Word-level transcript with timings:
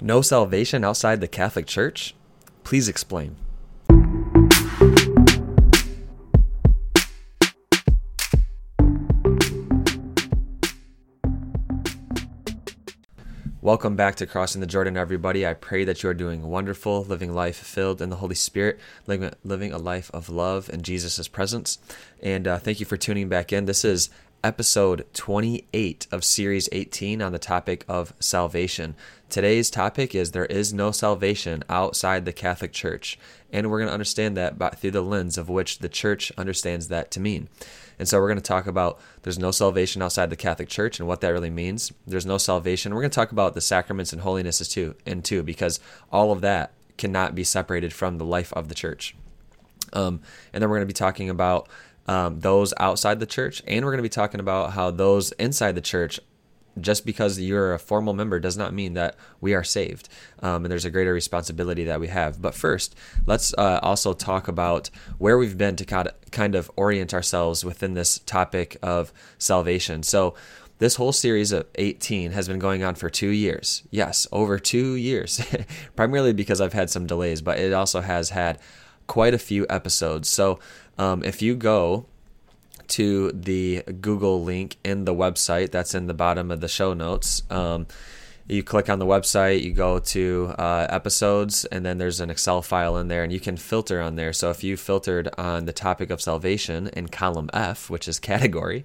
No 0.00 0.20
salvation 0.20 0.84
outside 0.84 1.22
the 1.22 1.28
Catholic 1.28 1.66
Church? 1.66 2.14
Please 2.64 2.86
explain. 2.86 3.36
Welcome 13.62 13.96
back 13.96 14.14
to 14.16 14.26
Crossing 14.26 14.60
the 14.60 14.66
Jordan, 14.66 14.96
everybody. 14.96 15.44
I 15.44 15.54
pray 15.54 15.82
that 15.84 16.02
you 16.02 16.08
are 16.10 16.14
doing 16.14 16.42
wonderful, 16.42 17.02
living 17.02 17.32
life 17.32 17.56
filled 17.56 18.00
in 18.00 18.10
the 18.10 18.16
Holy 18.16 18.36
Spirit, 18.36 18.78
living, 19.08 19.72
a 19.72 19.78
life 19.78 20.10
of 20.14 20.28
love 20.28 20.68
in 20.68 20.82
Jesus' 20.82 21.26
presence. 21.26 21.78
And 22.22 22.46
uh, 22.46 22.58
thank 22.58 22.80
you 22.80 22.86
for 22.86 22.96
tuning 22.96 23.28
back 23.28 23.52
in. 23.52 23.64
This 23.64 23.84
is 23.84 24.08
episode 24.42 25.06
28 25.12 26.06
of 26.12 26.24
series 26.24 26.68
18 26.72 27.20
on 27.22 27.32
the 27.32 27.38
topic 27.38 27.84
of 27.88 28.12
salvation. 28.20 28.94
Today's 29.28 29.70
topic 29.70 30.14
is 30.14 30.30
there 30.30 30.46
is 30.46 30.72
no 30.72 30.90
salvation 30.90 31.64
outside 31.68 32.24
the 32.24 32.32
Catholic 32.32 32.72
Church, 32.72 33.18
and 33.52 33.70
we're 33.70 33.78
going 33.78 33.88
to 33.88 33.94
understand 33.94 34.36
that 34.36 34.58
by, 34.58 34.70
through 34.70 34.92
the 34.92 35.02
lens 35.02 35.36
of 35.36 35.48
which 35.48 35.80
the 35.80 35.88
church 35.88 36.30
understands 36.38 36.88
that 36.88 37.10
to 37.12 37.20
mean. 37.20 37.48
And 37.98 38.08
so 38.08 38.20
we're 38.20 38.28
going 38.28 38.36
to 38.36 38.42
talk 38.42 38.66
about 38.66 39.00
there's 39.22 39.38
no 39.38 39.50
salvation 39.50 40.02
outside 40.02 40.30
the 40.30 40.36
Catholic 40.36 40.68
Church 40.68 41.00
and 41.00 41.08
what 41.08 41.20
that 41.22 41.30
really 41.30 41.50
means. 41.50 41.92
There's 42.06 42.26
no 42.26 42.38
salvation. 42.38 42.94
We're 42.94 43.02
going 43.02 43.10
to 43.10 43.14
talk 43.14 43.32
about 43.32 43.54
the 43.54 43.60
sacraments 43.60 44.12
and 44.12 44.22
holinesses 44.22 44.70
too, 44.70 44.94
and 45.06 45.24
too, 45.24 45.42
because 45.42 45.80
all 46.12 46.32
of 46.32 46.40
that 46.42 46.72
cannot 46.98 47.34
be 47.34 47.44
separated 47.44 47.92
from 47.92 48.18
the 48.18 48.24
life 48.24 48.52
of 48.52 48.68
the 48.68 48.74
church. 48.74 49.14
Um, 49.92 50.20
and 50.52 50.62
then 50.62 50.68
we're 50.68 50.76
going 50.76 50.88
to 50.88 50.92
be 50.92 50.92
talking 50.92 51.30
about 51.30 51.68
um, 52.06 52.40
those 52.40 52.72
outside 52.78 53.20
the 53.20 53.26
church, 53.26 53.62
and 53.66 53.84
we're 53.84 53.92
going 53.92 53.98
to 53.98 54.02
be 54.02 54.08
talking 54.08 54.40
about 54.40 54.72
how 54.72 54.90
those 54.90 55.32
inside 55.32 55.74
the 55.74 55.80
church 55.80 56.20
just 56.80 57.06
because 57.06 57.40
you're 57.40 57.74
a 57.74 57.78
formal 57.78 58.12
member 58.12 58.38
does 58.38 58.56
not 58.56 58.74
mean 58.74 58.94
that 58.94 59.16
we 59.40 59.54
are 59.54 59.64
saved. 59.64 60.08
Um, 60.40 60.64
and 60.64 60.70
there's 60.70 60.84
a 60.84 60.90
greater 60.90 61.12
responsibility 61.12 61.84
that 61.84 62.00
we 62.00 62.08
have. 62.08 62.40
But 62.40 62.54
first, 62.54 62.94
let's 63.24 63.54
uh, 63.56 63.80
also 63.82 64.12
talk 64.12 64.48
about 64.48 64.90
where 65.18 65.38
we've 65.38 65.56
been 65.56 65.76
to 65.76 66.12
kind 66.30 66.54
of 66.54 66.70
orient 66.76 67.14
ourselves 67.14 67.64
within 67.64 67.94
this 67.94 68.18
topic 68.20 68.76
of 68.82 69.12
salvation. 69.38 70.02
So, 70.02 70.34
this 70.78 70.96
whole 70.96 71.12
series 71.12 71.52
of 71.52 71.66
18 71.76 72.32
has 72.32 72.48
been 72.48 72.58
going 72.58 72.84
on 72.84 72.96
for 72.96 73.08
two 73.08 73.30
years. 73.30 73.82
Yes, 73.90 74.26
over 74.30 74.58
two 74.58 74.94
years. 74.94 75.40
Primarily 75.96 76.34
because 76.34 76.60
I've 76.60 76.74
had 76.74 76.90
some 76.90 77.06
delays, 77.06 77.40
but 77.40 77.58
it 77.58 77.72
also 77.72 78.02
has 78.02 78.28
had 78.28 78.58
quite 79.06 79.32
a 79.32 79.38
few 79.38 79.64
episodes. 79.70 80.28
So, 80.28 80.58
um, 80.98 81.22
if 81.24 81.42
you 81.42 81.54
go 81.54 82.06
to 82.88 83.32
the 83.32 83.82
Google 84.00 84.44
link 84.44 84.76
in 84.84 85.04
the 85.04 85.14
website 85.14 85.70
that's 85.70 85.94
in 85.94 86.06
the 86.06 86.14
bottom 86.14 86.50
of 86.50 86.60
the 86.60 86.68
show 86.68 86.94
notes, 86.94 87.42
um, 87.50 87.86
you 88.48 88.62
click 88.62 88.88
on 88.88 89.00
the 89.00 89.06
website, 89.06 89.62
you 89.62 89.72
go 89.72 89.98
to 89.98 90.54
uh, 90.56 90.86
episodes, 90.88 91.64
and 91.64 91.84
then 91.84 91.98
there's 91.98 92.20
an 92.20 92.30
Excel 92.30 92.62
file 92.62 92.96
in 92.96 93.08
there, 93.08 93.24
and 93.24 93.32
you 93.32 93.40
can 93.40 93.56
filter 93.56 94.00
on 94.00 94.14
there. 94.14 94.32
So 94.32 94.50
if 94.50 94.62
you 94.62 94.76
filtered 94.76 95.28
on 95.36 95.64
the 95.64 95.72
topic 95.72 96.10
of 96.10 96.20
salvation 96.20 96.88
in 96.88 97.08
column 97.08 97.50
F, 97.52 97.90
which 97.90 98.06
is 98.06 98.18
category, 98.20 98.84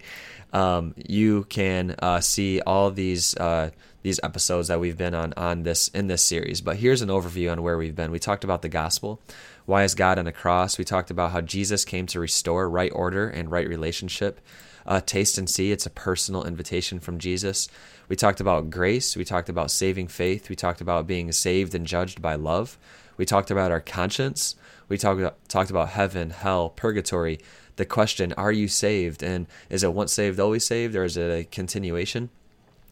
um, 0.52 0.95
you 0.98 1.44
can 1.45 1.95
uh, 2.00 2.20
see 2.22 2.59
all 2.62 2.92
these 2.92 3.36
uh, 3.38 3.70
these 4.02 4.20
episodes 4.23 4.67
that 4.67 4.80
we've 4.80 4.98
been 4.98 5.14
on 5.14 5.34
on 5.38 5.64
this 5.64 5.89
in 5.89 6.08
this 6.08 6.23
series. 6.23 6.59
But 6.62 6.78
here's 6.78 7.04
an 7.04 7.09
overview 7.09 7.52
on 7.52 7.62
where 7.62 7.78
we've 7.78 7.95
been. 7.95 8.12
We 8.12 8.20
talked 8.20 8.44
about 8.44 8.64
the 8.64 8.70
gospel. 8.70 9.22
Why 9.66 9.84
is 9.84 9.95
God 9.95 10.17
on 10.17 10.28
a 10.28 10.31
cross? 10.31 10.78
We 10.78 10.84
talked 10.84 11.12
about 11.12 11.31
how 11.31 11.42
Jesus 11.42 11.86
came 11.86 12.08
to 12.08 12.20
restore 12.20 12.70
right 12.70 12.92
order 12.94 13.30
and 13.30 13.52
right 13.52 13.67
relationship. 13.67 14.42
Uh, 14.86 15.00
taste 15.00 15.38
and 15.38 15.50
see, 15.50 15.72
it's 15.72 15.86
a 15.86 15.92
personal 15.92 16.44
invitation 16.44 17.00
from 17.00 17.20
Jesus. 17.20 17.67
We 18.08 18.16
talked 18.16 18.42
about 18.42 18.70
grace. 18.70 19.16
We 19.16 19.23
talked 19.23 19.50
about 19.50 19.72
saving 19.72 20.08
faith. 20.08 20.50
We 20.50 20.56
talked 20.56 20.82
about 20.82 21.08
being 21.08 21.32
saved 21.32 21.76
and 21.76 21.86
judged 21.86 22.22
by 22.22 22.36
love. 22.36 22.78
We 23.17 23.26
talked 23.26 23.52
about 23.52 23.72
our 23.72 23.80
conscience. 23.80 24.56
We 24.89 24.98
talked 24.98 25.20
about, 25.20 25.48
talked 25.48 25.70
about 25.70 25.89
heaven, 25.89 26.32
hell, 26.32 26.70
purgatory. 26.70 27.39
The 27.76 27.86
question, 27.86 28.34
are 28.34 28.52
you 28.52 28.67
saved? 28.67 29.23
And 29.23 29.48
is 29.70 29.83
it 29.83 29.93
once 29.93 30.11
saved, 30.11 30.39
always 30.39 30.66
saved, 30.66 30.95
or 30.95 31.04
is 31.04 31.16
it 31.16 31.32
a 31.32 31.43
continuation? 31.45 32.30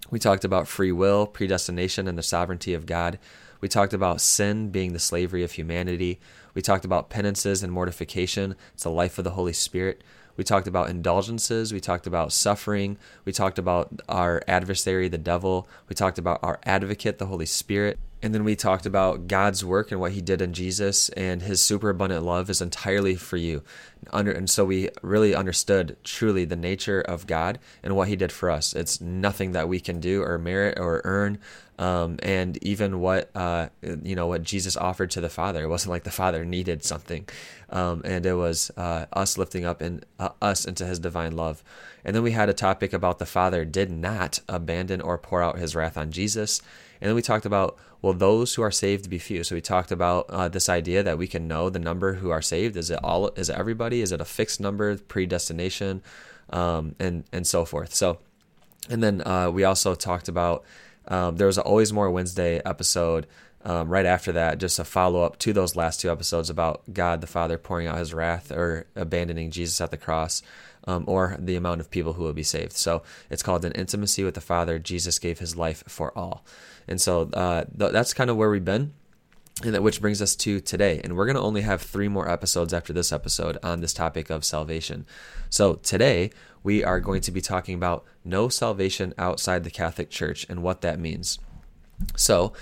We 0.10 0.20
talked 0.20 0.46
about 0.46 0.68
free 0.68 0.92
will, 0.92 1.28
predestination, 1.28 2.08
and 2.08 2.18
the 2.18 2.24
sovereignty 2.24 2.74
of 2.74 2.86
God. 2.86 3.20
We 3.62 3.68
talked 3.68 3.94
about 3.94 4.22
sin 4.22 4.70
being 4.70 4.94
the 4.94 5.00
slavery 5.00 5.44
of 5.44 5.52
humanity. 5.52 6.20
We 6.54 6.62
talked 6.62 6.86
about 6.86 7.10
penances 7.10 7.64
and 7.64 7.72
mortification. 7.72 8.56
It's 8.74 8.84
the 8.84 8.90
life 8.90 9.18
of 9.18 9.24
the 9.24 9.32
Holy 9.32 9.54
Spirit. 9.54 10.04
We 10.38 10.46
talked 10.46 10.68
about 10.68 10.90
indulgences. 10.90 11.74
We 11.74 11.82
talked 11.82 12.08
about 12.08 12.32
suffering. 12.32 12.98
We 13.26 13.34
talked 13.34 13.60
about 13.60 14.02
our 14.08 14.42
adversary, 14.48 15.10
the 15.10 15.18
devil. 15.18 15.68
We 15.90 15.96
talked 15.96 16.18
about 16.18 16.40
our 16.42 16.60
advocate, 16.64 17.18
the 17.18 17.26
Holy 17.26 17.46
Spirit. 17.46 18.00
And 18.22 18.34
then 18.34 18.44
we 18.44 18.56
talked 18.56 18.86
about 18.86 19.28
God's 19.28 19.64
work 19.64 19.92
and 19.92 20.00
what 20.00 20.12
He 20.12 20.22
did 20.22 20.42
in 20.42 20.54
Jesus, 20.54 21.10
and 21.10 21.42
His 21.42 21.62
superabundant 21.62 22.24
love 22.24 22.50
is 22.50 22.62
entirely 22.62 23.16
for 23.16 23.38
you. 23.38 23.64
Under, 24.12 24.32
and 24.32 24.50
so 24.50 24.66
we 24.66 24.90
really 25.02 25.34
understood 25.34 25.96
truly 26.04 26.46
the 26.46 26.56
nature 26.56 27.02
of 27.02 27.28
God 27.28 27.60
and 27.82 27.96
what 27.96 28.10
He 28.10 28.18
did 28.18 28.32
for 28.32 28.50
us. 28.50 28.74
It's 28.74 29.00
nothing 29.00 29.54
that 29.54 29.70
we 29.70 29.80
can 29.80 30.02
do 30.02 30.22
or 30.24 30.38
merit 30.38 30.78
or 30.78 31.02
earn, 31.06 31.38
um, 31.80 32.18
and 32.22 32.62
even 32.62 33.00
what 33.00 33.32
uh, 33.34 33.70
you 33.82 34.14
know 34.14 34.28
what 34.28 34.44
Jesus 34.44 34.76
offered 34.76 35.10
to 35.12 35.22
the 35.22 35.30
Father. 35.30 35.64
It 35.64 35.70
wasn't 35.70 35.92
like 35.92 36.04
the 36.04 36.12
Father 36.12 36.44
needed 36.44 36.84
something, 36.84 37.28
um, 37.70 38.02
and 38.04 38.26
it 38.26 38.34
was 38.34 38.70
uh, 38.76 39.06
us 39.14 39.38
lifting 39.38 39.66
up 39.66 39.82
in 39.82 40.04
uh, 40.20 40.30
us 40.42 40.66
into 40.66 40.86
His 40.86 41.00
divine 41.00 41.36
love. 41.38 41.64
And 42.04 42.16
then 42.16 42.22
we 42.22 42.32
had 42.32 42.50
a 42.50 42.54
topic 42.54 42.92
about 42.92 43.18
the 43.18 43.26
Father 43.26 43.64
did 43.64 43.90
not 43.90 44.42
abandon 44.50 45.00
or 45.00 45.18
pour 45.18 45.42
out 45.42 45.58
His 45.58 45.74
wrath 45.74 45.98
on 45.98 46.12
Jesus. 46.12 46.62
And 47.00 47.08
then 47.08 47.16
we 47.16 47.22
talked 47.22 47.46
about 47.46 47.78
will 48.02 48.14
those 48.14 48.56
who 48.56 48.62
are 48.62 48.72
saved 48.72 49.10
be 49.10 49.18
few? 49.18 49.46
So 49.46 49.56
we 49.56 49.62
talked 49.62 49.92
about 49.92 50.26
uh, 50.30 50.50
this 50.50 50.68
idea 50.68 51.02
that 51.02 51.18
we 51.18 51.28
can 51.28 51.48
know 51.48 51.70
the 51.70 51.80
number 51.80 52.16
who 52.16 52.30
are 52.30 52.42
saved. 52.42 52.76
Is 52.76 52.90
it 52.92 53.00
all? 53.02 53.30
Is 53.38 53.50
it 53.50 53.56
everybody? 53.56 54.02
Is 54.02 54.12
it 54.12 54.20
a 54.20 54.26
fixed 54.26 54.60
number? 54.60 54.98
Predestination, 54.98 56.02
um, 56.50 56.96
and 57.00 57.24
and 57.32 57.48
so 57.48 57.64
forth. 57.64 57.96
So, 57.96 58.20
and 58.90 59.02
then 59.02 59.26
uh, 59.26 59.50
we 59.50 59.64
also 59.64 59.96
talked 59.96 60.28
about 60.28 60.66
um, 61.10 61.36
there 61.36 61.48
was 61.48 61.58
always 61.58 61.92
more 61.92 62.10
Wednesday 62.10 62.62
episode. 62.66 63.28
Um, 63.66 63.90
right 63.90 64.06
after 64.06 64.32
that, 64.32 64.58
just 64.58 64.80
a 64.80 64.86
follow 64.86 65.24
up 65.24 65.38
to 65.40 65.52
those 65.52 65.76
last 65.76 66.00
two 66.00 66.10
episodes 66.10 66.50
about 66.50 66.82
God 66.94 67.20
the 67.20 67.28
Father 67.28 67.58
pouring 67.58 67.88
out 67.88 67.98
his 67.98 68.14
wrath 68.14 68.54
or 68.54 68.86
abandoning 68.96 69.52
Jesus 69.52 69.82
at 69.82 69.92
the 69.92 69.98
cross, 69.98 70.42
um, 70.88 71.04
or 71.08 71.36
the 71.38 71.58
amount 71.58 71.82
of 71.82 71.92
people 71.92 72.14
who 72.14 72.24
will 72.24 72.34
be 72.34 72.44
saved. 72.44 72.74
So 72.74 73.04
it's 73.30 73.44
called 73.44 73.66
an 73.66 73.74
intimacy 73.74 74.24
with 74.24 74.36
the 74.36 74.42
Father. 74.42 74.80
Jesus 74.80 75.20
gave 75.20 75.40
his 75.40 75.58
life 75.58 75.84
for 75.88 76.18
all. 76.18 76.46
And 76.88 77.02
so 77.02 77.30
uh, 77.34 77.66
th- 77.78 77.92
that's 77.92 78.14
kind 78.14 78.30
of 78.30 78.38
where 78.38 78.50
we've 78.50 78.64
been. 78.64 78.94
And 79.62 79.74
that 79.74 79.84
which 79.84 80.00
brings 80.00 80.22
us 80.22 80.38
to 80.38 80.62
today. 80.62 81.02
And 81.04 81.18
we're 81.18 81.26
going 81.26 81.36
to 81.36 81.42
only 81.42 81.62
have 81.62 81.82
three 81.82 82.08
more 82.08 82.30
episodes 82.30 82.74
after 82.74 82.94
this 82.94 83.12
episode 83.12 83.58
on 83.62 83.82
this 83.82 83.92
topic 83.92 84.30
of 84.30 84.46
salvation. 84.46 85.06
So 85.50 85.74
today, 85.76 86.32
we 86.64 86.84
are 86.84 87.00
going 87.00 87.22
to 87.22 87.32
be 87.32 87.42
talking 87.42 87.76
about 87.76 88.06
no 88.24 88.50
salvation 88.50 89.14
outside 89.18 89.64
the 89.64 89.72
Catholic 89.72 90.10
Church 90.10 90.46
and 90.50 90.62
what 90.62 90.82
that 90.82 91.00
means. 91.00 91.40
So, 92.16 92.54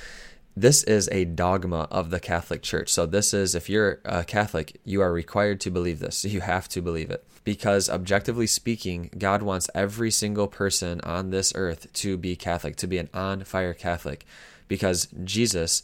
this 0.56 0.84
is 0.84 1.08
a 1.12 1.26
dogma 1.26 1.88
of 1.92 2.10
the 2.10 2.20
Catholic 2.20 2.64
Church. 2.64 2.90
So, 2.92 3.06
this 3.06 3.34
is, 3.34 3.56
if 3.56 3.70
you're 3.70 4.00
a 4.06 4.24
Catholic, 4.24 4.80
you 4.84 5.02
are 5.02 5.12
required 5.12 5.60
to 5.62 5.72
believe 5.72 6.00
this. 6.00 6.26
You 6.38 6.42
have 6.42 6.68
to 6.70 6.82
believe 6.82 7.12
it. 7.12 7.24
Because, 7.44 7.90
objectively 7.90 8.48
speaking, 8.48 9.10
God 9.18 9.42
wants 9.42 9.70
every 9.74 10.12
single 10.12 10.48
person 10.48 11.00
on 11.02 11.30
this 11.30 11.54
earth 11.56 11.92
to 11.94 12.18
be 12.18 12.36
Catholic, 12.36 12.76
to 12.78 12.88
be 12.88 12.98
an 12.98 13.10
on 13.14 13.44
fire 13.44 13.74
Catholic. 13.74 14.26
Because 14.68 15.08
Jesus, 15.24 15.82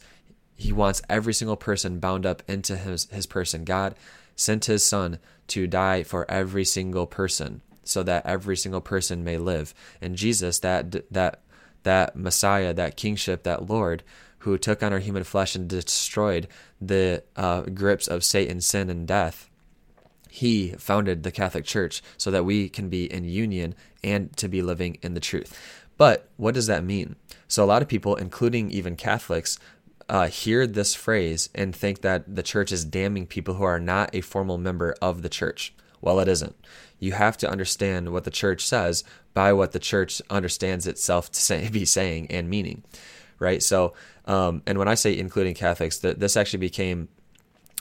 He 0.56 0.72
wants 0.72 1.02
every 1.08 1.34
single 1.34 1.56
person 1.56 2.00
bound 2.00 2.26
up 2.26 2.42
into 2.48 2.76
His, 2.76 3.06
his 3.06 3.26
person. 3.26 3.64
God 3.64 3.94
sent 4.36 4.66
His 4.66 4.84
Son 4.84 5.18
to 5.48 5.66
die 5.66 6.02
for 6.02 6.30
every 6.30 6.64
single 6.64 7.06
person 7.06 7.62
so 7.88 8.02
that 8.02 8.26
every 8.26 8.56
single 8.56 8.80
person 8.80 9.24
may 9.24 9.38
live. 9.38 9.74
And 10.00 10.16
Jesus, 10.16 10.58
that, 10.60 11.12
that, 11.12 11.40
that 11.82 12.16
Messiah, 12.16 12.74
that 12.74 12.96
kingship, 12.96 13.42
that 13.44 13.68
Lord, 13.68 14.02
who 14.44 14.58
took 14.58 14.82
on 14.82 14.92
our 14.92 14.98
human 14.98 15.24
flesh 15.24 15.54
and 15.54 15.68
destroyed 15.68 16.46
the 16.80 17.22
uh, 17.34 17.62
grips 17.62 18.06
of 18.06 18.22
Satan, 18.22 18.60
sin, 18.60 18.90
and 18.90 19.08
death. 19.08 19.48
He 20.28 20.70
founded 20.72 21.22
the 21.22 21.30
Catholic 21.30 21.64
Church 21.64 22.02
so 22.18 22.30
that 22.30 22.44
we 22.44 22.68
can 22.68 22.88
be 22.88 23.10
in 23.10 23.24
union 23.24 23.74
and 24.02 24.36
to 24.36 24.48
be 24.48 24.60
living 24.60 24.98
in 25.00 25.14
the 25.14 25.20
truth. 25.20 25.58
But 25.96 26.28
what 26.36 26.54
does 26.54 26.66
that 26.66 26.84
mean? 26.84 27.16
So, 27.48 27.64
a 27.64 27.66
lot 27.66 27.82
of 27.82 27.88
people, 27.88 28.16
including 28.16 28.70
even 28.70 28.96
Catholics, 28.96 29.58
uh, 30.08 30.26
hear 30.26 30.66
this 30.66 30.94
phrase 30.94 31.48
and 31.54 31.74
think 31.74 32.02
that 32.02 32.34
the 32.34 32.42
church 32.42 32.72
is 32.72 32.84
damning 32.84 33.26
people 33.26 33.54
who 33.54 33.64
are 33.64 33.80
not 33.80 34.10
a 34.12 34.20
formal 34.20 34.58
member 34.58 34.94
of 35.00 35.22
the 35.22 35.28
church. 35.28 35.72
Well, 36.00 36.20
it 36.20 36.28
isn't. 36.28 36.54
You 36.98 37.12
have 37.12 37.36
to 37.38 37.50
understand 37.50 38.12
what 38.12 38.24
the 38.24 38.30
church 38.30 38.66
says 38.66 39.04
by 39.34 39.52
what 39.52 39.72
the 39.72 39.78
church 39.78 40.22
understands 40.30 40.86
itself 40.86 41.30
to 41.32 41.40
say, 41.40 41.68
be 41.72 41.84
saying 41.84 42.28
and 42.30 42.48
meaning, 42.48 42.82
right? 43.38 43.62
So, 43.62 43.94
um, 44.26 44.62
and 44.66 44.78
when 44.78 44.88
I 44.88 44.94
say 44.94 45.16
including 45.16 45.54
Catholics, 45.54 45.98
th- 45.98 46.16
this 46.16 46.36
actually 46.36 46.60
became 46.60 47.08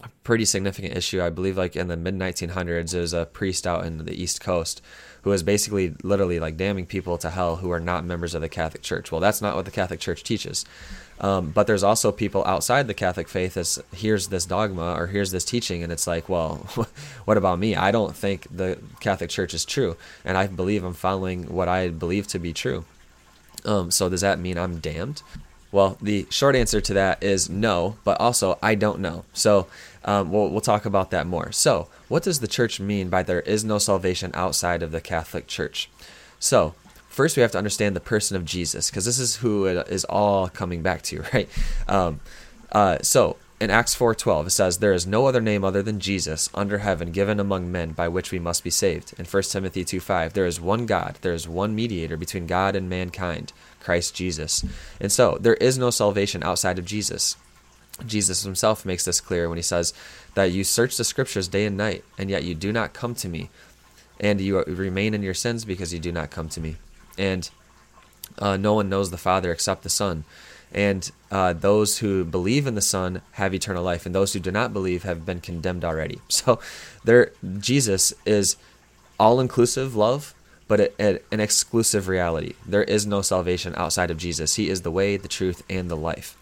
a 0.03 0.09
pretty 0.23 0.45
significant 0.45 0.97
issue. 0.97 1.21
I 1.21 1.29
believe, 1.29 1.57
like 1.57 1.75
in 1.75 1.87
the 1.87 1.97
mid 1.97 2.15
1900s, 2.15 2.91
there 2.91 3.01
was 3.01 3.13
a 3.13 3.25
priest 3.25 3.65
out 3.65 3.85
in 3.85 3.97
the 3.99 4.21
East 4.21 4.41
Coast 4.41 4.81
who 5.23 5.29
was 5.29 5.43
basically 5.43 5.95
literally 6.03 6.39
like 6.39 6.57
damning 6.57 6.85
people 6.85 7.17
to 7.17 7.29
hell 7.29 7.57
who 7.57 7.71
are 7.71 7.79
not 7.79 8.05
members 8.05 8.35
of 8.35 8.41
the 8.41 8.49
Catholic 8.49 8.83
Church. 8.83 9.11
Well, 9.11 9.21
that's 9.21 9.41
not 9.41 9.55
what 9.55 9.65
the 9.65 9.71
Catholic 9.71 9.99
Church 9.99 10.23
teaches. 10.23 10.65
Um, 11.19 11.51
but 11.51 11.67
there's 11.67 11.83
also 11.83 12.11
people 12.11 12.43
outside 12.45 12.87
the 12.87 12.93
Catholic 12.93 13.29
faith 13.29 13.53
that 13.53 13.85
here's 13.95 14.27
this 14.27 14.45
dogma 14.45 14.95
or 14.97 15.07
here's 15.07 15.31
this 15.31 15.45
teaching, 15.45 15.81
and 15.81 15.91
it's 15.91 16.07
like, 16.07 16.27
well, 16.27 16.57
what 17.25 17.37
about 17.37 17.59
me? 17.59 17.75
I 17.75 17.91
don't 17.91 18.15
think 18.15 18.47
the 18.51 18.79
Catholic 18.99 19.29
Church 19.29 19.53
is 19.53 19.63
true, 19.63 19.95
and 20.25 20.37
I 20.37 20.47
believe 20.47 20.83
I'm 20.83 20.93
following 20.93 21.53
what 21.53 21.67
I 21.69 21.89
believe 21.89 22.27
to 22.27 22.39
be 22.39 22.51
true. 22.51 22.83
Um, 23.63 23.91
so 23.91 24.09
does 24.09 24.21
that 24.21 24.39
mean 24.39 24.57
I'm 24.57 24.79
damned? 24.79 25.21
Well, 25.73 25.97
the 25.99 26.27
short 26.29 26.55
answer 26.55 26.79
to 26.79 26.93
that 26.93 27.23
is 27.23 27.49
no, 27.49 27.97
but 28.03 28.21
also 28.21 28.59
I 28.61 28.75
don't 28.75 28.99
know. 28.99 29.25
So 29.33 29.67
um, 30.05 30.31
we'll, 30.31 30.49
we'll 30.49 30.61
talk 30.61 30.85
about 30.85 31.09
that 31.11 31.25
more. 31.25 31.51
So, 31.51 31.87
what 32.09 32.23
does 32.23 32.39
the 32.39 32.47
church 32.47 32.79
mean 32.79 33.09
by 33.09 33.23
there 33.23 33.41
is 33.41 33.63
no 33.63 33.79
salvation 33.79 34.31
outside 34.35 34.83
of 34.83 34.91
the 34.91 35.01
Catholic 35.01 35.47
Church? 35.47 35.89
So, 36.39 36.75
first 37.07 37.35
we 37.35 37.41
have 37.41 37.51
to 37.53 37.57
understand 37.57 37.95
the 37.95 38.01
person 38.01 38.37
of 38.37 38.45
Jesus, 38.45 38.89
because 38.89 39.05
this 39.05 39.17
is 39.17 39.37
who 39.37 39.65
it 39.65 39.87
is 39.87 40.05
all 40.05 40.47
coming 40.47 40.83
back 40.83 41.01
to, 41.03 41.21
right? 41.33 41.49
Um, 41.87 42.19
uh, 42.71 42.99
so, 43.01 43.37
in 43.59 43.69
Acts 43.69 43.95
4:12 43.95 44.47
it 44.47 44.49
says 44.49 44.77
there 44.77 44.93
is 44.93 45.07
no 45.07 45.25
other 45.25 45.41
name 45.41 45.63
other 45.63 45.81
than 45.81 45.99
Jesus 45.99 46.49
under 46.53 46.79
heaven 46.79 47.11
given 47.11 47.39
among 47.39 47.71
men 47.71 47.91
by 47.91 48.07
which 48.07 48.31
we 48.31 48.39
must 48.39 48.63
be 48.63 48.69
saved. 48.69 49.13
In 49.17 49.25
1 49.25 49.51
Timothy 49.51 49.85
2:5 49.85 50.33
there 50.33 50.45
is 50.45 50.59
one 50.59 50.85
God, 50.85 51.17
there 51.21 51.33
is 51.33 51.47
one 51.47 51.75
mediator 51.75 52.17
between 52.17 52.47
God 52.47 52.75
and 52.75 52.89
mankind, 52.89 53.53
Christ 53.79 54.15
Jesus. 54.15 54.65
And 54.99 55.11
so 55.11 55.37
there 55.39 55.55
is 55.55 55.77
no 55.77 55.89
salvation 55.89 56.43
outside 56.43 56.79
of 56.79 56.85
Jesus. 56.85 57.35
Jesus 58.05 58.43
himself 58.43 58.85
makes 58.85 59.05
this 59.05 59.21
clear 59.21 59.47
when 59.47 59.57
he 59.57 59.63
says 59.63 59.93
that 60.33 60.51
you 60.51 60.63
search 60.63 60.97
the 60.97 61.03
scriptures 61.03 61.47
day 61.47 61.65
and 61.65 61.77
night, 61.77 62.03
and 62.17 62.29
yet 62.29 62.43
you 62.43 62.55
do 62.55 62.71
not 62.71 62.93
come 62.93 63.13
to 63.15 63.29
me, 63.29 63.49
and 64.19 64.41
you 64.41 64.63
remain 64.63 65.13
in 65.13 65.21
your 65.21 65.33
sins 65.33 65.63
because 65.63 65.93
you 65.93 65.99
do 65.99 66.11
not 66.11 66.31
come 66.31 66.49
to 66.49 66.59
me. 66.59 66.77
And 67.17 67.49
uh, 68.39 68.57
no 68.57 68.73
one 68.73 68.89
knows 68.89 69.11
the 69.11 69.17
Father 69.17 69.51
except 69.51 69.83
the 69.83 69.89
Son. 69.89 70.23
And 70.73 71.09
uh, 71.31 71.53
those 71.53 71.99
who 71.99 72.23
believe 72.23 72.65
in 72.65 72.75
the 72.75 72.81
Son 72.81 73.21
have 73.33 73.53
eternal 73.53 73.83
life, 73.83 74.05
and 74.05 74.13
those 74.15 74.33
who 74.33 74.39
do 74.39 74.51
not 74.51 74.73
believe 74.73 75.03
have 75.03 75.25
been 75.25 75.39
condemned 75.39 75.85
already. 75.85 76.19
So, 76.29 76.59
there, 77.03 77.31
Jesus 77.59 78.13
is 78.25 78.57
all-inclusive 79.19 79.95
love, 79.95 80.33
but 80.67 80.93
an 80.99 81.19
exclusive 81.39 82.07
reality. 82.07 82.53
There 82.65 82.83
is 82.83 83.05
no 83.05 83.21
salvation 83.21 83.73
outside 83.77 84.09
of 84.09 84.17
Jesus. 84.17 84.55
He 84.55 84.69
is 84.69 84.81
the 84.81 84.91
way, 84.91 85.17
the 85.17 85.27
truth, 85.27 85.63
and 85.69 85.89
the 85.89 85.95
life. 85.95 86.35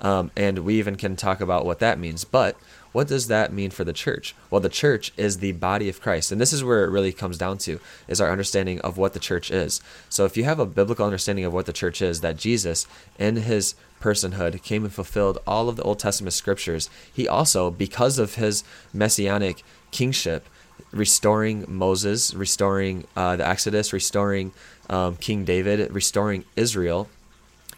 Um, 0.00 0.30
and 0.36 0.60
we 0.60 0.74
even 0.78 0.96
can 0.96 1.16
talk 1.16 1.40
about 1.40 1.64
what 1.64 1.78
that 1.78 1.98
means. 1.98 2.24
But 2.24 2.56
what 2.96 3.08
does 3.08 3.28
that 3.28 3.52
mean 3.52 3.70
for 3.70 3.84
the 3.84 3.92
church? 3.92 4.34
Well, 4.50 4.62
the 4.62 4.70
church 4.70 5.12
is 5.18 5.36
the 5.36 5.52
body 5.52 5.90
of 5.90 6.00
Christ. 6.00 6.32
And 6.32 6.40
this 6.40 6.54
is 6.54 6.64
where 6.64 6.82
it 6.82 6.88
really 6.88 7.12
comes 7.12 7.36
down 7.36 7.58
to 7.58 7.78
is 8.08 8.22
our 8.22 8.32
understanding 8.32 8.80
of 8.80 8.96
what 8.96 9.12
the 9.12 9.20
church 9.20 9.50
is. 9.50 9.82
So 10.08 10.24
if 10.24 10.34
you 10.34 10.44
have 10.44 10.58
a 10.58 10.64
biblical 10.64 11.04
understanding 11.04 11.44
of 11.44 11.52
what 11.52 11.66
the 11.66 11.74
church 11.74 12.00
is, 12.00 12.22
that 12.22 12.38
Jesus 12.38 12.86
in 13.18 13.36
his 13.36 13.74
personhood 14.00 14.62
came 14.62 14.82
and 14.82 14.94
fulfilled 14.94 15.36
all 15.46 15.68
of 15.68 15.76
the 15.76 15.82
Old 15.82 15.98
Testament 15.98 16.32
scriptures, 16.32 16.88
he 17.12 17.28
also, 17.28 17.70
because 17.70 18.18
of 18.18 18.36
his 18.36 18.64
messianic 18.94 19.62
kingship, 19.90 20.48
restoring 20.90 21.66
Moses, 21.68 22.32
restoring 22.32 23.04
uh, 23.14 23.36
the 23.36 23.46
Exodus, 23.46 23.92
restoring 23.92 24.52
um, 24.88 25.16
King 25.16 25.44
David, 25.44 25.92
restoring 25.92 26.46
Israel 26.56 27.10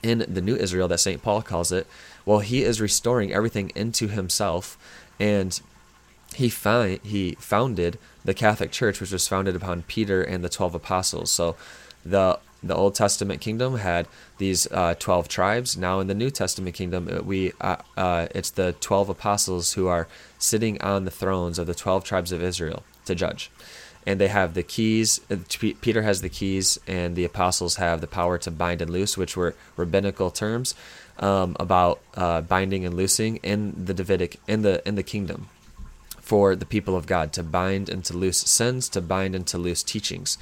in 0.00 0.24
the 0.28 0.40
new 0.40 0.54
Israel 0.54 0.86
that 0.86 1.00
St. 1.00 1.22
Paul 1.22 1.42
calls 1.42 1.72
it. 1.72 1.88
Well, 2.24 2.40
he 2.40 2.62
is 2.62 2.80
restoring 2.80 3.32
everything 3.32 3.72
into 3.74 4.08
himself, 4.08 4.78
and 5.18 5.60
he 6.34 6.48
find, 6.48 7.00
he 7.02 7.36
founded 7.40 7.98
the 8.24 8.34
Catholic 8.34 8.70
Church, 8.70 9.00
which 9.00 9.12
was 9.12 9.26
founded 9.26 9.56
upon 9.56 9.82
Peter 9.82 10.22
and 10.22 10.44
the 10.44 10.48
twelve 10.48 10.74
apostles. 10.74 11.30
So, 11.30 11.56
the 12.04 12.38
the 12.62 12.74
Old 12.74 12.94
Testament 12.94 13.40
kingdom 13.40 13.76
had 13.76 14.08
these 14.38 14.70
uh, 14.72 14.94
12 14.98 15.28
tribes. 15.28 15.76
Now, 15.76 16.00
in 16.00 16.08
the 16.08 16.14
New 16.14 16.30
Testament 16.30 16.74
kingdom, 16.74 17.08
uh, 17.10 17.22
we 17.22 17.52
uh, 17.60 17.76
uh, 17.96 18.26
it's 18.34 18.50
the 18.50 18.72
12 18.80 19.10
apostles 19.10 19.74
who 19.74 19.86
are 19.86 20.08
sitting 20.38 20.80
on 20.80 21.04
the 21.04 21.10
thrones 21.10 21.58
of 21.58 21.66
the 21.66 21.74
12 21.74 22.04
tribes 22.04 22.32
of 22.32 22.42
Israel 22.42 22.82
to 23.04 23.14
judge. 23.14 23.50
And 24.06 24.20
they 24.20 24.28
have 24.28 24.54
the 24.54 24.62
keys. 24.62 25.20
Uh, 25.30 25.36
Peter 25.80 26.02
has 26.02 26.22
the 26.22 26.28
keys, 26.28 26.78
and 26.86 27.14
the 27.14 27.24
apostles 27.24 27.76
have 27.76 28.00
the 28.00 28.06
power 28.06 28.38
to 28.38 28.50
bind 28.50 28.82
and 28.82 28.90
loose, 28.90 29.16
which 29.16 29.36
were 29.36 29.54
rabbinical 29.76 30.30
terms 30.30 30.74
um, 31.18 31.56
about 31.58 32.00
uh, 32.14 32.40
binding 32.40 32.84
and 32.84 32.94
loosing 32.94 33.36
in 33.38 33.84
the 33.84 33.94
Davidic 33.94 34.40
in 34.46 34.62
the 34.62 34.86
in 34.86 34.94
the 34.94 35.02
kingdom 35.02 35.48
for 36.28 36.54
the 36.54 36.66
people 36.66 36.94
of 36.94 37.06
God 37.06 37.32
to 37.32 37.42
bind 37.42 37.88
and 37.88 38.04
to 38.04 38.14
loose 38.14 38.38
sins, 38.38 38.88
to 38.90 39.00
bind 39.00 39.34
and 39.34 39.46
to 39.46 39.56
loose 39.56 39.82
teachings. 39.82 40.36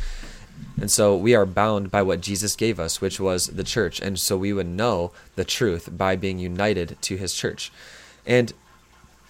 And 0.81 0.91
so 0.91 1.17
we 1.17 1.35
are 1.35 1.47
bound 1.47 1.91
by 1.91 2.03
what 2.03 2.21
Jesus 2.21 2.57
gave 2.57 2.81
us, 2.81 3.01
which 3.01 3.21
was 3.21 3.47
the 3.47 3.63
church. 3.63 4.01
And 4.01 4.19
so 4.19 4.37
we 4.37 4.53
would 4.53 4.67
know 4.67 5.13
the 5.37 5.45
truth 5.45 5.89
by 5.93 6.17
being 6.17 6.41
united 6.41 6.97
to 7.03 7.17
his 7.17 7.33
church. 7.33 7.71
And 8.27 8.53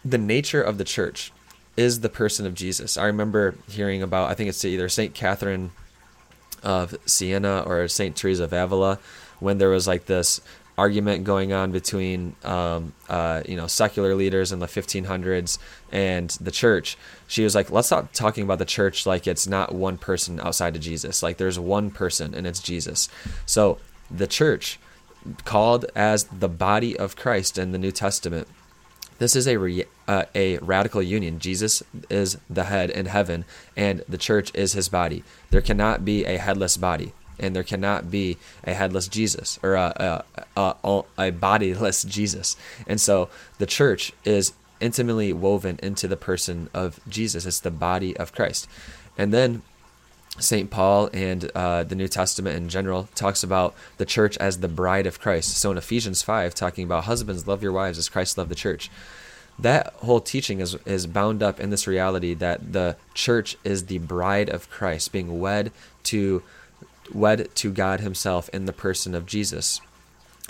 the 0.02 0.18
nature 0.18 0.62
of 0.62 0.78
the 0.78 0.84
church 0.84 1.30
is 1.76 2.00
the 2.00 2.08
person 2.08 2.46
of 2.46 2.54
Jesus. 2.54 2.96
I 2.96 3.04
remember 3.04 3.56
hearing 3.68 4.02
about, 4.02 4.30
I 4.30 4.34
think 4.34 4.48
it's 4.48 4.64
either 4.64 4.88
St. 4.88 5.14
Catherine 5.14 5.72
of 6.62 6.96
Siena 7.04 7.64
or 7.66 7.86
St. 7.86 8.16
Teresa 8.16 8.44
of 8.44 8.52
Avila, 8.52 8.98
when 9.40 9.58
there 9.58 9.68
was 9.68 9.86
like 9.86 10.06
this 10.06 10.40
argument 10.78 11.24
going 11.24 11.52
on 11.52 11.72
between 11.72 12.36
um, 12.44 12.92
uh, 13.08 13.42
you 13.46 13.56
know 13.56 13.66
secular 13.66 14.14
leaders 14.14 14.52
in 14.52 14.58
the 14.58 14.66
1500s 14.66 15.58
and 15.90 16.30
the 16.40 16.50
church 16.50 16.96
she 17.26 17.42
was 17.44 17.54
like 17.54 17.70
let's 17.70 17.88
stop 17.88 18.12
talking 18.12 18.44
about 18.44 18.58
the 18.58 18.64
church 18.64 19.06
like 19.06 19.26
it's 19.26 19.46
not 19.46 19.74
one 19.74 19.96
person 19.96 20.38
outside 20.40 20.76
of 20.76 20.82
jesus 20.82 21.22
like 21.22 21.38
there's 21.38 21.58
one 21.58 21.90
person 21.90 22.34
and 22.34 22.46
it's 22.46 22.60
jesus 22.60 23.08
so 23.46 23.78
the 24.10 24.26
church 24.26 24.78
called 25.44 25.86
as 25.94 26.24
the 26.24 26.48
body 26.48 26.96
of 26.98 27.16
christ 27.16 27.56
in 27.56 27.72
the 27.72 27.78
new 27.78 27.90
testament 27.90 28.46
this 29.18 29.34
is 29.34 29.48
a 29.48 29.56
re, 29.56 29.84
uh, 30.06 30.24
a 30.34 30.58
radical 30.58 31.02
union. 31.02 31.38
Jesus 31.38 31.82
is 32.10 32.36
the 32.50 32.64
head 32.64 32.90
in 32.90 33.06
heaven, 33.06 33.44
and 33.76 34.04
the 34.08 34.18
church 34.18 34.50
is 34.54 34.74
his 34.74 34.88
body. 34.88 35.24
There 35.50 35.62
cannot 35.62 36.04
be 36.04 36.24
a 36.24 36.36
headless 36.36 36.76
body, 36.76 37.12
and 37.38 37.54
there 37.54 37.64
cannot 37.64 38.10
be 38.10 38.38
a 38.64 38.74
headless 38.74 39.08
Jesus 39.08 39.58
or 39.62 39.74
a, 39.74 40.24
a, 40.56 40.74
a, 40.84 41.02
a 41.18 41.30
bodiless 41.30 42.02
Jesus. 42.04 42.56
And 42.86 43.00
so 43.00 43.28
the 43.58 43.66
church 43.66 44.12
is 44.24 44.52
intimately 44.80 45.32
woven 45.32 45.78
into 45.82 46.08
the 46.08 46.16
person 46.16 46.68
of 46.74 47.00
Jesus. 47.08 47.46
It's 47.46 47.60
the 47.60 47.70
body 47.70 48.16
of 48.16 48.32
Christ. 48.32 48.68
And 49.16 49.32
then 49.32 49.62
St. 50.38 50.70
Paul 50.70 51.08
and 51.12 51.50
uh, 51.54 51.84
the 51.84 51.94
New 51.94 52.08
Testament 52.08 52.56
in 52.56 52.68
general 52.68 53.08
talks 53.14 53.42
about 53.42 53.74
the 53.96 54.04
church 54.04 54.36
as 54.38 54.60
the 54.60 54.68
bride 54.68 55.06
of 55.06 55.20
Christ. 55.20 55.56
So 55.56 55.70
in 55.70 55.78
Ephesians 55.78 56.22
5, 56.22 56.54
talking 56.54 56.84
about 56.84 57.04
husbands, 57.04 57.46
love 57.46 57.62
your 57.62 57.72
wives 57.72 57.98
as 57.98 58.08
Christ 58.08 58.36
loved 58.36 58.50
the 58.50 58.54
church. 58.54 58.90
That 59.58 59.94
whole 59.94 60.20
teaching 60.20 60.60
is, 60.60 60.74
is 60.84 61.06
bound 61.06 61.42
up 61.42 61.58
in 61.58 61.70
this 61.70 61.86
reality 61.86 62.34
that 62.34 62.74
the 62.74 62.96
church 63.14 63.56
is 63.64 63.86
the 63.86 63.98
bride 63.98 64.50
of 64.50 64.68
Christ, 64.68 65.12
being 65.12 65.40
wed 65.40 65.72
to 66.04 66.42
wed 67.12 67.48
to 67.56 67.70
God 67.70 68.00
Himself 68.00 68.48
in 68.50 68.66
the 68.66 68.72
person 68.72 69.14
of 69.14 69.26
Jesus. 69.26 69.80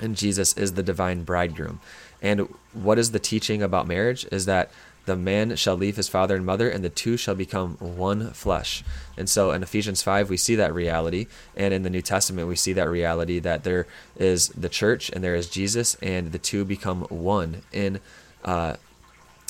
And 0.00 0.16
Jesus 0.16 0.56
is 0.56 0.74
the 0.74 0.82
divine 0.82 1.22
bridegroom. 1.22 1.80
And 2.20 2.48
what 2.72 2.98
is 2.98 3.12
the 3.12 3.18
teaching 3.18 3.62
about 3.62 3.86
marriage? 3.86 4.26
Is 4.30 4.46
that 4.46 4.70
the 5.06 5.16
man 5.16 5.54
shall 5.54 5.76
leave 5.76 5.96
his 5.96 6.08
father 6.08 6.34
and 6.34 6.44
mother, 6.44 6.68
and 6.68 6.84
the 6.84 6.90
two 6.90 7.16
shall 7.16 7.36
become 7.36 7.76
one 7.78 8.32
flesh. 8.32 8.82
And 9.16 9.30
so 9.30 9.52
in 9.52 9.62
Ephesians 9.62 10.02
5, 10.02 10.28
we 10.28 10.36
see 10.36 10.56
that 10.56 10.74
reality. 10.74 11.28
And 11.56 11.72
in 11.72 11.84
the 11.84 11.90
New 11.90 12.02
Testament, 12.02 12.48
we 12.48 12.56
see 12.56 12.72
that 12.72 12.90
reality 12.90 13.38
that 13.38 13.62
there 13.62 13.86
is 14.16 14.48
the 14.48 14.68
church 14.68 15.08
and 15.10 15.22
there 15.22 15.36
is 15.36 15.48
Jesus, 15.48 15.96
and 16.02 16.32
the 16.32 16.38
two 16.38 16.64
become 16.64 17.02
one 17.02 17.62
in. 17.72 18.00
Uh, 18.44 18.76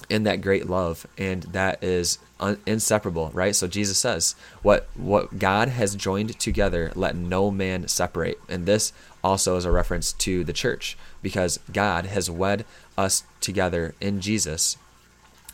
in 0.09 0.23
that 0.25 0.41
great 0.41 0.69
love 0.69 1.07
and 1.19 1.43
that 1.45 1.83
is 1.83 2.19
un- 2.41 2.59
inseparable 2.67 3.31
right? 3.33 3.55
So 3.55 3.67
jesus 3.67 3.99
says 3.99 4.35
what 4.63 4.89
what 4.95 5.39
god 5.39 5.69
has 5.69 5.95
joined 5.95 6.39
together 6.39 6.93
let 6.95 7.17
no 7.17 7.51
man 7.51 7.89
separate. 7.89 8.39
And 8.49 8.67
this 8.67 8.93
also 9.25 9.57
is 9.57 9.65
a 9.65 9.73
reference 9.73 10.13
to 10.13 10.45
the 10.45 10.53
church 10.53 10.97
because 11.23 11.59
god 11.73 12.07
has 12.07 12.31
wed 12.31 12.65
us 12.97 13.25
together 13.41 13.95
in 14.01 14.21
jesus 14.21 14.77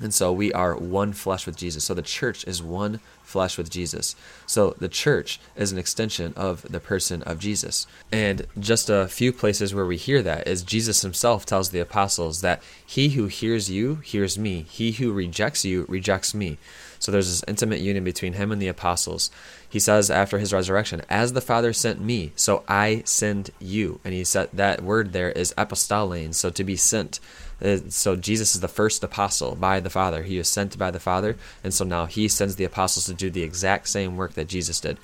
and 0.03 0.13
so 0.13 0.33
we 0.33 0.53
are 0.53 0.77
one 0.77 1.13
flesh 1.13 1.47
with 1.47 1.57
Jesus. 1.57 1.85
So 1.85 1.95
the 1.95 2.03
church 2.03 2.45
is 2.47 2.63
one 2.63 3.01
flesh 3.23 3.57
with 3.57 3.71
Jesus. 3.71 4.15
So 4.47 4.75
the 4.79 4.89
church 4.89 5.41
is 5.57 5.73
an 5.73 5.79
extension 5.79 6.35
of 6.37 6.63
the 6.63 6.81
person 6.81 7.23
of 7.23 7.39
Jesus. 7.39 7.87
And 8.11 8.47
just 8.59 8.91
a 8.91 9.09
few 9.09 9.33
places 9.33 9.75
where 9.75 9.87
we 9.87 9.97
hear 9.97 10.21
that 10.23 10.47
is 10.47 10.63
Jesus 10.63 11.03
himself 11.03 11.47
tells 11.47 11.71
the 11.71 11.81
apostles 11.81 12.41
that 12.43 12.63
he 12.85 13.11
who 13.11 13.27
hears 13.27 13.71
you 13.71 13.97
hears 13.97 14.39
me, 14.39 14.67
he 14.69 14.93
who 14.93 15.13
rejects 15.13 15.65
you 15.65 15.87
rejects 15.89 16.35
me. 16.35 16.59
So 16.99 17.11
there's 17.11 17.29
this 17.29 17.45
intimate 17.49 17.81
union 17.81 18.05
between 18.05 18.35
him 18.35 18.53
and 18.53 18.63
the 18.63 18.69
apostles. 18.69 19.31
He 19.69 19.81
says 19.81 20.09
after 20.09 20.39
his 20.39 20.53
resurrection, 20.53 21.03
As 21.11 21.33
the 21.33 21.41
Father 21.41 21.73
sent 21.73 22.01
me, 22.01 22.33
so 22.37 22.63
I 22.69 23.03
send 23.05 23.51
you. 23.59 23.99
And 24.05 24.15
he 24.15 24.23
said 24.23 24.51
that 24.53 24.83
word 24.83 25.13
there 25.13 25.33
is 25.33 25.53
apostellein, 25.59 26.33
so 26.33 26.51
to 26.51 26.63
be 26.63 26.77
sent. 26.77 27.19
Uh, 27.63 27.79
so 27.89 28.17
Jesus 28.17 28.55
is 28.55 28.61
the 28.61 28.69
first 28.69 29.05
apostle 29.05 29.55
by 29.55 29.81
the 29.81 29.91
Father. 29.91 30.23
He 30.23 30.39
was 30.39 30.49
sent 30.49 30.79
by 30.79 30.91
the 30.91 31.01
Father, 31.01 31.37
and 31.63 31.73
so 31.73 31.85
now 31.85 32.07
he 32.07 32.29
sends 32.29 32.57
the 32.57 32.65
apostles 32.65 33.07
to 33.07 33.15
do 33.15 33.31
the 33.31 33.43
exact 33.43 33.89
same 33.89 34.17
work 34.17 34.35
that 34.35 34.49
Jesus 34.49 34.81
did. 34.81 34.99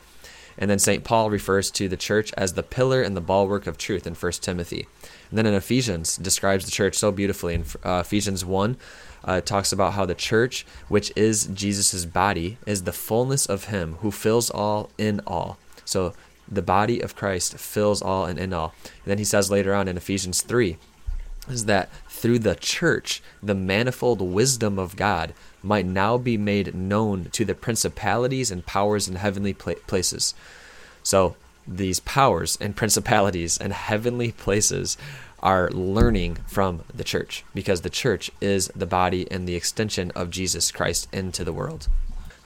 And 0.58 0.68
then 0.68 0.80
St. 0.80 1.04
Paul 1.04 1.30
refers 1.30 1.70
to 1.72 1.88
the 1.88 1.96
church 1.96 2.32
as 2.36 2.54
the 2.54 2.64
pillar 2.64 3.00
and 3.00 3.16
the 3.16 3.20
bulwark 3.20 3.68
of 3.68 3.78
truth 3.78 4.06
in 4.06 4.14
1 4.14 4.32
Timothy. 4.32 4.88
And 5.30 5.38
then 5.38 5.46
in 5.46 5.54
Ephesians 5.54 6.16
describes 6.16 6.64
the 6.64 6.72
church 6.72 6.96
so 6.96 7.12
beautifully 7.12 7.54
in 7.54 7.64
uh, 7.84 8.02
Ephesians 8.04 8.44
1 8.44 8.76
uh, 9.24 9.40
talks 9.40 9.72
about 9.72 9.92
how 9.92 10.04
the 10.04 10.16
church, 10.16 10.66
which 10.88 11.12
is 11.14 11.46
Jesus' 11.46 12.04
body, 12.04 12.58
is 12.66 12.82
the 12.82 12.92
fullness 12.92 13.46
of 13.46 13.66
him 13.66 13.94
who 14.00 14.10
fills 14.10 14.50
all 14.50 14.90
in 14.98 15.20
all. 15.26 15.58
So 15.84 16.12
the 16.50 16.62
body 16.62 17.00
of 17.00 17.14
Christ 17.14 17.56
fills 17.56 18.02
all 18.02 18.24
and 18.24 18.38
in 18.38 18.52
all. 18.52 18.74
And 18.84 19.12
then 19.12 19.18
he 19.18 19.24
says 19.24 19.50
later 19.50 19.74
on 19.74 19.86
in 19.86 19.96
Ephesians 19.96 20.42
3 20.42 20.76
is 21.48 21.66
that 21.66 21.88
through 22.18 22.40
the 22.40 22.56
church, 22.56 23.22
the 23.42 23.54
manifold 23.54 24.20
wisdom 24.20 24.78
of 24.78 24.96
God 24.96 25.32
might 25.62 25.86
now 25.86 26.18
be 26.18 26.36
made 26.36 26.74
known 26.74 27.26
to 27.32 27.44
the 27.44 27.54
principalities 27.54 28.50
and 28.50 28.66
powers 28.66 29.08
in 29.08 29.16
heavenly 29.16 29.54
places. 29.54 30.34
So, 31.02 31.36
these 31.66 32.00
powers 32.00 32.56
and 32.60 32.74
principalities 32.74 33.58
and 33.58 33.72
heavenly 33.72 34.32
places 34.32 34.96
are 35.40 35.70
learning 35.70 36.38
from 36.46 36.82
the 36.92 37.04
church 37.04 37.44
because 37.54 37.82
the 37.82 37.90
church 37.90 38.30
is 38.40 38.68
the 38.74 38.86
body 38.86 39.30
and 39.30 39.46
the 39.46 39.54
extension 39.54 40.10
of 40.12 40.30
Jesus 40.30 40.72
Christ 40.72 41.08
into 41.12 41.44
the 41.44 41.52
world. 41.52 41.88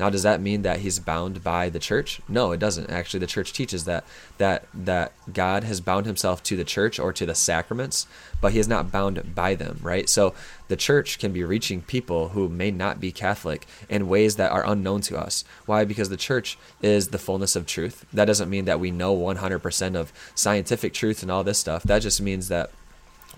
Now, 0.02 0.10
does 0.10 0.24
that 0.24 0.40
mean 0.40 0.62
that 0.62 0.80
he's 0.80 0.98
bound 0.98 1.44
by 1.44 1.68
the 1.68 1.78
church? 1.78 2.20
No, 2.26 2.50
it 2.50 2.58
doesn't. 2.58 2.90
Actually, 2.90 3.20
the 3.20 3.28
church 3.28 3.52
teaches 3.52 3.84
that 3.84 4.02
that 4.36 4.66
that 4.74 5.12
God 5.32 5.62
has 5.62 5.80
bound 5.80 6.06
himself 6.06 6.42
to 6.42 6.56
the 6.56 6.64
church 6.64 6.98
or 6.98 7.12
to 7.12 7.24
the 7.24 7.36
sacraments, 7.36 8.08
but 8.40 8.50
he 8.50 8.58
is 8.58 8.66
not 8.66 8.90
bound 8.90 9.32
by 9.32 9.54
them, 9.54 9.78
right? 9.80 10.08
So 10.08 10.34
the 10.66 10.74
church 10.74 11.20
can 11.20 11.32
be 11.32 11.44
reaching 11.44 11.82
people 11.82 12.30
who 12.30 12.48
may 12.48 12.72
not 12.72 12.98
be 12.98 13.12
Catholic 13.12 13.64
in 13.88 14.08
ways 14.08 14.34
that 14.34 14.50
are 14.50 14.66
unknown 14.66 15.02
to 15.02 15.16
us. 15.16 15.44
Why? 15.66 15.84
Because 15.84 16.08
the 16.08 16.16
church 16.16 16.58
is 16.82 17.10
the 17.10 17.18
fullness 17.18 17.54
of 17.54 17.64
truth. 17.64 18.04
That 18.12 18.24
doesn't 18.24 18.50
mean 18.50 18.64
that 18.64 18.80
we 18.80 18.90
know 18.90 19.16
100% 19.16 19.94
of 19.94 20.12
scientific 20.34 20.94
truth 20.94 21.22
and 21.22 21.30
all 21.30 21.44
this 21.44 21.60
stuff. 21.60 21.84
That 21.84 22.02
just 22.02 22.20
means 22.20 22.48
that 22.48 22.72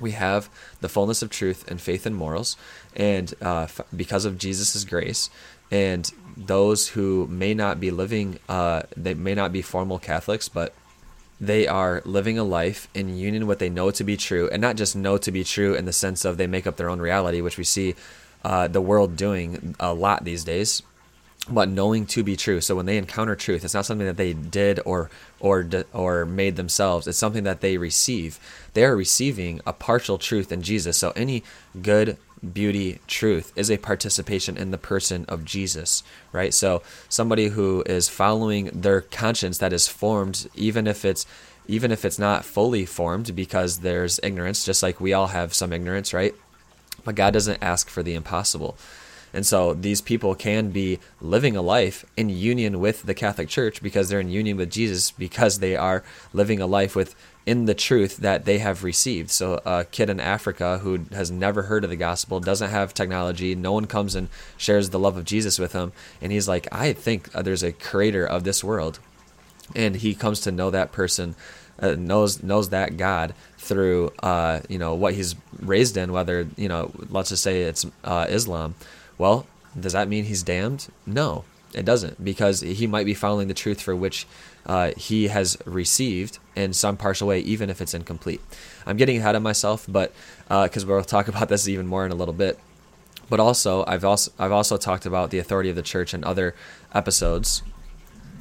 we 0.00 0.12
have 0.12 0.48
the 0.80 0.88
fullness 0.88 1.22
of 1.22 1.30
truth 1.30 1.70
and 1.70 1.80
faith 1.80 2.06
and 2.06 2.16
morals, 2.16 2.56
and 2.96 3.32
uh, 3.40 3.62
f- 3.62 3.80
because 3.94 4.24
of 4.24 4.38
Jesus' 4.38 4.84
grace, 4.84 5.30
and 5.70 6.10
those 6.36 6.88
who 6.88 7.26
may 7.28 7.54
not 7.54 7.80
be 7.80 7.90
living, 7.90 8.38
uh, 8.48 8.82
they 8.96 9.14
may 9.14 9.34
not 9.34 9.52
be 9.52 9.62
formal 9.62 9.98
Catholics, 9.98 10.48
but 10.48 10.74
they 11.40 11.66
are 11.66 12.02
living 12.04 12.38
a 12.38 12.44
life 12.44 12.88
in 12.94 13.16
union 13.16 13.46
what 13.46 13.58
they 13.58 13.68
know 13.68 13.90
to 13.90 14.04
be 14.04 14.16
true, 14.16 14.48
and 14.50 14.60
not 14.60 14.76
just 14.76 14.96
know 14.96 15.18
to 15.18 15.30
be 15.30 15.44
true 15.44 15.74
in 15.74 15.84
the 15.84 15.92
sense 15.92 16.24
of 16.24 16.36
they 16.36 16.46
make 16.46 16.66
up 16.66 16.76
their 16.76 16.90
own 16.90 17.00
reality, 17.00 17.40
which 17.40 17.58
we 17.58 17.64
see 17.64 17.94
uh, 18.44 18.68
the 18.68 18.80
world 18.80 19.16
doing 19.16 19.74
a 19.80 19.92
lot 19.92 20.24
these 20.24 20.44
days 20.44 20.82
but 21.48 21.68
knowing 21.68 22.06
to 22.06 22.22
be 22.22 22.36
true. 22.36 22.60
So 22.60 22.74
when 22.74 22.86
they 22.86 22.96
encounter 22.96 23.36
truth, 23.36 23.64
it's 23.64 23.74
not 23.74 23.84
something 23.86 24.06
that 24.06 24.16
they 24.16 24.32
did 24.32 24.80
or 24.84 25.10
or 25.40 25.68
or 25.92 26.24
made 26.24 26.56
themselves. 26.56 27.06
It's 27.06 27.18
something 27.18 27.44
that 27.44 27.60
they 27.60 27.76
receive. 27.76 28.38
They 28.72 28.84
are 28.84 28.96
receiving 28.96 29.60
a 29.66 29.72
partial 29.72 30.18
truth 30.18 30.50
in 30.50 30.62
Jesus. 30.62 30.96
So 30.96 31.12
any 31.14 31.42
good 31.80 32.16
beauty 32.52 32.98
truth 33.06 33.52
is 33.56 33.70
a 33.70 33.78
participation 33.78 34.56
in 34.56 34.70
the 34.70 34.78
person 34.78 35.24
of 35.28 35.44
Jesus, 35.44 36.02
right? 36.32 36.52
So 36.52 36.82
somebody 37.08 37.48
who 37.48 37.82
is 37.86 38.08
following 38.08 38.66
their 38.66 39.00
conscience 39.00 39.58
that 39.58 39.72
is 39.72 39.88
formed 39.88 40.48
even 40.54 40.86
if 40.86 41.04
it's 41.04 41.26
even 41.66 41.90
if 41.90 42.04
it's 42.04 42.18
not 42.18 42.44
fully 42.44 42.84
formed 42.84 43.34
because 43.34 43.78
there's 43.78 44.20
ignorance, 44.22 44.64
just 44.64 44.82
like 44.82 45.00
we 45.00 45.14
all 45.14 45.28
have 45.28 45.54
some 45.54 45.72
ignorance, 45.72 46.12
right? 46.12 46.34
But 47.04 47.14
God 47.14 47.32
doesn't 47.32 47.62
ask 47.62 47.88
for 47.88 48.02
the 48.02 48.14
impossible. 48.14 48.76
And 49.34 49.44
so 49.44 49.74
these 49.74 50.00
people 50.00 50.34
can 50.36 50.70
be 50.70 51.00
living 51.20 51.56
a 51.56 51.62
life 51.62 52.04
in 52.16 52.28
union 52.28 52.78
with 52.78 53.02
the 53.02 53.14
Catholic 53.14 53.48
Church 53.48 53.82
because 53.82 54.08
they're 54.08 54.20
in 54.20 54.30
union 54.30 54.56
with 54.56 54.70
Jesus 54.70 55.10
because 55.10 55.58
they 55.58 55.74
are 55.74 56.04
living 56.32 56.60
a 56.60 56.66
life 56.66 56.94
with 56.94 57.16
in 57.46 57.66
the 57.66 57.74
truth 57.74 58.18
that 58.18 58.44
they 58.44 58.58
have 58.58 58.84
received. 58.84 59.30
So 59.30 59.60
a 59.66 59.84
kid 59.84 60.08
in 60.08 60.20
Africa 60.20 60.78
who 60.78 61.00
has 61.12 61.30
never 61.30 61.64
heard 61.64 61.84
of 61.84 61.90
the 61.90 61.96
gospel, 61.96 62.40
doesn't 62.40 62.70
have 62.70 62.94
technology, 62.94 63.54
no 63.54 63.72
one 63.72 63.86
comes 63.86 64.14
and 64.14 64.28
shares 64.56 64.90
the 64.90 64.98
love 64.98 65.16
of 65.16 65.24
Jesus 65.24 65.58
with 65.58 65.72
him, 65.72 65.92
and 66.22 66.32
he's 66.32 66.48
like, 66.48 66.66
"I 66.72 66.92
think 66.92 67.30
there's 67.32 67.62
a 67.62 67.72
creator 67.72 68.24
of 68.24 68.44
this 68.44 68.64
world." 68.64 68.98
And 69.74 69.96
he 69.96 70.14
comes 70.14 70.40
to 70.40 70.52
know 70.52 70.70
that 70.70 70.92
person 70.92 71.34
uh, 71.80 71.96
knows 71.98 72.42
knows 72.42 72.68
that 72.70 72.96
God 72.96 73.34
through 73.58 74.12
uh, 74.22 74.60
you 74.68 74.78
know 74.78 74.94
what 74.94 75.14
he's 75.14 75.34
raised 75.60 75.96
in, 75.96 76.12
whether 76.12 76.46
you 76.56 76.68
know 76.68 76.92
let's 77.10 77.30
just 77.30 77.42
say 77.42 77.62
it's 77.62 77.84
uh, 78.04 78.26
Islam, 78.28 78.74
well, 79.18 79.46
does 79.78 79.92
that 79.92 80.08
mean 80.08 80.24
he's 80.24 80.42
damned? 80.42 80.88
No, 81.06 81.44
it 81.74 81.84
doesn't, 81.84 82.24
because 82.24 82.60
he 82.60 82.86
might 82.86 83.06
be 83.06 83.14
following 83.14 83.48
the 83.48 83.54
truth 83.54 83.80
for 83.80 83.94
which 83.94 84.26
uh, 84.66 84.92
he 84.96 85.28
has 85.28 85.58
received 85.64 86.38
in 86.54 86.72
some 86.72 86.96
partial 86.96 87.28
way, 87.28 87.40
even 87.40 87.68
if 87.68 87.80
it's 87.80 87.94
incomplete. 87.94 88.40
I'm 88.86 88.96
getting 88.96 89.18
ahead 89.18 89.34
of 89.34 89.42
myself, 89.42 89.86
but 89.88 90.12
because 90.48 90.84
uh, 90.84 90.86
we'll 90.86 91.02
talk 91.02 91.28
about 91.34 91.48
this 91.48 91.68
even 91.68 91.86
more 91.86 92.06
in 92.06 92.12
a 92.12 92.14
little 92.14 92.34
bit. 92.34 92.58
But 93.28 93.40
also, 93.40 93.84
I've 93.86 94.04
also 94.04 94.32
I've 94.38 94.52
also 94.52 94.76
talked 94.76 95.06
about 95.06 95.30
the 95.30 95.38
authority 95.38 95.70
of 95.70 95.76
the 95.76 95.82
church 95.82 96.12
in 96.12 96.24
other 96.24 96.54
episodes, 96.92 97.62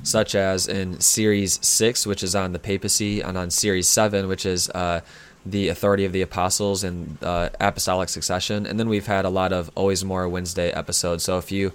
such 0.03 0.36
as 0.36 0.68
in 0.68 1.00
series 1.00 1.65
six, 1.65 2.06
which 2.06 2.22
is 2.22 2.36
on 2.36 2.51
the 2.51 2.60
papacy, 2.60 3.22
and 3.22 3.38
on 3.38 3.50
series 3.50 3.88
seven, 3.88 4.27
which 4.27 4.46
is 4.46 4.70
uh, 4.72 5.00
the 5.46 5.68
authority 5.70 6.06
of 6.06 6.12
the 6.12 6.22
apostles 6.22 6.84
and 6.84 7.18
uh, 7.22 7.50
apostolic 7.60 8.10
succession. 8.10 8.66
And 8.66 8.80
then 8.80 8.88
we've 8.88 9.08
had 9.08 9.26
a 9.26 9.30
lot 9.30 9.52
of 9.52 9.70
Always 9.76 10.04
More 10.06 10.28
Wednesday 10.30 10.72
episodes. 10.72 11.24
So 11.24 11.38
if 11.38 11.52
you, 11.52 11.74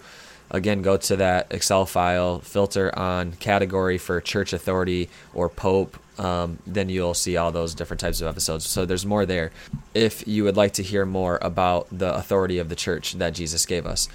again, 0.50 0.82
go 0.82 0.96
to 0.96 1.16
that 1.16 1.48
Excel 1.50 1.84
file, 1.84 2.40
filter 2.40 2.96
on 2.98 3.32
category 3.32 3.98
for 3.98 4.20
church 4.20 4.52
authority 4.52 5.10
or 5.34 5.48
pope, 5.48 5.98
um, 6.18 6.58
then 6.66 6.88
you'll 6.88 7.14
see 7.14 7.36
all 7.36 7.52
those 7.52 7.74
different 7.74 8.00
types 8.00 8.20
of 8.20 8.26
episodes. 8.26 8.66
So 8.66 8.84
there's 8.84 9.06
more 9.06 9.26
there 9.26 9.52
if 9.94 10.26
you 10.26 10.44
would 10.44 10.56
like 10.56 10.72
to 10.74 10.82
hear 10.82 11.04
more 11.04 11.38
about 11.42 11.86
the 11.92 12.14
authority 12.14 12.58
of 12.58 12.68
the 12.68 12.76
church 12.76 13.14
that 13.14 13.34
Jesus 13.34 13.66
gave 13.66 13.86
us. 13.86 14.08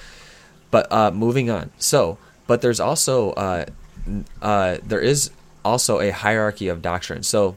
But 0.71 0.91
uh, 0.91 1.11
moving 1.11 1.49
on. 1.49 1.71
So, 1.77 2.17
but 2.47 2.61
there's 2.61 2.79
also, 2.79 3.31
uh, 3.33 3.65
uh, 4.41 4.77
there 4.83 4.99
is 4.99 5.29
also 5.63 5.99
a 5.99 6.09
hierarchy 6.09 6.67
of 6.67 6.81
doctrine. 6.81 7.23
So 7.23 7.55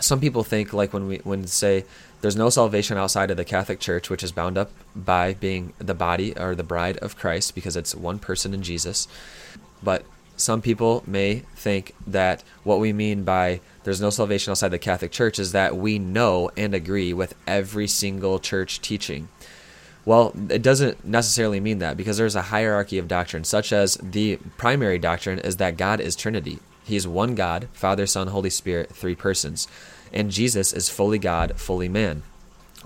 some 0.00 0.20
people 0.20 0.42
think 0.42 0.72
like 0.72 0.92
when 0.92 1.06
we 1.06 1.18
when 1.18 1.46
say 1.46 1.84
there's 2.20 2.36
no 2.36 2.50
salvation 2.50 2.98
outside 2.98 3.30
of 3.30 3.36
the 3.36 3.44
Catholic 3.44 3.80
Church, 3.80 4.10
which 4.10 4.22
is 4.22 4.32
bound 4.32 4.58
up 4.58 4.70
by 4.94 5.34
being 5.34 5.72
the 5.78 5.94
body 5.94 6.36
or 6.36 6.54
the 6.54 6.62
bride 6.62 6.98
of 6.98 7.16
Christ 7.16 7.54
because 7.54 7.76
it's 7.76 7.94
one 7.94 8.18
person 8.18 8.52
in 8.52 8.62
Jesus. 8.62 9.08
But 9.82 10.04
some 10.36 10.62
people 10.62 11.02
may 11.06 11.40
think 11.54 11.94
that 12.06 12.42
what 12.64 12.80
we 12.80 12.92
mean 12.92 13.24
by 13.24 13.60
there's 13.84 14.00
no 14.00 14.10
salvation 14.10 14.50
outside 14.50 14.68
the 14.68 14.78
Catholic 14.78 15.12
Church 15.12 15.38
is 15.38 15.52
that 15.52 15.76
we 15.76 15.98
know 15.98 16.50
and 16.56 16.74
agree 16.74 17.12
with 17.12 17.34
every 17.46 17.86
single 17.86 18.38
church 18.38 18.80
teaching. 18.80 19.28
Well, 20.04 20.34
it 20.48 20.62
doesn't 20.62 21.04
necessarily 21.04 21.60
mean 21.60 21.78
that 21.78 21.96
because 21.96 22.16
there's 22.16 22.36
a 22.36 22.42
hierarchy 22.42 22.98
of 22.98 23.08
doctrine, 23.08 23.44
such 23.44 23.72
as 23.72 23.94
the 23.96 24.36
primary 24.56 24.98
doctrine 24.98 25.38
is 25.38 25.56
that 25.56 25.76
God 25.76 26.00
is 26.00 26.16
Trinity. 26.16 26.58
He 26.84 26.96
is 26.96 27.06
one 27.06 27.34
God, 27.34 27.68
Father, 27.72 28.06
Son, 28.06 28.28
Holy 28.28 28.50
Spirit, 28.50 28.90
three 28.94 29.14
persons. 29.14 29.68
And 30.12 30.30
Jesus 30.30 30.72
is 30.72 30.88
fully 30.88 31.18
God, 31.18 31.58
fully 31.58 31.88
man. 31.88 32.22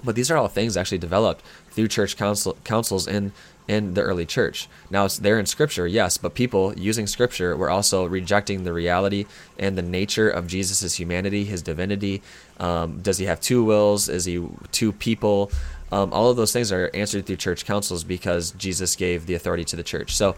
But 0.02 0.14
these 0.14 0.30
are 0.30 0.36
all 0.36 0.48
things 0.48 0.76
actually 0.76 0.98
developed 0.98 1.44
through 1.70 1.88
church 1.88 2.16
council, 2.16 2.56
councils 2.64 3.06
in, 3.06 3.32
in 3.66 3.94
the 3.94 4.02
early 4.02 4.26
church. 4.26 4.68
Now 4.90 5.06
it's 5.06 5.18
there 5.18 5.38
in 5.38 5.46
Scripture, 5.46 5.86
yes, 5.86 6.18
but 6.18 6.34
people 6.34 6.74
using 6.78 7.06
Scripture 7.06 7.56
were 7.56 7.70
also 7.70 8.04
rejecting 8.04 8.64
the 8.64 8.72
reality 8.72 9.24
and 9.58 9.78
the 9.78 9.82
nature 9.82 10.28
of 10.28 10.46
Jesus' 10.46 10.94
humanity, 10.94 11.44
his 11.44 11.62
divinity. 11.62 12.22
Um, 12.60 13.00
does 13.00 13.18
he 13.18 13.24
have 13.24 13.40
two 13.40 13.64
wills? 13.64 14.08
Is 14.08 14.26
he 14.26 14.46
two 14.72 14.92
people? 14.92 15.50
Um, 15.90 16.12
all 16.12 16.30
of 16.30 16.36
those 16.36 16.52
things 16.52 16.72
are 16.72 16.90
answered 16.92 17.24
through 17.24 17.36
church 17.36 17.64
councils 17.64 18.04
because 18.04 18.50
Jesus 18.52 18.96
gave 18.96 19.26
the 19.26 19.34
authority 19.34 19.64
to 19.64 19.76
the 19.76 19.82
church. 19.82 20.14
So 20.14 20.36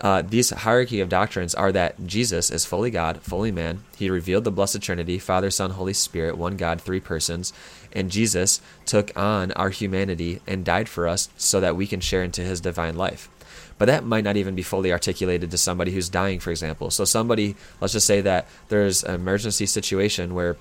uh, 0.00 0.22
these 0.22 0.50
hierarchy 0.50 1.00
of 1.00 1.08
doctrines 1.08 1.54
are 1.54 1.70
that 1.72 2.06
Jesus 2.06 2.50
is 2.50 2.64
fully 2.64 2.90
God, 2.90 3.22
fully 3.22 3.52
man. 3.52 3.84
He 3.96 4.10
revealed 4.10 4.44
the 4.44 4.50
Blessed 4.50 4.80
Trinity, 4.82 5.18
Father, 5.18 5.50
Son, 5.50 5.72
Holy 5.72 5.92
Spirit, 5.92 6.36
one 6.36 6.56
God, 6.56 6.80
three 6.80 7.00
persons. 7.00 7.52
And 7.92 8.10
Jesus 8.10 8.60
took 8.84 9.16
on 9.16 9.52
our 9.52 9.70
humanity 9.70 10.40
and 10.46 10.64
died 10.64 10.88
for 10.88 11.06
us 11.06 11.28
so 11.36 11.60
that 11.60 11.76
we 11.76 11.86
can 11.86 12.00
share 12.00 12.22
into 12.24 12.42
his 12.42 12.60
divine 12.60 12.96
life. 12.96 13.28
but 13.78 13.86
that 13.86 14.04
might 14.04 14.22
not 14.22 14.36
even 14.36 14.54
be 14.54 14.62
fully 14.62 14.92
articulated 14.92 15.50
to 15.50 15.58
somebody 15.58 15.90
who's 15.90 16.08
dying, 16.08 16.38
for 16.38 16.50
example. 16.50 16.90
So 16.90 17.04
somebody, 17.04 17.56
let's 17.80 17.92
just 17.92 18.06
say 18.06 18.20
that 18.20 18.46
there's 18.68 19.02
an 19.02 19.14
emergency 19.14 19.66
situation 19.66 20.34
where 20.34 20.56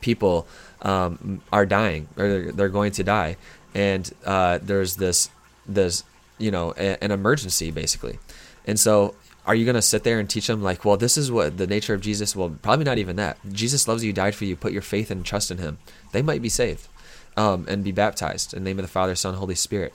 people 0.00 0.46
um, 0.82 1.40
are 1.50 1.64
dying 1.64 2.06
or 2.18 2.52
they're, 2.52 2.68
going 2.68 2.92
to 2.92 3.02
die, 3.02 3.36
and 3.74 4.12
uh, 4.26 4.58
there's 4.60 4.96
this 4.96 5.30
this 5.66 6.04
you 6.36 6.50
know 6.50 6.72
an 6.72 7.10
emergency 7.10 7.70
basically, 7.70 8.18
and 8.66 8.78
so 8.78 9.14
are 9.46 9.54
you 9.54 9.64
going 9.64 9.74
to 9.74 9.82
sit 9.82 10.04
there 10.04 10.18
and 10.18 10.28
teach 10.28 10.46
them 10.46 10.62
like 10.62 10.84
well 10.84 10.96
this 10.96 11.16
is 11.16 11.30
what 11.30 11.58
the 11.58 11.66
nature 11.66 11.94
of 11.94 12.00
jesus 12.00 12.34
well 12.34 12.56
probably 12.62 12.84
not 12.84 12.98
even 12.98 13.16
that. 13.16 13.38
Jesus 13.52 13.86
loves 13.86 14.04
you 14.04 14.12
died 14.12 14.34
for 14.34 14.44
you 14.44 14.56
put 14.56 14.72
your 14.72 14.82
faith 14.82 15.10
and 15.10 15.24
trust 15.24 15.50
in 15.50 15.58
him. 15.58 15.78
They 16.12 16.22
might 16.22 16.42
be 16.42 16.48
saved 16.48 16.88
um, 17.36 17.66
and 17.68 17.84
be 17.84 17.92
baptized 17.92 18.54
in 18.54 18.64
the 18.64 18.70
name 18.70 18.78
of 18.78 18.84
the 18.84 18.90
father 18.90 19.14
son 19.14 19.34
holy 19.34 19.54
spirit. 19.54 19.94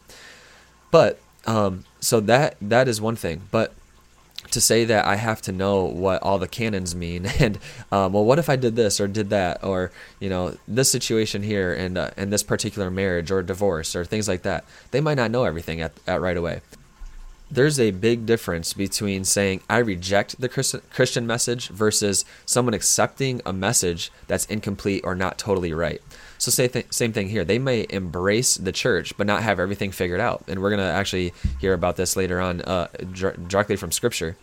But 0.92 1.20
um, 1.46 1.86
so 2.00 2.20
that 2.22 2.56
that 2.62 2.88
is 2.88 3.02
one 3.02 3.16
thing. 3.16 3.42
But 3.52 3.74
to 4.52 4.62
say 4.62 4.86
that 4.86 5.06
I 5.06 5.16
have 5.16 5.42
to 5.44 5.52
know 5.52 5.84
what 5.84 6.24
all 6.24 6.40
the 6.40 6.48
canons 6.48 6.96
mean, 6.96 7.26
and 7.40 7.60
um, 7.92 8.14
well, 8.14 8.26
what 8.26 8.40
if 8.40 8.50
I 8.50 8.56
did 8.56 8.76
this 8.76 9.00
or 9.00 9.08
did 9.08 9.30
that, 9.30 9.64
or 9.64 9.92
you 10.20 10.30
know, 10.30 10.58
this 10.68 10.92
situation 10.92 11.44
here, 11.44 11.74
and 11.74 11.98
uh, 11.98 12.12
and 12.18 12.32
this 12.32 12.44
particular 12.44 12.90
marriage 12.90 13.32
or 13.32 13.42
divorce 13.42 13.96
or 13.96 14.06
things 14.06 14.28
like 14.28 14.44
that, 14.44 14.66
they 14.92 15.02
might 15.02 15.16
not 15.16 15.32
know 15.32 15.44
everything 15.44 15.82
at, 15.82 15.94
at 16.08 16.22
right 16.22 16.38
away 16.38 16.62
there's 17.52 17.80
a 17.80 17.92
big 17.92 18.26
difference 18.26 18.74
between 18.74 19.24
saying 19.24 19.62
I 19.70 19.80
reject 19.80 20.40
the 20.40 20.50
Christian 20.50 21.28
message 21.28 21.70
versus 21.70 22.26
someone 22.46 22.74
accepting 22.74 23.42
a 23.46 23.54
message 23.54 24.12
that's 24.28 24.46
incomplete 24.46 25.02
or 25.04 25.16
not 25.16 25.38
totally 25.38 25.74
right. 25.74 26.02
So 26.38 26.52
say 26.52 26.68
th- 26.68 26.94
same 26.94 27.12
thing 27.12 27.30
here. 27.30 27.44
They 27.44 27.60
may 27.60 27.86
embrace 27.90 28.56
the 28.56 28.72
church 28.72 29.18
but 29.18 29.28
not 29.28 29.44
have 29.44 29.60
everything 29.60 29.92
figured 29.92 30.22
out, 30.22 30.44
and 30.48 30.62
we're 30.62 30.70
gonna 30.70 30.84
actually 30.84 31.34
hear 31.60 31.74
about 31.74 31.96
this 31.98 32.16
later 32.16 32.40
on 32.40 32.62
uh, 32.62 32.88
directly 33.48 33.76
from 33.76 33.92
Scripture. 33.92 34.38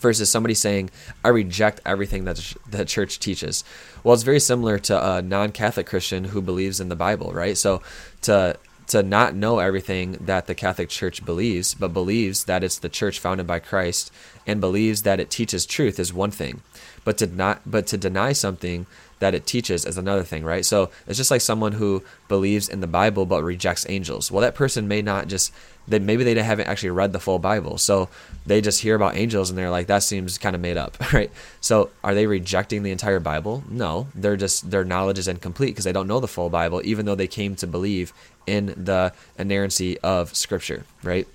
Versus 0.00 0.28
somebody 0.28 0.54
saying, 0.54 0.90
"I 1.24 1.28
reject 1.28 1.80
everything 1.86 2.24
that 2.24 2.54
the 2.68 2.84
church 2.84 3.20
teaches." 3.20 3.64
Well, 4.02 4.12
it's 4.12 4.22
very 4.22 4.40
similar 4.40 4.78
to 4.80 5.14
a 5.14 5.22
non-Catholic 5.22 5.86
Christian 5.86 6.24
who 6.24 6.42
believes 6.42 6.78
in 6.78 6.90
the 6.90 6.96
Bible, 6.96 7.32
right? 7.32 7.56
So 7.56 7.80
to 8.22 8.58
to 8.94 9.02
not 9.02 9.34
know 9.34 9.58
everything 9.58 10.12
that 10.20 10.46
the 10.46 10.54
Catholic 10.54 10.88
Church 10.88 11.24
believes, 11.24 11.74
but 11.74 11.92
believes 11.92 12.44
that 12.44 12.62
it's 12.62 12.78
the 12.78 12.88
church 12.88 13.18
founded 13.18 13.44
by 13.44 13.58
Christ 13.58 14.12
and 14.46 14.60
believes 14.60 15.02
that 15.02 15.18
it 15.18 15.30
teaches 15.30 15.66
truth 15.66 15.98
is 15.98 16.14
one 16.14 16.30
thing. 16.30 16.62
But 17.02 17.18
to 17.18 17.26
not 17.26 17.62
but 17.66 17.88
to 17.88 17.98
deny 17.98 18.32
something 18.32 18.86
that 19.18 19.34
it 19.34 19.46
teaches 19.46 19.84
is 19.84 19.98
another 19.98 20.22
thing, 20.22 20.44
right? 20.44 20.64
So 20.64 20.90
it's 21.08 21.16
just 21.16 21.30
like 21.32 21.40
someone 21.40 21.72
who 21.72 22.04
believes 22.28 22.68
in 22.68 22.80
the 22.80 22.86
Bible 22.86 23.26
but 23.26 23.42
rejects 23.42 23.84
angels. 23.88 24.30
Well, 24.30 24.42
that 24.42 24.54
person 24.54 24.86
may 24.86 25.02
not 25.02 25.26
just 25.26 25.52
maybe 25.86 26.24
they 26.24 26.40
haven't 26.42 26.66
actually 26.66 26.90
read 26.90 27.12
the 27.12 27.20
full 27.20 27.38
Bible. 27.38 27.78
So 27.78 28.08
they 28.46 28.60
just 28.60 28.80
hear 28.80 28.94
about 28.94 29.16
angels 29.16 29.50
and 29.50 29.58
they're 29.58 29.70
like, 29.70 29.86
that 29.88 30.02
seems 30.02 30.38
kind 30.38 30.54
of 30.54 30.62
made 30.62 30.76
up, 30.76 30.98
right? 31.12 31.30
So 31.60 31.90
are 32.02 32.14
they 32.14 32.26
rejecting 32.26 32.82
the 32.82 32.90
entire 32.90 33.20
Bible? 33.20 33.64
No, 33.68 34.08
they're 34.14 34.36
just, 34.36 34.70
their 34.70 34.84
knowledge 34.84 35.18
is 35.18 35.28
incomplete 35.28 35.70
because 35.70 35.84
they 35.84 35.92
don't 35.92 36.08
know 36.08 36.20
the 36.20 36.28
full 36.28 36.50
Bible, 36.50 36.80
even 36.84 37.06
though 37.06 37.14
they 37.14 37.26
came 37.26 37.54
to 37.56 37.66
believe 37.66 38.12
in 38.46 38.66
the 38.76 39.12
inerrancy 39.38 39.98
of 40.00 40.34
Scripture, 40.34 40.84
right? 41.02 41.26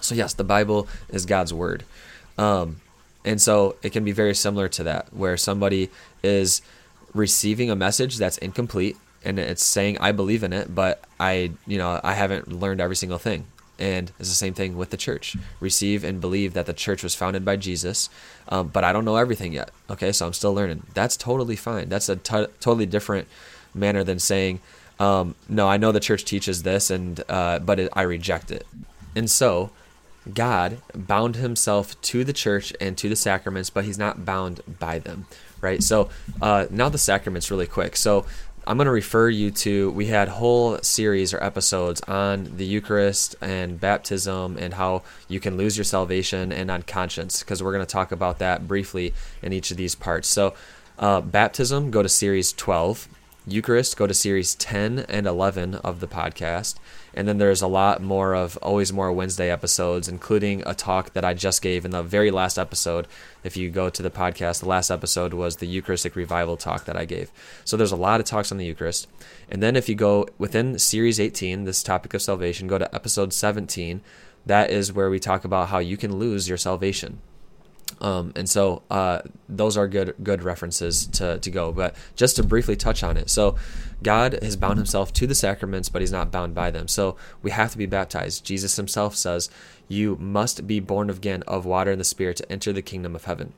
So, 0.00 0.14
yes, 0.14 0.34
the 0.34 0.44
Bible 0.44 0.88
is 1.08 1.26
God's 1.26 1.52
Word. 1.52 1.84
Um, 2.38 2.80
and 3.24 3.40
so 3.40 3.76
it 3.82 3.90
can 3.90 4.04
be 4.04 4.12
very 4.12 4.34
similar 4.34 4.68
to 4.68 4.84
that, 4.84 5.12
where 5.12 5.36
somebody 5.36 5.90
is 6.22 6.62
receiving 7.12 7.70
a 7.70 7.76
message 7.76 8.18
that's 8.18 8.38
incomplete 8.38 8.96
and 9.24 9.38
it's 9.40 9.64
saying, 9.64 9.98
I 9.98 10.12
believe 10.12 10.44
in 10.44 10.52
it, 10.52 10.72
but 10.72 11.02
I, 11.18 11.50
you 11.66 11.78
know, 11.78 12.00
I 12.04 12.14
haven't 12.14 12.52
learned 12.52 12.80
every 12.80 12.94
single 12.94 13.18
thing. 13.18 13.46
And 13.78 14.10
it's 14.20 14.28
the 14.28 14.34
same 14.34 14.54
thing 14.54 14.76
with 14.76 14.90
the 14.90 14.96
church. 14.96 15.36
Receive 15.60 16.04
and 16.04 16.20
believe 16.20 16.54
that 16.54 16.66
the 16.66 16.72
church 16.72 17.02
was 17.02 17.14
founded 17.14 17.44
by 17.44 17.56
Jesus, 17.56 18.08
um, 18.48 18.68
but 18.68 18.84
I 18.84 18.92
don't 18.92 19.04
know 19.04 19.16
everything 19.16 19.52
yet. 19.52 19.70
Okay, 19.90 20.12
so 20.12 20.26
I'm 20.26 20.32
still 20.32 20.54
learning. 20.54 20.84
That's 20.94 21.16
totally 21.16 21.56
fine. 21.56 21.88
That's 21.88 22.08
a 22.08 22.16
t- 22.16 22.46
totally 22.60 22.86
different 22.86 23.26
manner 23.74 24.04
than 24.04 24.18
saying, 24.18 24.60
um, 24.98 25.34
no, 25.48 25.68
I 25.68 25.76
know 25.76 25.92
the 25.92 26.00
church 26.00 26.24
teaches 26.24 26.62
this, 26.62 26.90
and 26.90 27.22
uh, 27.28 27.58
but 27.58 27.78
it, 27.78 27.90
I 27.92 28.02
reject 28.02 28.50
it. 28.50 28.66
And 29.14 29.30
so, 29.30 29.70
God 30.32 30.78
bound 30.94 31.36
Himself 31.36 32.00
to 32.02 32.24
the 32.24 32.32
church 32.32 32.72
and 32.80 32.96
to 32.98 33.08
the 33.08 33.16
sacraments, 33.16 33.70
but 33.70 33.84
He's 33.84 33.98
not 33.98 34.24
bound 34.24 34.60
by 34.78 34.98
them, 34.98 35.26
right? 35.60 35.82
So 35.82 36.08
uh, 36.40 36.66
now 36.70 36.88
the 36.88 36.98
sacraments, 36.98 37.50
really 37.50 37.66
quick. 37.66 37.96
So 37.96 38.26
I'm 38.66 38.76
going 38.76 38.86
to 38.86 38.92
refer 38.92 39.28
you 39.28 39.52
to, 39.52 39.92
we 39.92 40.06
had 40.06 40.28
whole 40.28 40.78
series 40.78 41.32
or 41.32 41.42
episodes 41.42 42.00
on 42.02 42.56
the 42.56 42.64
Eucharist 42.64 43.36
and 43.40 43.78
baptism 43.78 44.56
and 44.58 44.74
how 44.74 45.02
you 45.28 45.38
can 45.38 45.56
lose 45.56 45.76
your 45.76 45.84
salvation 45.84 46.50
and 46.50 46.70
on 46.70 46.82
conscience, 46.82 47.40
because 47.40 47.62
we're 47.62 47.72
going 47.72 47.86
to 47.86 47.92
talk 47.92 48.10
about 48.10 48.40
that 48.40 48.66
briefly 48.66 49.14
in 49.40 49.52
each 49.52 49.70
of 49.70 49.76
these 49.76 49.94
parts. 49.94 50.26
So, 50.26 50.54
uh, 50.98 51.20
baptism, 51.20 51.90
go 51.90 52.02
to 52.02 52.08
series 52.08 52.52
12. 52.52 53.08
Eucharist, 53.48 53.96
go 53.96 54.08
to 54.08 54.12
series 54.12 54.56
10 54.56 55.06
and 55.08 55.24
11 55.24 55.76
of 55.76 56.00
the 56.00 56.08
podcast. 56.08 56.74
And 57.14 57.28
then 57.28 57.38
there's 57.38 57.62
a 57.62 57.68
lot 57.68 58.02
more 58.02 58.34
of 58.34 58.56
Always 58.56 58.92
More 58.92 59.12
Wednesday 59.12 59.52
episodes, 59.52 60.08
including 60.08 60.64
a 60.66 60.74
talk 60.74 61.12
that 61.12 61.24
I 61.24 61.32
just 61.32 61.62
gave 61.62 61.84
in 61.84 61.92
the 61.92 62.02
very 62.02 62.32
last 62.32 62.58
episode. 62.58 63.06
If 63.44 63.56
you 63.56 63.70
go 63.70 63.88
to 63.88 64.02
the 64.02 64.10
podcast, 64.10 64.60
the 64.60 64.68
last 64.68 64.90
episode 64.90 65.32
was 65.32 65.56
the 65.56 65.66
Eucharistic 65.68 66.16
Revival 66.16 66.56
talk 66.56 66.86
that 66.86 66.96
I 66.96 67.04
gave. 67.04 67.30
So 67.64 67.76
there's 67.76 67.92
a 67.92 67.96
lot 67.96 68.18
of 68.18 68.26
talks 68.26 68.50
on 68.50 68.58
the 68.58 68.66
Eucharist. 68.66 69.06
And 69.48 69.62
then 69.62 69.76
if 69.76 69.88
you 69.88 69.94
go 69.94 70.26
within 70.38 70.76
series 70.80 71.20
18, 71.20 71.64
this 71.64 71.84
topic 71.84 72.14
of 72.14 72.22
salvation, 72.22 72.66
go 72.66 72.78
to 72.78 72.92
episode 72.92 73.32
17. 73.32 74.00
That 74.44 74.70
is 74.70 74.92
where 74.92 75.08
we 75.08 75.20
talk 75.20 75.44
about 75.44 75.68
how 75.68 75.78
you 75.78 75.96
can 75.96 76.16
lose 76.16 76.48
your 76.48 76.58
salvation. 76.58 77.20
Um, 78.00 78.32
and 78.36 78.48
so 78.48 78.82
uh, 78.90 79.22
those 79.48 79.76
are 79.76 79.88
good 79.88 80.14
good 80.22 80.42
references 80.42 81.06
to, 81.08 81.38
to 81.38 81.50
go. 81.50 81.72
But 81.72 81.96
just 82.14 82.36
to 82.36 82.42
briefly 82.42 82.76
touch 82.76 83.02
on 83.02 83.16
it, 83.16 83.30
so 83.30 83.56
God 84.02 84.38
has 84.42 84.56
bound 84.56 84.76
himself 84.76 85.12
to 85.14 85.26
the 85.26 85.34
sacraments, 85.34 85.88
but 85.88 86.02
he's 86.02 86.12
not 86.12 86.30
bound 86.30 86.54
by 86.54 86.70
them. 86.70 86.88
So 86.88 87.16
we 87.42 87.50
have 87.52 87.70
to 87.72 87.78
be 87.78 87.86
baptized. 87.86 88.44
Jesus 88.44 88.76
himself 88.76 89.16
says, 89.16 89.48
"You 89.88 90.16
must 90.20 90.66
be 90.66 90.80
born 90.80 91.08
again 91.08 91.42
of 91.46 91.64
water 91.64 91.90
and 91.90 92.00
the 92.00 92.04
Spirit 92.04 92.36
to 92.38 92.52
enter 92.52 92.72
the 92.72 92.82
kingdom 92.82 93.14
of 93.14 93.24
heaven." 93.24 93.54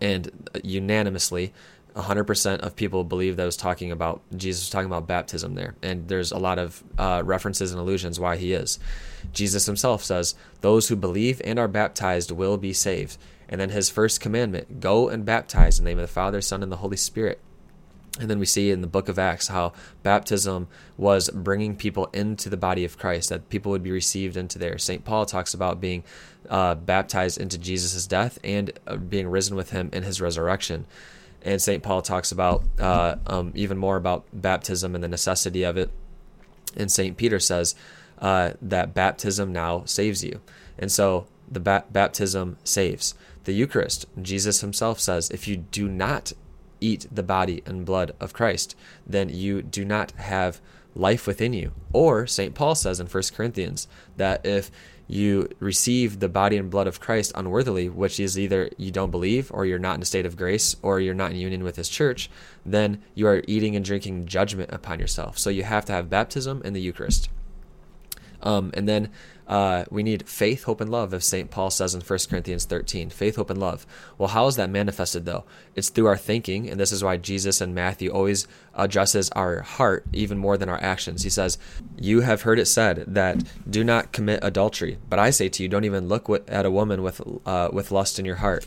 And 0.00 0.50
unanimously, 0.62 1.54
100% 1.96 2.60
of 2.60 2.76
people 2.76 3.04
believe 3.04 3.36
that 3.36 3.44
was 3.44 3.56
talking 3.56 3.90
about 3.90 4.20
Jesus 4.36 4.64
was 4.64 4.70
talking 4.70 4.86
about 4.86 5.06
baptism 5.06 5.54
there. 5.54 5.74
And 5.82 6.08
there's 6.08 6.30
a 6.30 6.38
lot 6.38 6.58
of 6.58 6.84
uh, 6.98 7.22
references 7.24 7.72
and 7.72 7.80
allusions 7.80 8.20
why 8.20 8.36
he 8.36 8.52
is. 8.52 8.78
Jesus 9.32 9.64
himself 9.64 10.04
says, 10.04 10.34
Those 10.60 10.88
who 10.88 10.96
believe 10.96 11.40
and 11.42 11.58
are 11.58 11.68
baptized 11.68 12.30
will 12.30 12.58
be 12.58 12.74
saved. 12.74 13.16
And 13.48 13.60
then 13.60 13.70
his 13.70 13.90
first 13.90 14.20
commandment 14.20 14.80
go 14.80 15.08
and 15.08 15.24
baptize 15.24 15.78
in 15.78 15.84
the 15.84 15.90
name 15.90 15.98
of 15.98 16.08
the 16.08 16.12
Father, 16.12 16.40
Son, 16.40 16.62
and 16.62 16.72
the 16.72 16.78
Holy 16.78 16.96
Spirit. 16.96 17.40
And 18.18 18.30
then 18.30 18.38
we 18.38 18.46
see 18.46 18.70
in 18.70 18.80
the 18.80 18.86
book 18.86 19.08
of 19.08 19.18
Acts 19.18 19.48
how 19.48 19.72
baptism 20.02 20.68
was 20.96 21.28
bringing 21.30 21.76
people 21.76 22.06
into 22.14 22.48
the 22.48 22.56
body 22.56 22.84
of 22.84 22.98
Christ, 22.98 23.28
that 23.28 23.50
people 23.50 23.70
would 23.72 23.82
be 23.82 23.90
received 23.90 24.36
into 24.36 24.58
there. 24.58 24.78
St. 24.78 25.04
Paul 25.04 25.26
talks 25.26 25.52
about 25.52 25.80
being 25.80 26.02
uh, 26.48 26.76
baptized 26.76 27.38
into 27.38 27.58
Jesus' 27.58 28.06
death 28.06 28.38
and 28.42 28.72
uh, 28.86 28.96
being 28.96 29.28
risen 29.28 29.54
with 29.54 29.70
him 29.70 29.90
in 29.92 30.02
his 30.02 30.20
resurrection. 30.20 30.86
And 31.42 31.60
St. 31.60 31.82
Paul 31.82 32.00
talks 32.02 32.32
about 32.32 32.64
uh, 32.80 33.16
um, 33.26 33.52
even 33.54 33.76
more 33.76 33.96
about 33.96 34.24
baptism 34.32 34.94
and 34.94 35.04
the 35.04 35.08
necessity 35.08 35.62
of 35.62 35.76
it. 35.76 35.90
And 36.74 36.90
St. 36.90 37.16
Peter 37.16 37.38
says 37.38 37.74
uh, 38.18 38.52
that 38.62 38.94
baptism 38.94 39.52
now 39.52 39.84
saves 39.84 40.24
you. 40.24 40.40
And 40.78 40.90
so 40.90 41.26
the 41.50 41.60
ba- 41.60 41.84
baptism 41.90 42.58
saves 42.64 43.14
the 43.44 43.52
Eucharist. 43.52 44.06
Jesus 44.20 44.60
himself 44.60 45.00
says, 45.00 45.30
if 45.30 45.48
you 45.48 45.56
do 45.56 45.88
not 45.88 46.32
eat 46.80 47.06
the 47.10 47.22
body 47.22 47.62
and 47.64 47.86
blood 47.86 48.12
of 48.20 48.32
Christ, 48.32 48.76
then 49.06 49.28
you 49.28 49.62
do 49.62 49.84
not 49.84 50.10
have 50.12 50.60
life 50.94 51.26
within 51.26 51.52
you. 51.52 51.72
Or 51.92 52.26
St. 52.26 52.54
Paul 52.54 52.74
says 52.74 53.00
in 53.00 53.06
1 53.06 53.22
Corinthians 53.34 53.86
that 54.16 54.44
if 54.44 54.70
you 55.08 55.48
receive 55.60 56.18
the 56.18 56.28
body 56.28 56.56
and 56.56 56.70
blood 56.70 56.88
of 56.88 57.00
Christ 57.00 57.32
unworthily, 57.34 57.88
which 57.88 58.18
is 58.18 58.38
either 58.38 58.68
you 58.76 58.90
don't 58.90 59.12
believe, 59.12 59.50
or 59.54 59.64
you're 59.64 59.78
not 59.78 59.94
in 59.94 60.02
a 60.02 60.06
state 60.06 60.26
of 60.26 60.36
grace, 60.36 60.74
or 60.82 60.98
you're 60.98 61.14
not 61.14 61.30
in 61.30 61.36
union 61.36 61.62
with 61.62 61.76
his 61.76 61.88
church, 61.88 62.28
then 62.64 63.00
you 63.14 63.28
are 63.28 63.42
eating 63.46 63.76
and 63.76 63.84
drinking 63.84 64.26
judgment 64.26 64.70
upon 64.72 64.98
yourself. 64.98 65.38
So 65.38 65.50
you 65.50 65.62
have 65.62 65.84
to 65.84 65.92
have 65.92 66.10
baptism 66.10 66.60
and 66.64 66.74
the 66.74 66.80
Eucharist. 66.80 67.28
Um, 68.42 68.70
and 68.74 68.88
then 68.88 69.10
uh, 69.46 69.84
we 69.90 70.02
need 70.02 70.28
faith, 70.28 70.64
hope, 70.64 70.80
and 70.80 70.90
love, 70.90 71.14
as 71.14 71.24
St. 71.24 71.50
Paul 71.50 71.70
says 71.70 71.94
in 71.94 72.00
1 72.00 72.18
Corinthians 72.28 72.64
13. 72.64 73.10
Faith, 73.10 73.36
hope, 73.36 73.50
and 73.50 73.60
love. 73.60 73.86
Well, 74.18 74.28
how 74.28 74.46
is 74.48 74.56
that 74.56 74.70
manifested, 74.70 75.24
though? 75.24 75.44
It's 75.74 75.88
through 75.88 76.06
our 76.06 76.16
thinking, 76.16 76.68
and 76.68 76.80
this 76.80 76.92
is 76.92 77.04
why 77.04 77.16
Jesus 77.16 77.60
and 77.60 77.74
Matthew 77.74 78.10
always 78.10 78.48
addresses 78.74 79.30
our 79.30 79.60
heart 79.60 80.04
even 80.12 80.38
more 80.38 80.56
than 80.56 80.68
our 80.68 80.82
actions. 80.82 81.22
He 81.22 81.30
says, 81.30 81.58
You 81.96 82.20
have 82.20 82.42
heard 82.42 82.58
it 82.58 82.66
said 82.66 83.04
that 83.06 83.42
do 83.68 83.84
not 83.84 84.12
commit 84.12 84.40
adultery, 84.42 84.98
but 85.08 85.18
I 85.18 85.30
say 85.30 85.48
to 85.48 85.62
you, 85.62 85.68
don't 85.68 85.84
even 85.84 86.08
look 86.08 86.28
at 86.48 86.66
a 86.66 86.70
woman 86.70 87.02
with, 87.02 87.20
uh, 87.46 87.70
with 87.72 87.92
lust 87.92 88.18
in 88.18 88.24
your 88.24 88.36
heart. 88.36 88.66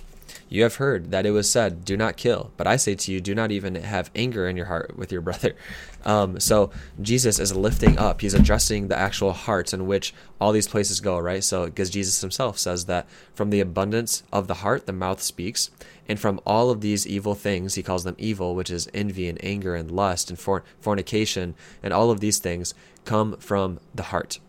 You 0.50 0.64
have 0.64 0.76
heard 0.76 1.12
that 1.12 1.28
it 1.28 1.32
was 1.32 1.50
said, 1.50 1.86
Do 1.86 1.96
not 1.96 2.18
kill. 2.18 2.52
But 2.58 2.66
I 2.66 2.76
say 2.76 2.96
to 2.96 3.12
you, 3.12 3.22
do 3.22 3.36
not 3.36 3.52
even 3.52 3.76
have 3.76 4.10
anger 4.16 4.50
in 4.50 4.58
your 4.58 4.66
heart 4.66 4.98
with 4.98 5.12
your 5.12 5.22
brother. 5.30 5.56
Um, 6.04 6.40
so 6.40 6.72
Jesus 7.02 7.40
is 7.40 7.56
lifting 7.56 8.00
up, 8.00 8.22
he's 8.22 8.34
addressing 8.34 8.88
the 8.88 8.98
actual 8.98 9.34
hearts 9.34 9.74
in 9.74 9.86
which 9.86 10.14
all 10.42 10.52
these 10.52 10.68
places 10.68 11.02
go, 11.02 11.20
right? 11.20 11.44
So, 11.44 11.66
because 11.66 11.90
Jesus 11.90 12.20
himself 12.22 12.58
says 12.58 12.86
that 12.86 13.08
from 13.34 13.52
the 13.52 13.60
abundance 13.60 14.24
of 14.32 14.48
the 14.48 14.56
heart, 14.56 14.88
the 14.88 14.94
mouth 14.94 15.22
speaks. 15.22 15.70
And 16.08 16.20
from 16.20 16.42
all 16.46 16.72
of 16.72 16.82
these 16.82 17.06
evil 17.06 17.36
things, 17.36 17.76
he 17.76 17.84
calls 17.84 18.04
them 18.04 18.16
evil, 18.18 18.56
which 18.56 18.72
is 18.72 18.90
envy 18.94 19.30
and 19.30 19.44
anger 19.46 19.76
and 19.76 19.92
lust 19.92 20.32
and 20.32 20.64
fornication, 20.82 21.54
and 21.84 21.94
all 21.94 22.10
of 22.10 22.20
these 22.20 22.40
things 22.40 22.74
come 23.06 23.38
from 23.38 23.80
the 23.94 24.04
heart. 24.04 24.40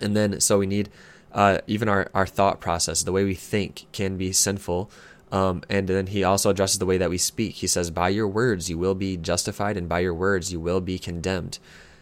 And 0.00 0.14
then, 0.14 0.40
so 0.40 0.58
we 0.58 0.66
need 0.66 0.90
uh, 1.36 1.58
even 1.66 1.86
our, 1.86 2.10
our 2.14 2.26
thought 2.26 2.60
process, 2.60 3.02
the 3.02 3.12
way 3.12 3.22
we 3.22 3.34
think 3.34 3.86
can 3.92 4.16
be 4.16 4.32
sinful. 4.32 4.90
Um, 5.30 5.62
and 5.68 5.86
then 5.86 6.06
he 6.06 6.24
also 6.24 6.48
addresses 6.48 6.78
the 6.78 6.86
way 6.86 6.96
that 6.96 7.10
we 7.10 7.18
speak. 7.18 7.56
He 7.56 7.66
says, 7.66 7.90
By 7.90 8.08
your 8.08 8.26
words 8.26 8.70
you 8.70 8.78
will 8.78 8.94
be 8.94 9.18
justified, 9.18 9.76
and 9.76 9.86
by 9.86 10.00
your 10.00 10.14
words 10.14 10.50
you 10.50 10.58
will 10.58 10.80
be 10.80 10.98
condemned. 10.98 11.58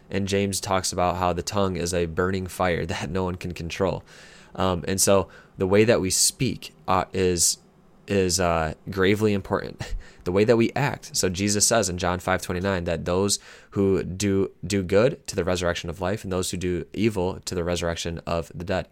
And 0.08 0.28
James 0.28 0.60
talks 0.60 0.92
about 0.92 1.16
how 1.16 1.32
the 1.32 1.42
tongue 1.42 1.76
is 1.76 1.92
a 1.92 2.06
burning 2.06 2.46
fire 2.46 2.86
that 2.86 3.10
no 3.10 3.24
one 3.24 3.34
can 3.34 3.52
control. 3.52 4.04
Um, 4.54 4.84
and 4.86 5.00
so 5.00 5.28
the 5.58 5.66
way 5.66 5.82
that 5.84 6.00
we 6.00 6.10
speak 6.10 6.72
uh, 6.86 7.06
is 7.12 7.58
is 8.06 8.38
uh, 8.38 8.74
gravely 8.90 9.32
important. 9.32 9.94
the 10.24 10.32
way 10.32 10.44
that 10.44 10.56
we 10.56 10.70
act. 10.76 11.16
So 11.16 11.28
Jesus 11.28 11.66
says 11.66 11.88
in 11.88 11.98
John 11.98 12.20
5:29 12.20 12.84
that 12.84 13.04
those 13.04 13.40
who 13.70 14.04
do 14.04 14.52
do 14.64 14.84
good 14.84 15.26
to 15.26 15.34
the 15.34 15.42
resurrection 15.42 15.90
of 15.90 16.00
life 16.00 16.22
and 16.22 16.32
those 16.32 16.52
who 16.52 16.56
do 16.56 16.86
evil 16.92 17.40
to 17.46 17.54
the 17.56 17.64
resurrection 17.64 18.20
of 18.26 18.52
the 18.54 18.64
dead. 18.64 18.86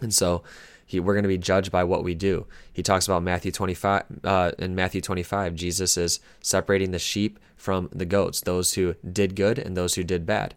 And 0.00 0.12
so 0.12 0.42
he, 0.86 1.00
we're 1.00 1.14
going 1.14 1.24
to 1.24 1.28
be 1.28 1.38
judged 1.38 1.70
by 1.70 1.84
what 1.84 2.04
we 2.04 2.14
do. 2.14 2.46
He 2.72 2.82
talks 2.82 3.06
about 3.06 3.22
Matthew 3.22 3.52
25. 3.52 4.04
Uh, 4.22 4.52
in 4.58 4.74
Matthew 4.74 5.00
25, 5.00 5.54
Jesus 5.54 5.96
is 5.96 6.20
separating 6.40 6.90
the 6.90 6.98
sheep 6.98 7.38
from 7.56 7.88
the 7.92 8.04
goats, 8.04 8.40
those 8.40 8.74
who 8.74 8.94
did 9.10 9.36
good 9.36 9.58
and 9.58 9.76
those 9.76 9.94
who 9.94 10.04
did 10.04 10.26
bad. 10.26 10.54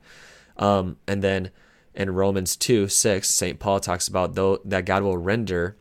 Um, 0.57 0.97
and 1.07 1.23
then 1.23 1.51
in 1.93 2.13
Romans 2.13 2.55
2 2.55 2.87
6, 2.87 3.29
St. 3.29 3.59
Paul 3.59 3.79
talks 3.79 4.07
about 4.07 4.35
though, 4.35 4.59
that 4.65 4.85
God 4.85 5.03
will 5.03 5.17
render 5.17 5.75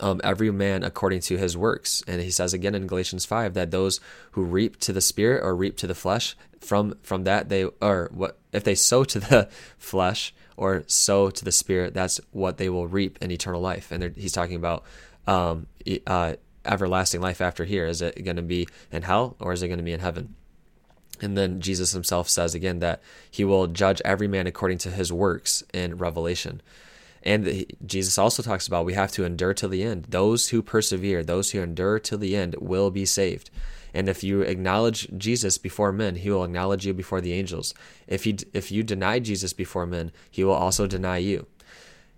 um, 0.00 0.20
every 0.24 0.50
man 0.50 0.82
according 0.82 1.20
to 1.20 1.36
his 1.36 1.56
works. 1.56 2.02
And 2.06 2.20
he 2.20 2.30
says 2.30 2.54
again 2.54 2.74
in 2.74 2.86
Galatians 2.86 3.24
5 3.26 3.54
that 3.54 3.70
those 3.70 4.00
who 4.32 4.42
reap 4.42 4.78
to 4.80 4.92
the 4.92 5.00
spirit 5.00 5.44
or 5.44 5.54
reap 5.54 5.76
to 5.78 5.86
the 5.86 5.94
flesh, 5.94 6.36
from 6.60 6.94
from 7.02 7.24
that 7.24 7.48
they 7.48 7.64
or 7.64 8.08
what 8.12 8.38
if 8.52 8.62
they 8.62 8.76
sow 8.76 9.02
to 9.04 9.18
the 9.18 9.48
flesh 9.78 10.32
or 10.56 10.84
sow 10.86 11.30
to 11.30 11.44
the 11.44 11.52
Spirit, 11.52 11.94
that's 11.94 12.20
what 12.30 12.58
they 12.58 12.68
will 12.68 12.86
reap 12.86 13.18
in 13.20 13.30
eternal 13.30 13.60
life. 13.60 13.90
And 13.90 14.14
he's 14.16 14.32
talking 14.32 14.56
about 14.56 14.84
um, 15.26 15.66
uh, 16.06 16.34
everlasting 16.64 17.20
life 17.20 17.40
after 17.40 17.64
here. 17.64 17.86
Is 17.86 18.02
it 18.02 18.24
going 18.24 18.36
to 18.36 18.42
be 18.42 18.68
in 18.90 19.02
hell 19.02 19.36
or 19.40 19.52
is 19.52 19.62
it 19.62 19.68
going 19.68 19.78
to 19.78 19.84
be 19.84 19.92
in 19.92 20.00
heaven? 20.00 20.34
And 21.20 21.36
then 21.36 21.60
Jesus 21.60 21.92
himself 21.92 22.28
says 22.28 22.54
again 22.54 22.80
that 22.80 23.00
he 23.30 23.44
will 23.44 23.68
judge 23.68 24.02
every 24.04 24.26
man 24.26 24.46
according 24.46 24.78
to 24.78 24.90
his 24.90 25.12
works 25.12 25.62
in 25.72 25.96
Revelation. 25.96 26.60
And 27.22 27.64
Jesus 27.86 28.18
also 28.18 28.42
talks 28.42 28.66
about 28.66 28.84
we 28.84 28.94
have 28.94 29.12
to 29.12 29.24
endure 29.24 29.54
to 29.54 29.68
the 29.68 29.84
end. 29.84 30.06
Those 30.08 30.48
who 30.48 30.60
persevere, 30.62 31.22
those 31.22 31.52
who 31.52 31.60
endure 31.60 32.00
to 32.00 32.16
the 32.16 32.34
end 32.36 32.56
will 32.60 32.90
be 32.90 33.04
saved. 33.04 33.50
And 33.94 34.08
if 34.08 34.24
you 34.24 34.42
acknowledge 34.42 35.08
Jesus 35.16 35.58
before 35.58 35.92
men, 35.92 36.16
he 36.16 36.30
will 36.30 36.44
acknowledge 36.44 36.86
you 36.86 36.94
before 36.94 37.20
the 37.20 37.32
angels. 37.32 37.74
If 38.06 38.24
he 38.24 38.38
if 38.52 38.72
you 38.72 38.82
deny 38.82 39.18
Jesus 39.18 39.52
before 39.52 39.86
men, 39.86 40.12
he 40.30 40.44
will 40.44 40.54
also 40.54 40.86
deny 40.86 41.18
you. 41.18 41.46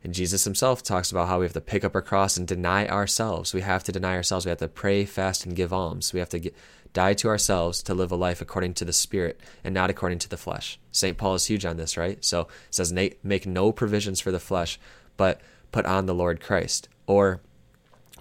And 0.04 0.12
Jesus 0.12 0.44
himself 0.44 0.82
talks 0.82 1.10
about 1.10 1.28
how 1.28 1.38
we 1.38 1.46
have 1.46 1.54
to 1.54 1.62
pick 1.62 1.82
up 1.82 1.94
our 1.94 2.02
cross 2.02 2.36
and 2.36 2.46
deny 2.46 2.86
ourselves. 2.86 3.54
We 3.54 3.62
have 3.62 3.82
to 3.84 3.92
deny 3.92 4.14
ourselves. 4.14 4.44
We 4.44 4.50
have 4.50 4.58
to 4.58 4.68
pray, 4.68 5.06
fast, 5.06 5.46
and 5.46 5.56
give 5.56 5.72
alms. 5.72 6.12
We 6.12 6.20
have 6.20 6.28
to 6.28 6.38
get, 6.38 6.54
die 6.92 7.14
to 7.14 7.28
ourselves 7.28 7.82
to 7.82 7.94
live 7.94 8.12
a 8.12 8.16
life 8.16 8.42
according 8.42 8.74
to 8.74 8.84
the 8.84 8.92
Spirit 8.92 9.40
and 9.64 9.74
not 9.74 9.88
according 9.88 10.18
to 10.20 10.28
the 10.28 10.36
flesh. 10.36 10.78
St. 10.92 11.16
Paul 11.16 11.34
is 11.34 11.46
huge 11.46 11.64
on 11.64 11.78
this, 11.78 11.96
right? 11.96 12.22
So 12.22 12.42
it 12.42 12.48
says, 12.70 12.92
make 12.92 13.46
no 13.46 13.72
provisions 13.72 14.20
for 14.20 14.30
the 14.30 14.38
flesh, 14.38 14.78
but 15.16 15.40
put 15.72 15.86
on 15.86 16.04
the 16.04 16.14
Lord 16.14 16.40
Christ. 16.40 16.88
Or 17.06 17.40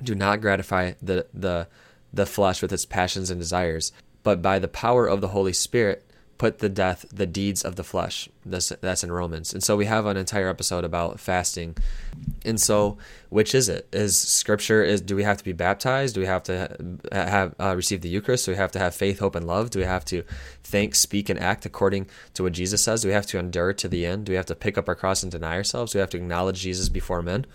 do 0.01 0.15
not 0.15 0.41
gratify 0.41 0.93
the, 1.01 1.27
the 1.33 1.67
the 2.13 2.25
flesh 2.25 2.61
with 2.61 2.71
its 2.71 2.85
passions 2.85 3.29
and 3.29 3.39
desires, 3.39 3.91
but 4.21 4.41
by 4.41 4.59
the 4.59 4.67
power 4.67 5.07
of 5.07 5.21
the 5.21 5.29
Holy 5.29 5.53
Spirit, 5.53 6.05
put 6.37 6.59
the 6.59 6.69
death 6.69 7.05
the 7.09 7.25
deeds 7.25 7.63
of 7.63 7.75
the 7.75 7.83
flesh. 7.83 8.27
That's, 8.45 8.69
that's 8.81 9.03
in 9.03 9.11
Romans. 9.11 9.53
And 9.53 9.63
so 9.63 9.77
we 9.77 9.85
have 9.85 10.05
an 10.05 10.17
entire 10.17 10.49
episode 10.49 10.83
about 10.83 11.19
fasting. 11.19 11.77
And 12.43 12.59
so, 12.59 12.97
which 13.29 13.55
is 13.55 13.69
it? 13.69 13.87
Is 13.93 14.17
Scripture 14.17 14.83
is? 14.83 14.99
Do 14.99 15.15
we 15.15 15.23
have 15.23 15.37
to 15.37 15.43
be 15.43 15.53
baptized? 15.53 16.15
Do 16.15 16.21
we 16.21 16.27
have 16.27 16.43
to 16.43 16.97
have 17.11 17.55
uh, 17.59 17.75
receive 17.75 18.01
the 18.01 18.09
Eucharist? 18.09 18.45
Do 18.45 18.51
we 18.51 18.57
have 18.57 18.71
to 18.73 18.79
have 18.79 18.93
faith, 18.93 19.19
hope, 19.19 19.35
and 19.35 19.47
love? 19.47 19.69
Do 19.69 19.79
we 19.79 19.85
have 19.85 20.05
to 20.05 20.23
think, 20.63 20.95
speak, 20.95 21.29
and 21.29 21.39
act 21.39 21.65
according 21.65 22.07
to 22.33 22.43
what 22.43 22.53
Jesus 22.53 22.83
says? 22.83 23.03
Do 23.03 23.07
we 23.07 23.13
have 23.13 23.27
to 23.27 23.39
endure 23.39 23.73
to 23.73 23.87
the 23.87 24.05
end? 24.05 24.25
Do 24.25 24.33
we 24.33 24.37
have 24.37 24.45
to 24.47 24.55
pick 24.55 24.77
up 24.77 24.89
our 24.89 24.95
cross 24.95 25.23
and 25.23 25.31
deny 25.31 25.55
ourselves? 25.55 25.93
Do 25.93 25.99
we 25.99 26.01
have 26.01 26.09
to 26.11 26.17
acknowledge 26.17 26.59
Jesus 26.59 26.89
before 26.89 27.21
men? 27.21 27.45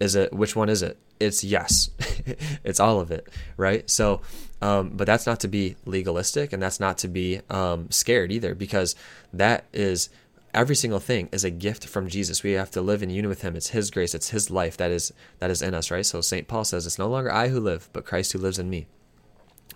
Is 0.00 0.14
it 0.14 0.32
which 0.32 0.54
one 0.54 0.68
is 0.68 0.82
it? 0.82 0.98
It's 1.18 1.42
yes. 1.42 1.90
it's 2.64 2.78
all 2.78 3.00
of 3.00 3.10
it, 3.10 3.28
right? 3.56 3.88
So, 3.90 4.20
um, 4.62 4.90
but 4.90 5.06
that's 5.06 5.26
not 5.26 5.40
to 5.40 5.48
be 5.48 5.76
legalistic 5.84 6.52
and 6.52 6.62
that's 6.62 6.78
not 6.78 6.98
to 6.98 7.08
be 7.08 7.40
um, 7.50 7.90
scared 7.90 8.30
either, 8.30 8.54
because 8.54 8.94
that 9.32 9.64
is 9.72 10.08
every 10.54 10.76
single 10.76 11.00
thing 11.00 11.28
is 11.32 11.44
a 11.44 11.50
gift 11.50 11.86
from 11.86 12.08
Jesus. 12.08 12.42
We 12.42 12.52
have 12.52 12.70
to 12.72 12.80
live 12.80 13.02
in 13.02 13.10
union 13.10 13.28
with 13.28 13.42
Him. 13.42 13.56
It's 13.56 13.68
His 13.68 13.90
grace. 13.90 14.14
It's 14.14 14.30
His 14.30 14.50
life 14.50 14.76
that 14.76 14.90
is 14.90 15.12
that 15.40 15.50
is 15.50 15.62
in 15.62 15.74
us, 15.74 15.90
right? 15.90 16.06
So 16.06 16.20
Saint 16.20 16.48
Paul 16.48 16.64
says, 16.64 16.86
"It's 16.86 16.98
no 16.98 17.08
longer 17.08 17.32
I 17.32 17.48
who 17.48 17.60
live, 17.60 17.88
but 17.92 18.04
Christ 18.04 18.32
who 18.32 18.38
lives 18.38 18.58
in 18.58 18.70
me." 18.70 18.86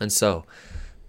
And 0.00 0.12
so, 0.12 0.44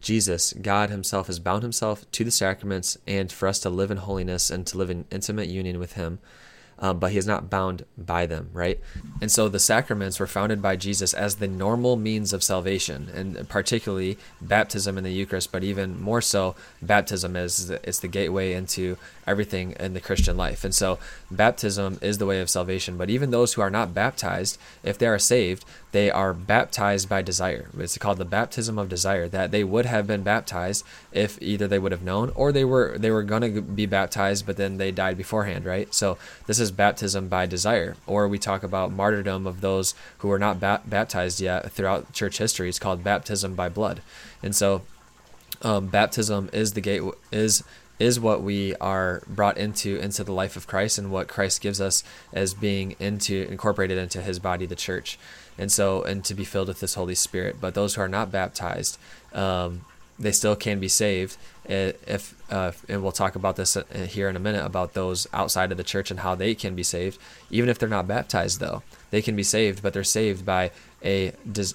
Jesus, 0.02 0.54
God 0.54 0.90
Himself, 0.90 1.28
has 1.28 1.40
bound 1.40 1.64
Himself 1.64 2.10
to 2.12 2.24
the 2.24 2.32
sacraments, 2.32 2.98
and 3.08 3.32
for 3.32 3.48
us 3.48 3.60
to 3.60 3.70
live 3.70 3.92
in 3.92 3.98
holiness 3.98 4.50
and 4.50 4.66
to 4.68 4.78
live 4.78 4.90
in 4.90 5.06
intimate 5.12 5.50
union 5.50 5.80
with 5.80 5.94
Him 5.94 6.20
um, 6.80 7.00
but 7.00 7.12
he 7.12 7.18
is 7.18 7.28
not 7.28 7.50
bound 7.50 7.86
by 7.98 8.26
them, 8.26 8.50
right? 8.54 8.80
And 9.22 9.32
so 9.32 9.48
the 9.48 9.60
sacraments 9.60 10.20
were 10.20 10.28
founded 10.28 10.62
by 10.62 10.76
Jesus 10.76 11.14
as 11.14 11.36
the 11.36 11.48
normal 11.48 11.96
means 11.96 12.34
of 12.34 12.44
salvation, 12.44 13.10
and 13.14 13.48
particularly 13.50 14.18
baptism 14.42 14.98
in 14.98 15.04
the 15.04 15.12
Eucharist, 15.12 15.52
but 15.52 15.64
even 15.64 16.02
more 16.02 16.22
so, 16.22 16.56
baptism 16.82 17.36
is 17.36 17.70
it's 17.70 18.00
the 18.00 18.08
gateway 18.08 18.54
into 18.54 18.98
everything 19.26 19.76
in 19.80 19.94
the 19.94 20.02
Christian 20.02 20.38
life. 20.38 20.64
And 20.64 20.76
so 20.76 21.00
baptism 21.32 22.00
is 22.02 22.18
the 22.18 22.26
way 22.26 22.42
of 22.42 22.50
salvation. 22.50 22.98
But 22.98 23.10
even 23.10 23.32
those 23.32 23.54
who 23.54 23.62
are 23.62 23.70
not 23.70 23.94
baptized, 23.94 24.58
if 24.84 24.98
they 24.98 25.08
are 25.08 25.20
saved, 25.20 25.66
they 25.92 26.10
are 26.10 26.34
baptized 26.34 27.08
by 27.08 27.22
desire. 27.22 27.70
It's 27.78 27.98
called 27.98 28.18
the 28.18 28.26
baptism 28.26 28.78
of 28.78 28.90
desire. 28.90 29.28
That 29.28 29.52
they 29.52 29.64
would 29.64 29.86
have 29.86 30.08
been 30.08 30.24
baptized 30.24 30.86
if 31.12 31.42
either 31.42 31.68
they 31.68 31.80
would 31.80 31.92
have 31.92 32.04
known 32.04 32.32
or 32.36 32.52
they 32.52 32.66
were 32.66 32.98
they 32.98 33.12
were 33.12 33.24
going 33.24 33.54
to 33.54 33.62
be 33.62 33.86
baptized, 33.86 34.46
but 34.46 34.58
then 34.58 34.78
they 34.78 34.92
died 34.92 35.18
beforehand, 35.18 35.66
right? 35.66 35.94
So 35.94 36.18
this 36.48 36.60
is 36.60 36.63
baptism 36.72 37.28
by 37.28 37.46
desire. 37.46 37.96
Or 38.08 38.28
we 38.28 38.38
talk 38.38 38.64
about 38.64 38.92
martyrdom 38.92 39.48
of 39.48 39.62
those 39.62 39.94
who 40.20 40.28
were 40.28 40.40
not 40.40 40.60
ba- 40.60 40.82
baptized 40.86 41.40
yet 41.40 41.72
throughout 41.72 42.14
church 42.14 42.38
history. 42.38 42.70
It's 42.70 42.80
called 42.80 43.04
baptism 43.04 43.56
by 43.56 43.70
blood. 43.70 44.02
And 44.42 44.56
so 44.56 44.82
um, 45.62 45.88
baptism 45.88 46.50
is 46.54 46.74
the 46.74 46.82
gate 46.82 47.02
is 47.32 47.64
is 48.00 48.20
what 48.20 48.42
we 48.42 48.76
are 48.78 49.22
brought 49.28 49.58
into 49.58 49.98
into 49.98 50.24
the 50.24 50.34
life 50.34 50.56
of 50.56 50.68
Christ 50.68 50.98
and 50.98 51.12
what 51.12 51.28
Christ 51.28 51.62
gives 51.62 51.80
us 51.80 52.04
as 52.34 52.54
being 52.54 52.96
into 53.00 53.48
incorporated 53.50 53.98
into 53.98 54.22
his 54.22 54.40
body 54.40 54.66
the 54.66 54.76
church 54.76 55.18
and 55.58 55.72
so 55.72 56.02
and 56.02 56.26
to 56.26 56.34
be 56.34 56.44
filled 56.44 56.68
with 56.68 56.80
this 56.80 56.96
Holy 56.96 57.16
Spirit 57.16 57.58
but 57.62 57.76
those 57.76 57.96
who 57.96 58.02
are 58.02 58.10
not 58.10 58.32
baptized 58.32 58.98
um, 59.34 59.86
they 60.20 60.32
still 60.32 60.56
can 60.56 60.80
be 60.80 60.88
saved 60.88 61.38
if 61.66 62.36
uh, 62.52 62.72
and 62.90 63.02
we'll 63.02 63.12
talk 63.12 63.36
about 63.36 63.56
this 63.56 63.76
uh, 63.78 63.84
here 64.08 64.30
in 64.30 64.36
a 64.36 64.40
minute 64.40 64.66
about 64.66 64.94
those 64.94 65.28
outside 65.34 65.72
of 65.72 65.78
the 65.78 65.84
church 65.84 66.12
and 66.12 66.20
how 66.20 66.36
they 66.36 66.54
can 66.54 66.76
be 66.76 66.84
saved 66.84 67.18
even 67.50 67.70
if 67.70 67.80
they're 67.80 67.90
not 67.90 68.08
baptized 68.08 68.60
though 68.60 68.84
they 69.12 69.22
can 69.22 69.36
be 69.36 69.44
saved 69.44 69.82
but 69.82 69.94
they're 69.94 70.04
saved 70.04 70.46
by 70.46 70.70
a, 71.04 71.32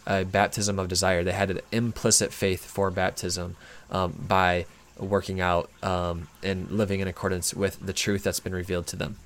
a 0.07 0.25
baptism 0.25 0.79
of 0.79 0.89
desire 0.89 1.25
they 1.25 1.33
had 1.33 1.51
an 1.51 1.61
implicit 1.73 2.33
faith 2.33 2.65
for 2.65 2.91
baptism 2.91 3.57
um, 3.91 4.13
by 4.29 4.67
working 4.99 5.41
out 5.41 5.71
um, 5.83 6.29
and 6.43 6.71
living 6.71 7.01
in 7.01 7.09
accordance 7.09 7.55
with 7.55 7.79
the 7.85 7.93
truth 7.93 8.23
that's 8.23 8.41
been 8.41 8.55
revealed 8.55 8.87
to 8.89 8.97
them. 8.97 9.17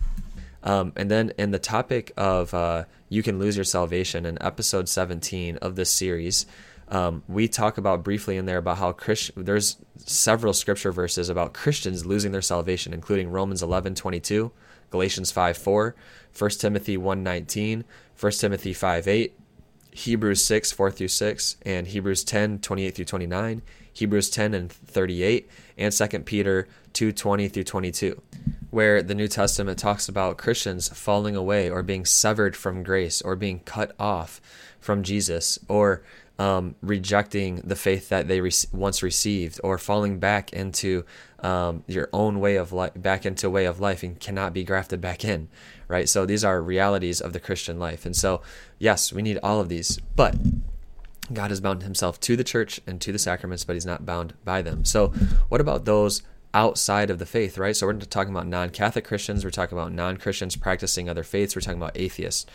Um, 0.63 0.93
and 0.97 1.11
then 1.11 1.33
in 1.39 1.51
the 1.51 1.59
topic 1.59 2.13
of 2.17 2.55
uh, 2.55 2.85
you 3.09 3.23
can 3.23 3.39
lose 3.39 3.57
your 3.57 3.65
salvation 3.65 4.25
in 4.25 4.41
episode 4.41 4.89
17 4.89 5.57
of 5.57 5.75
this 5.75 5.91
series, 5.91 6.47
um, 6.93 7.23
we 7.27 7.49
talk 7.49 7.79
about 7.79 8.05
briefly 8.05 8.37
in 8.37 8.45
there 8.45 8.59
about 8.59 8.77
how 8.77 8.93
Christ- 8.93 9.31
there's 9.35 9.79
several 9.97 10.53
scripture 10.53 10.93
verses 10.93 11.31
about 11.31 11.55
Christians 11.55 12.05
losing 12.05 12.33
their 12.33 12.43
salvation, 12.43 12.93
including 12.93 13.31
Romans 13.31 13.63
11 13.63 13.95
22, 13.95 14.53
Galatians 14.91 15.31
5 15.33 15.57
4, 15.57 15.95
1 16.39 16.51
Timothy 16.51 16.99
1 16.99 17.23
19, 17.23 17.85
1 18.21 18.33
Timothy 18.33 18.75
5 18.75 19.09
8, 19.09 19.39
Hebrews 19.91 20.45
6 20.45 20.73
4 20.73 20.91
through 20.91 21.09
6, 21.09 21.57
and 21.65 21.87
Hebrews 21.87 22.25
10 22.25 22.59
28 22.59 22.95
through 22.95 23.05
29, 23.07 23.63
Hebrews 23.91 24.29
10 24.29 24.53
and 24.53 24.71
38, 24.71 25.51
and 25.79 25.93
2 25.95 26.07
Peter 26.21 26.69
2 26.93 27.11
20 27.11 27.49
through 27.49 27.65
22. 27.65 28.21
where 28.69 29.03
the 29.03 29.15
New 29.15 29.29
Testament 29.29 29.79
talks 29.79 30.09
about 30.09 30.37
Christians 30.37 30.89
falling 30.89 31.37
away 31.37 31.71
or 31.71 31.83
being 31.83 32.05
severed 32.05 32.55
from 32.55 32.83
grace 32.83 33.23
or 33.23 33.35
being 33.35 33.61
cut 33.61 33.95
off 33.99 34.43
from 34.79 35.03
Jesus 35.03 35.59
or 35.69 36.03
um, 36.43 36.75
rejecting 36.83 37.57
the 37.63 37.77
faith 37.77 38.09
that 38.09 38.27
they 38.27 38.41
re- 38.41 38.51
once 38.73 39.01
received 39.01 39.61
or 39.63 39.79
falling 39.79 40.19
back 40.19 40.53
into 40.53 41.05
um, 41.39 41.85
your 41.87 42.09
own 42.13 42.41
way 42.41 42.57
of 42.57 42.73
life, 42.73 42.91
back 42.97 43.25
into 43.25 43.49
way 43.49 43.65
of 43.65 43.79
life 43.79 44.03
and 44.03 44.19
cannot 44.19 44.53
be 44.53 44.65
grafted 44.65 45.01
back 45.01 45.25
in, 45.25 45.49
right? 45.87 46.09
So 46.09 46.27
these 46.27 46.45
are 46.45 46.61
realities 46.61 47.21
of 47.21 47.33
the 47.33 47.39
Christian 47.39 47.79
life. 47.79 48.05
And 48.05 48.17
so, 48.17 48.43
yes, 48.81 49.13
we 49.13 49.23
need 49.23 49.39
all 49.41 49.61
of 49.61 49.69
these, 49.69 50.01
but 50.17 50.35
God 51.33 51.51
has 51.51 51.61
bound 51.61 51.85
himself 51.85 52.19
to 52.19 52.35
the 52.35 52.43
church 52.43 52.81
and 52.89 53.01
to 53.03 53.13
the 53.13 53.21
sacraments, 53.21 53.63
but 53.65 53.75
he's 53.75 53.87
not 53.87 54.05
bound 54.05 54.35
by 54.45 54.63
them. 54.63 54.85
So, 54.85 55.09
what 55.49 55.61
about 55.61 55.85
those 55.85 56.25
outside 56.53 57.09
of 57.09 57.21
the 57.21 57.27
faith, 57.27 57.57
right? 57.57 57.77
So, 57.77 57.87
we're 57.87 58.01
talking 58.01 58.35
about 58.35 58.49
non 58.49 58.71
Catholic 58.71 59.05
Christians, 59.05 59.45
we're 59.45 59.51
talking 59.51 59.79
about 59.79 59.93
non 59.93 60.17
Christians 60.17 60.57
practicing 60.57 61.09
other 61.09 61.23
faiths, 61.23 61.55
we're 61.55 61.63
talking 61.63 61.81
about 61.81 61.97
atheists 61.97 62.47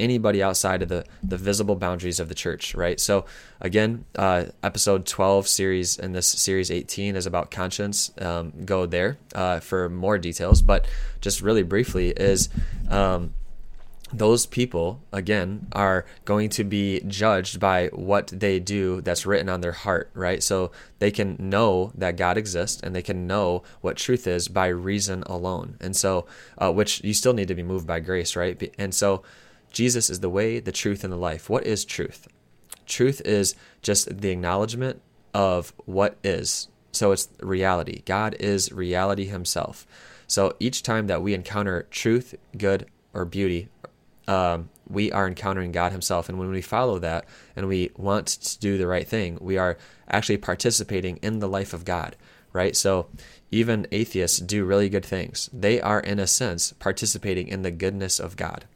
anybody 0.00 0.42
outside 0.42 0.82
of 0.82 0.88
the, 0.88 1.04
the 1.22 1.36
visible 1.36 1.76
boundaries 1.76 2.20
of 2.20 2.28
the 2.28 2.34
church, 2.34 2.74
right? 2.74 2.98
So, 3.00 3.24
again, 3.60 4.04
uh, 4.16 4.46
episode 4.62 5.06
12 5.06 5.48
series 5.48 5.98
and 5.98 6.14
this 6.14 6.26
series 6.26 6.70
18 6.70 7.16
is 7.16 7.26
about 7.26 7.50
conscience. 7.50 8.10
Um, 8.18 8.52
go 8.64 8.86
there 8.86 9.18
uh, 9.34 9.60
for 9.60 9.88
more 9.88 10.18
details, 10.18 10.62
but 10.62 10.86
just 11.20 11.40
really 11.40 11.62
briefly 11.62 12.10
is. 12.10 12.48
Um, 12.88 13.34
those 14.12 14.46
people 14.46 15.02
again 15.12 15.66
are 15.72 16.06
going 16.24 16.48
to 16.48 16.62
be 16.62 17.00
judged 17.00 17.58
by 17.58 17.88
what 17.88 18.28
they 18.28 18.60
do 18.60 19.00
that's 19.00 19.26
written 19.26 19.48
on 19.48 19.60
their 19.60 19.72
heart 19.72 20.08
right 20.14 20.42
so 20.42 20.70
they 21.00 21.10
can 21.10 21.36
know 21.38 21.90
that 21.96 22.16
god 22.16 22.38
exists 22.38 22.80
and 22.82 22.94
they 22.94 23.02
can 23.02 23.26
know 23.26 23.62
what 23.80 23.96
truth 23.96 24.26
is 24.26 24.46
by 24.46 24.68
reason 24.68 25.24
alone 25.24 25.76
and 25.80 25.96
so 25.96 26.26
uh, 26.58 26.72
which 26.72 27.02
you 27.02 27.12
still 27.12 27.32
need 27.32 27.48
to 27.48 27.54
be 27.54 27.62
moved 27.62 27.86
by 27.86 27.98
grace 27.98 28.36
right 28.36 28.72
and 28.78 28.94
so 28.94 29.22
Jesus 29.74 30.08
is 30.08 30.20
the 30.20 30.30
way, 30.30 30.60
the 30.60 30.72
truth, 30.72 31.04
and 31.04 31.12
the 31.12 31.18
life. 31.18 31.50
What 31.50 31.66
is 31.66 31.84
truth? 31.84 32.26
Truth 32.86 33.20
is 33.24 33.54
just 33.82 34.20
the 34.20 34.30
acknowledgement 34.30 35.02
of 35.34 35.74
what 35.84 36.16
is. 36.24 36.68
So 36.92 37.12
it's 37.12 37.28
reality. 37.40 38.02
God 38.06 38.36
is 38.40 38.72
reality 38.72 39.26
himself. 39.26 39.86
So 40.26 40.54
each 40.58 40.82
time 40.82 41.08
that 41.08 41.22
we 41.22 41.34
encounter 41.34 41.86
truth, 41.90 42.34
good, 42.56 42.86
or 43.12 43.24
beauty, 43.24 43.68
um, 44.26 44.70
we 44.88 45.12
are 45.12 45.26
encountering 45.26 45.72
God 45.72 45.92
Himself. 45.92 46.28
And 46.28 46.38
when 46.38 46.50
we 46.50 46.62
follow 46.62 46.98
that 46.98 47.26
and 47.56 47.68
we 47.68 47.90
want 47.96 48.26
to 48.26 48.58
do 48.58 48.78
the 48.78 48.86
right 48.86 49.06
thing, 49.06 49.38
we 49.40 49.58
are 49.58 49.76
actually 50.08 50.38
participating 50.38 51.18
in 51.18 51.40
the 51.40 51.48
life 51.48 51.72
of 51.72 51.84
God, 51.84 52.16
right? 52.52 52.76
So 52.76 53.08
even 53.50 53.86
atheists 53.92 54.38
do 54.38 54.64
really 54.64 54.88
good 54.88 55.04
things. 55.04 55.50
They 55.52 55.80
are, 55.80 56.00
in 56.00 56.18
a 56.18 56.26
sense, 56.26 56.72
participating 56.72 57.48
in 57.48 57.62
the 57.62 57.70
goodness 57.70 58.18
of 58.18 58.36
God. 58.36 58.66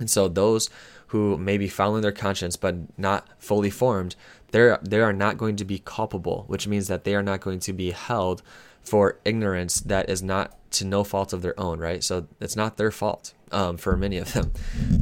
And 0.00 0.10
so 0.10 0.26
those 0.26 0.68
who 1.08 1.36
may 1.36 1.58
be 1.58 1.68
following 1.68 2.02
their 2.02 2.12
conscience 2.12 2.56
but 2.56 2.76
not 2.98 3.28
fully 3.38 3.70
formed, 3.70 4.16
they're, 4.50 4.78
they 4.82 5.00
are 5.00 5.12
not 5.12 5.38
going 5.38 5.56
to 5.56 5.64
be 5.64 5.78
culpable, 5.78 6.44
which 6.48 6.66
means 6.66 6.88
that 6.88 7.04
they 7.04 7.14
are 7.14 7.22
not 7.22 7.40
going 7.40 7.60
to 7.60 7.72
be 7.72 7.92
held 7.92 8.42
for 8.82 9.18
ignorance 9.24 9.80
that 9.80 10.08
is 10.08 10.22
not 10.22 10.56
to 10.72 10.84
no 10.84 11.04
fault 11.04 11.32
of 11.32 11.42
their 11.42 11.58
own, 11.60 11.78
right? 11.78 12.02
So 12.02 12.26
it's 12.40 12.56
not 12.56 12.76
their 12.76 12.90
fault 12.90 13.34
um, 13.52 13.76
for 13.76 13.96
many 13.96 14.18
of 14.18 14.32
them. 14.32 14.52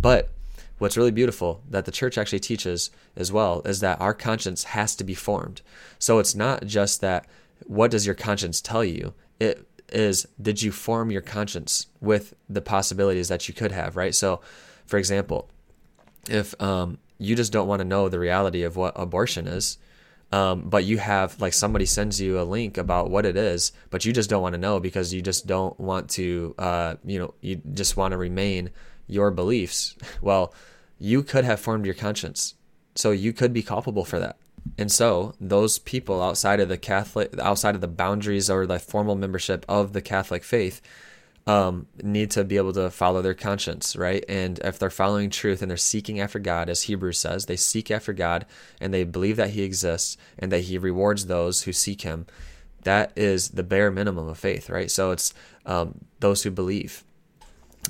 But 0.01 0.31
what's 0.79 0.97
really 0.97 1.11
beautiful 1.11 1.63
that 1.69 1.85
the 1.85 1.93
church 1.93 2.19
actually 2.19 2.41
teaches 2.41 2.91
as 3.17 3.33
well 3.33 3.63
is 3.65 3.81
that 3.81 4.01
our 4.01 4.15
conscience 4.15 4.65
has 4.65 4.97
to 4.97 5.05
be 5.05 5.15
formed. 5.15 5.63
So 5.99 6.19
it's 6.19 6.35
not 6.35 6.67
just 6.67 7.01
that 7.01 7.27
what 7.67 7.91
does 7.91 8.07
your 8.07 8.15
conscience 8.15 8.61
tell 8.61 8.85
you? 8.85 9.15
It 9.41 9.67
is 9.91 10.27
did 10.41 10.61
you 10.63 10.71
form 10.71 11.11
your 11.11 11.23
conscience 11.23 11.87
with 12.01 12.35
the 12.49 12.61
possibilities 12.61 13.29
that 13.29 13.49
you 13.49 13.55
could 13.55 13.73
have, 13.73 13.97
right? 13.97 14.15
So 14.15 14.41
for 14.89 14.99
example, 14.99 15.49
if 16.29 16.61
um, 16.61 16.99
you 17.19 17.37
just 17.37 17.53
don't 17.53 17.69
want 17.69 17.81
to 17.81 17.85
know 17.85 18.09
the 18.09 18.19
reality 18.19 18.63
of 18.63 18.75
what 18.75 18.95
abortion 18.97 19.47
is, 19.47 19.79
um, 20.33 20.63
but 20.69 20.85
you 20.85 20.99
have 20.99 21.41
like 21.41 21.53
somebody 21.53 21.87
sends 21.87 22.21
you 22.21 22.41
a 22.41 22.43
link 22.43 22.77
about 22.77 23.11
what 23.11 23.25
it 23.25 23.37
is, 23.37 23.73
but 23.91 24.05
you 24.05 24.13
just 24.13 24.29
don't 24.29 24.43
want 24.43 24.55
to 24.55 24.59
know 24.59 24.81
because 24.81 25.15
you 25.15 25.23
just 25.23 25.47
don't 25.47 25.79
want 25.79 26.11
to, 26.11 26.55
uh, 26.59 26.97
you 27.05 27.19
know, 27.19 27.35
you 27.41 27.57
just 27.73 27.97
want 27.97 28.13
to 28.13 28.19
remain 28.19 28.71
your 29.07 29.31
beliefs. 29.31 29.95
Well, 30.21 30.53
you 30.99 31.23
could 31.23 31.45
have 31.45 31.61
formed 31.61 31.87
your 31.87 31.95
conscience, 31.95 32.55
so 32.97 33.13
you 33.13 33.33
could 33.33 33.53
be 33.53 33.63
culpable 33.63 34.05
for 34.05 34.19
that. 34.19 34.37
And 34.77 34.91
so 34.91 35.35
those 35.41 35.79
people 35.79 36.21
outside 36.21 36.61
of 36.61 36.69
the 36.69 36.77
Catholic, 36.77 37.39
outside 37.39 37.77
of 37.77 37.81
the 37.81 37.89
boundaries 37.89 38.51
or 38.51 38.67
the 38.67 38.81
formal 38.81 39.15
membership 39.15 39.65
of 39.69 39.93
the 39.93 40.03
Catholic 40.03 40.43
faith, 40.43 40.83
um, 41.49 41.87
need 42.03 42.31
to 42.33 42.45
be 42.45 42.59
able 42.59 42.75
to 42.75 42.91
follow 42.91 43.23
their 43.23 43.33
conscience, 43.33 43.97
right? 43.97 44.23
And 44.29 44.59
if 44.63 44.79
they're 44.79 44.91
following 44.91 45.31
truth 45.31 45.63
and 45.63 45.71
they're 45.71 45.79
seeking 45.79 46.21
after 46.21 46.39
God, 46.39 46.69
as 46.69 46.83
Hebrews 46.83 47.19
says, 47.19 47.47
they 47.47 47.57
seek 47.57 47.91
after 47.91 48.13
God 48.13 48.45
and 48.83 48.93
they 48.93 49.03
believe 49.03 49.37
that 49.37 49.51
He 49.51 49.63
exists 49.63 50.19
and 50.39 50.53
that 50.53 50.65
He 50.65 50.77
rewards 50.77 51.25
those 51.25 51.63
who 51.63 51.73
seek 51.73 52.03
Him. 52.03 52.27
That 52.83 53.13
is 53.17 53.49
the 53.49 53.63
bare 53.63 53.91
minimum 53.91 54.29
of 54.29 54.39
faith, 54.39 54.69
right? 54.69 54.91
So 54.91 55.11
it's 55.11 55.33
um, 55.65 56.05
those 56.21 56.43
who 56.43 56.51
believe 56.51 57.03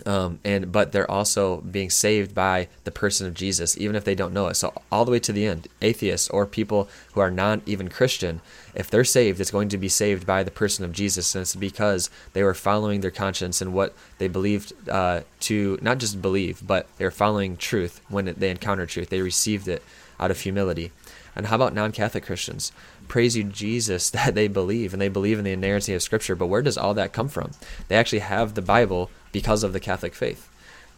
um, 0.06 0.38
and 0.44 0.70
but 0.70 0.92
they're 0.92 1.10
also 1.10 1.58
being 1.58 1.90
saved 1.90 2.34
by 2.34 2.68
the 2.84 2.90
person 2.90 3.26
of 3.26 3.34
Jesus, 3.34 3.76
even 3.78 3.96
if 3.96 4.04
they 4.04 4.14
don't 4.14 4.32
know 4.32 4.48
it. 4.48 4.54
So 4.54 4.72
all 4.90 5.04
the 5.04 5.10
way 5.10 5.18
to 5.20 5.32
the 5.32 5.46
end, 5.46 5.68
atheists 5.82 6.28
or 6.30 6.46
people 6.46 6.88
who 7.12 7.20
are 7.20 7.30
not 7.30 7.60
even 7.66 7.88
Christian, 7.88 8.40
if 8.74 8.90
they're 8.90 9.04
saved, 9.04 9.40
it's 9.40 9.50
going 9.50 9.68
to 9.70 9.78
be 9.78 9.88
saved 9.88 10.26
by 10.26 10.42
the 10.42 10.50
person 10.50 10.84
of 10.84 10.92
Jesus, 10.92 11.34
and 11.34 11.42
it's 11.42 11.56
because 11.56 12.10
they 12.32 12.42
were 12.42 12.54
following 12.54 13.00
their 13.00 13.10
conscience 13.10 13.60
and 13.60 13.72
what 13.72 13.94
they 14.18 14.28
believed 14.28 14.72
uh, 14.88 15.22
to 15.40 15.78
not 15.82 15.98
just 15.98 16.22
believe, 16.22 16.62
but 16.66 16.86
they 16.98 17.04
were 17.04 17.10
following 17.10 17.56
truth 17.56 18.00
when 18.08 18.26
they 18.36 18.50
encountered 18.50 18.88
truth. 18.88 19.10
They 19.10 19.20
received 19.20 19.68
it 19.68 19.82
out 20.20 20.30
of 20.30 20.40
humility. 20.40 20.92
And 21.38 21.46
how 21.46 21.56
about 21.56 21.72
non-Catholic 21.74 22.24
Christians? 22.24 22.72
Praise 23.06 23.36
you, 23.36 23.44
Jesus, 23.44 24.10
that 24.10 24.34
they 24.34 24.48
believe 24.48 24.92
and 24.92 25.00
they 25.00 25.08
believe 25.08 25.38
in 25.38 25.44
the 25.44 25.52
inerrancy 25.52 25.94
of 25.94 26.02
Scripture. 26.02 26.34
But 26.34 26.48
where 26.48 26.62
does 26.62 26.76
all 26.76 26.94
that 26.94 27.12
come 27.12 27.28
from? 27.28 27.52
They 27.86 27.96
actually 27.96 28.18
have 28.20 28.54
the 28.54 28.62
Bible 28.62 29.10
because 29.32 29.62
of 29.62 29.72
the 29.72 29.80
Catholic 29.80 30.14
faith. 30.14 30.48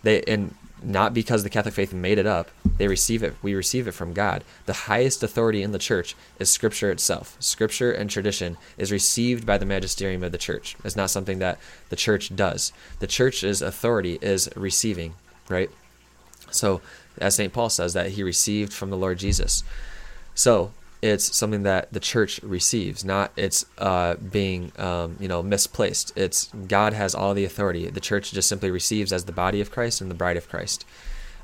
They 0.02 0.22
and 0.22 0.54
not 0.82 1.12
because 1.12 1.42
the 1.42 1.50
Catholic 1.50 1.74
faith 1.74 1.92
made 1.92 2.18
it 2.18 2.26
up. 2.26 2.50
They 2.78 2.88
receive 2.88 3.22
it. 3.22 3.34
We 3.42 3.54
receive 3.54 3.86
it 3.86 3.92
from 3.92 4.14
God. 4.14 4.44
The 4.66 4.72
highest 4.72 5.22
authority 5.22 5.62
in 5.62 5.72
the 5.72 5.78
church 5.78 6.16
is 6.38 6.50
Scripture 6.50 6.90
itself. 6.90 7.36
Scripture 7.38 7.92
and 7.92 8.08
tradition 8.08 8.56
is 8.78 8.90
received 8.90 9.44
by 9.44 9.58
the 9.58 9.66
magisterium 9.66 10.22
of 10.22 10.32
the 10.32 10.38
church. 10.38 10.76
It's 10.84 10.96
not 10.96 11.10
something 11.10 11.38
that 11.40 11.58
the 11.90 11.96
church 11.96 12.34
does. 12.34 12.72
The 12.98 13.06
church's 13.06 13.60
authority 13.60 14.18
is 14.22 14.48
receiving, 14.56 15.14
right? 15.48 15.70
So, 16.50 16.80
as 17.18 17.34
St. 17.34 17.52
Paul 17.52 17.68
says, 17.68 17.92
that 17.92 18.12
he 18.12 18.22
received 18.22 18.72
from 18.72 18.90
the 18.90 18.96
Lord 18.96 19.18
Jesus. 19.18 19.62
So, 20.34 20.72
it's 21.02 21.34
something 21.34 21.62
that 21.62 21.92
the 21.92 22.00
church 22.00 22.40
receives, 22.42 23.04
not 23.04 23.32
it's 23.36 23.64
uh, 23.78 24.14
being 24.16 24.72
um, 24.78 25.16
you 25.18 25.28
know 25.28 25.42
misplaced. 25.42 26.12
It's 26.16 26.46
God 26.68 26.92
has 26.92 27.14
all 27.14 27.34
the 27.34 27.44
authority. 27.44 27.88
The 27.88 28.00
church 28.00 28.32
just 28.32 28.48
simply 28.48 28.70
receives 28.70 29.12
as 29.12 29.24
the 29.24 29.32
body 29.32 29.60
of 29.60 29.70
Christ 29.70 30.00
and 30.00 30.10
the 30.10 30.14
bride 30.14 30.36
of 30.36 30.48
Christ. 30.48 30.84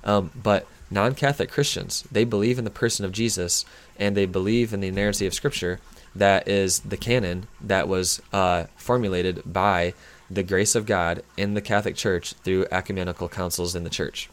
Um, 0.05 0.31
but 0.41 0.67
non-Catholic 0.91 1.51
Christians, 1.51 2.05
they 2.13 2.25
believe 2.25 2.59
in 2.59 2.65
the 2.65 2.71
person 2.71 3.05
of 3.05 3.13
Jesus 3.13 3.65
and 3.99 4.17
they 4.17 4.27
believe 4.27 4.73
in 4.73 4.81
the 4.81 4.89
inerrancy 4.89 5.27
of 5.27 5.35
Scripture. 5.35 5.81
That 6.15 6.47
is 6.49 6.81
the 6.81 6.97
canon 6.97 7.47
that 7.61 7.89
was 7.89 8.23
uh, 8.33 8.65
formulated 8.77 9.43
by 9.45 9.95
the 10.31 10.43
grace 10.43 10.75
of 10.75 10.87
God 10.87 11.23
in 11.37 11.55
the 11.55 11.61
Catholic 11.61 11.97
Church 11.97 12.33
through 12.35 12.67
ecumenical 12.71 13.29
councils 13.29 13.75
in 13.75 13.85
the 13.85 13.91
church. 13.91 14.31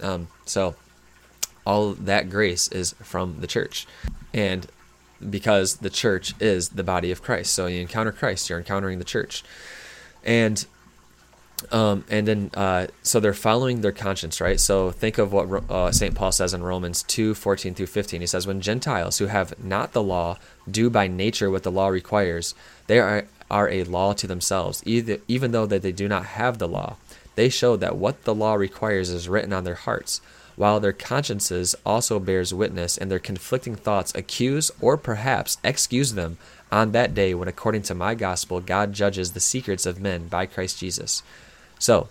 Um, 0.00 0.28
so 0.44 0.74
all 1.66 1.92
that 1.92 2.30
grace 2.30 2.68
is 2.68 2.94
from 3.02 3.40
the 3.40 3.46
church 3.46 3.86
and 4.32 4.66
because 5.28 5.76
the 5.76 5.90
church 5.90 6.34
is 6.40 6.70
the 6.70 6.82
body 6.82 7.10
of 7.10 7.22
Christ. 7.22 7.52
So 7.52 7.66
you 7.66 7.80
encounter 7.80 8.12
Christ, 8.12 8.48
you're 8.48 8.58
encountering 8.58 8.98
the 8.98 9.04
church, 9.04 9.44
and 10.24 10.64
um, 11.70 12.04
and 12.08 12.26
then 12.26 12.50
uh, 12.54 12.86
so 13.02 13.20
they're 13.20 13.34
following 13.34 13.82
their 13.82 13.92
conscience, 13.92 14.40
right? 14.40 14.58
So 14.58 14.90
think 14.90 15.18
of 15.18 15.32
what 15.32 15.70
uh, 15.70 15.92
Saint 15.92 16.14
Paul 16.14 16.32
says 16.32 16.54
in 16.54 16.62
Romans 16.62 17.02
two 17.02 17.34
fourteen 17.34 17.74
through 17.74 17.86
fifteen. 17.86 18.22
He 18.22 18.26
says, 18.26 18.46
"When 18.46 18.60
Gentiles 18.60 19.18
who 19.18 19.26
have 19.26 19.62
not 19.62 19.92
the 19.92 20.02
law 20.02 20.38
do 20.70 20.88
by 20.88 21.06
nature 21.06 21.50
what 21.50 21.64
the 21.64 21.70
law 21.70 21.88
requires, 21.88 22.54
they 22.86 22.98
are 22.98 23.26
are 23.50 23.68
a 23.68 23.84
law 23.84 24.12
to 24.14 24.26
themselves, 24.26 24.82
either, 24.86 25.18
even 25.26 25.50
though 25.50 25.66
that 25.66 25.82
they 25.82 25.92
do 25.92 26.08
not 26.08 26.24
have 26.24 26.58
the 26.58 26.68
law. 26.68 26.96
They 27.34 27.48
show 27.48 27.76
that 27.76 27.96
what 27.96 28.24
the 28.24 28.34
law 28.34 28.54
requires 28.54 29.10
is 29.10 29.28
written 29.28 29.52
on 29.52 29.64
their 29.64 29.74
hearts." 29.74 30.22
While 30.60 30.78
their 30.78 30.92
consciences 30.92 31.74
also 31.86 32.18
bears 32.18 32.52
witness 32.52 32.98
and 32.98 33.10
their 33.10 33.18
conflicting 33.18 33.74
thoughts 33.74 34.12
accuse 34.14 34.70
or 34.78 34.98
perhaps 34.98 35.56
excuse 35.64 36.12
them 36.12 36.36
on 36.70 36.92
that 36.92 37.14
day 37.14 37.32
when 37.32 37.48
according 37.48 37.80
to 37.80 37.94
my 37.94 38.14
gospel 38.14 38.60
God 38.60 38.92
judges 38.92 39.32
the 39.32 39.40
secrets 39.40 39.86
of 39.86 40.02
men 40.02 40.28
by 40.28 40.44
Christ 40.44 40.78
Jesus. 40.78 41.22
So, 41.78 42.08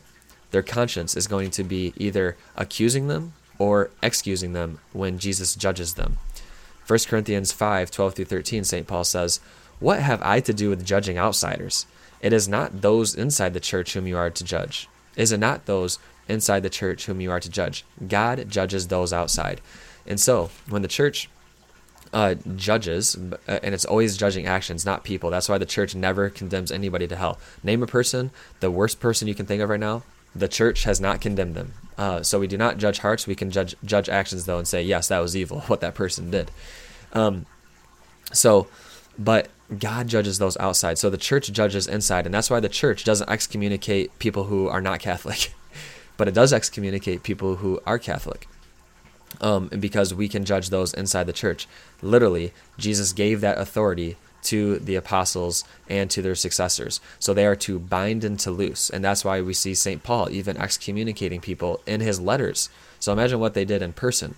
their 0.49 0.63
conscience 0.63 1.15
is 1.15 1.27
going 1.27 1.51
to 1.51 1.63
be 1.63 1.93
either 1.95 2.37
accusing 2.57 3.07
them 3.07 3.33
or 3.59 3.91
excusing 4.01 4.53
them 4.53 4.79
when 4.93 5.19
Jesus 5.19 5.53
judges 5.53 5.93
them. 5.93 6.17
1 6.87 6.99
Corinthians 7.07 7.51
5 7.51 7.91
12 7.91 8.15
through 8.15 8.25
13, 8.25 8.63
St. 8.63 8.87
Paul 8.87 9.03
says, 9.03 9.39
What 9.79 9.99
have 9.99 10.23
I 10.23 10.39
to 10.39 10.53
do 10.53 10.71
with 10.71 10.83
judging 10.83 11.19
outsiders? 11.19 11.85
it 12.21 12.33
is 12.33 12.47
not 12.47 12.81
those 12.81 13.15
inside 13.15 13.53
the 13.53 13.59
church 13.59 13.93
whom 13.93 14.07
you 14.07 14.17
are 14.17 14.31
to 14.31 14.43
judge. 14.43 14.89
Is 15.15 15.31
it 15.31 15.39
not 15.39 15.67
those 15.67 15.99
inside 16.29 16.61
the 16.61 16.69
church 16.69 17.05
whom 17.05 17.21
you 17.21 17.31
are 17.31 17.39
to 17.39 17.49
judge? 17.49 17.85
God 18.07 18.49
judges 18.49 18.87
those 18.87 19.11
outside. 19.11 19.61
And 20.07 20.19
so, 20.19 20.49
when 20.69 20.81
the 20.81 20.87
church 20.87 21.29
uh, 22.13 22.35
judges, 22.55 23.17
uh, 23.47 23.59
and 23.61 23.73
it's 23.73 23.85
always 23.85 24.17
judging 24.17 24.47
actions, 24.47 24.85
not 24.85 25.03
people. 25.03 25.29
That's 25.29 25.49
why 25.49 25.57
the 25.57 25.65
church 25.65 25.95
never 25.95 26.29
condemns 26.29 26.71
anybody 26.71 27.07
to 27.07 27.15
hell. 27.15 27.37
Name 27.63 27.83
a 27.83 27.87
person, 27.87 28.31
the 28.59 28.71
worst 28.71 28.99
person 28.99 29.27
you 29.27 29.35
can 29.35 29.45
think 29.45 29.61
of 29.61 29.69
right 29.69 29.79
now. 29.79 30.03
The 30.35 30.47
church 30.47 30.83
has 30.83 31.01
not 31.01 31.21
condemned 31.21 31.55
them. 31.55 31.73
Uh, 31.97 32.23
so 32.23 32.39
we 32.39 32.47
do 32.47 32.57
not 32.57 32.77
judge 32.77 32.99
hearts. 32.99 33.27
We 33.27 33.35
can 33.35 33.51
judge 33.51 33.75
judge 33.83 34.09
actions 34.09 34.45
though, 34.45 34.57
and 34.57 34.67
say 34.67 34.81
yes, 34.81 35.07
that 35.09 35.19
was 35.19 35.35
evil 35.35 35.61
what 35.67 35.81
that 35.81 35.95
person 35.95 36.31
did. 36.31 36.51
Um, 37.13 37.45
so, 38.31 38.67
but 39.17 39.49
God 39.77 40.07
judges 40.07 40.39
those 40.39 40.57
outside. 40.57 40.97
So 40.97 41.09
the 41.09 41.17
church 41.17 41.51
judges 41.51 41.87
inside, 41.87 42.25
and 42.25 42.33
that's 42.33 42.49
why 42.49 42.59
the 42.59 42.69
church 42.69 43.03
doesn't 43.03 43.29
excommunicate 43.29 44.17
people 44.19 44.45
who 44.45 44.67
are 44.67 44.81
not 44.81 44.99
Catholic, 44.99 45.53
but 46.19 46.27
it 46.27 46.33
does 46.33 46.51
excommunicate 46.51 47.23
people 47.23 47.55
who 47.55 47.79
are 47.85 47.97
Catholic 47.97 48.45
um, 49.39 49.69
because 49.79 50.13
we 50.13 50.27
can 50.27 50.43
judge 50.43 50.69
those 50.69 50.93
inside 50.93 51.23
the 51.23 51.31
church. 51.31 51.65
Literally, 52.01 52.51
Jesus 52.77 53.13
gave 53.13 53.39
that 53.39 53.57
authority 53.57 54.17
to 54.43 54.79
the 54.79 54.95
apostles 54.95 55.63
and 55.87 56.11
to 56.11 56.21
their 56.21 56.35
successors. 56.35 56.99
So 57.19 57.33
they 57.33 57.45
are 57.45 57.55
to 57.55 57.79
bind 57.79 58.25
and 58.25 58.37
to 58.41 58.51
loose. 58.51 58.89
And 58.89 59.01
that's 59.01 59.23
why 59.23 59.39
we 59.39 59.53
see 59.53 59.73
St. 59.73 60.03
Paul 60.03 60.29
even 60.29 60.57
excommunicating 60.57 61.39
people 61.39 61.79
in 61.87 62.01
his 62.01 62.19
letters. 62.19 62.69
So 62.99 63.13
imagine 63.13 63.39
what 63.39 63.53
they 63.53 63.63
did 63.63 63.81
in 63.81 63.93
person. 63.93 64.35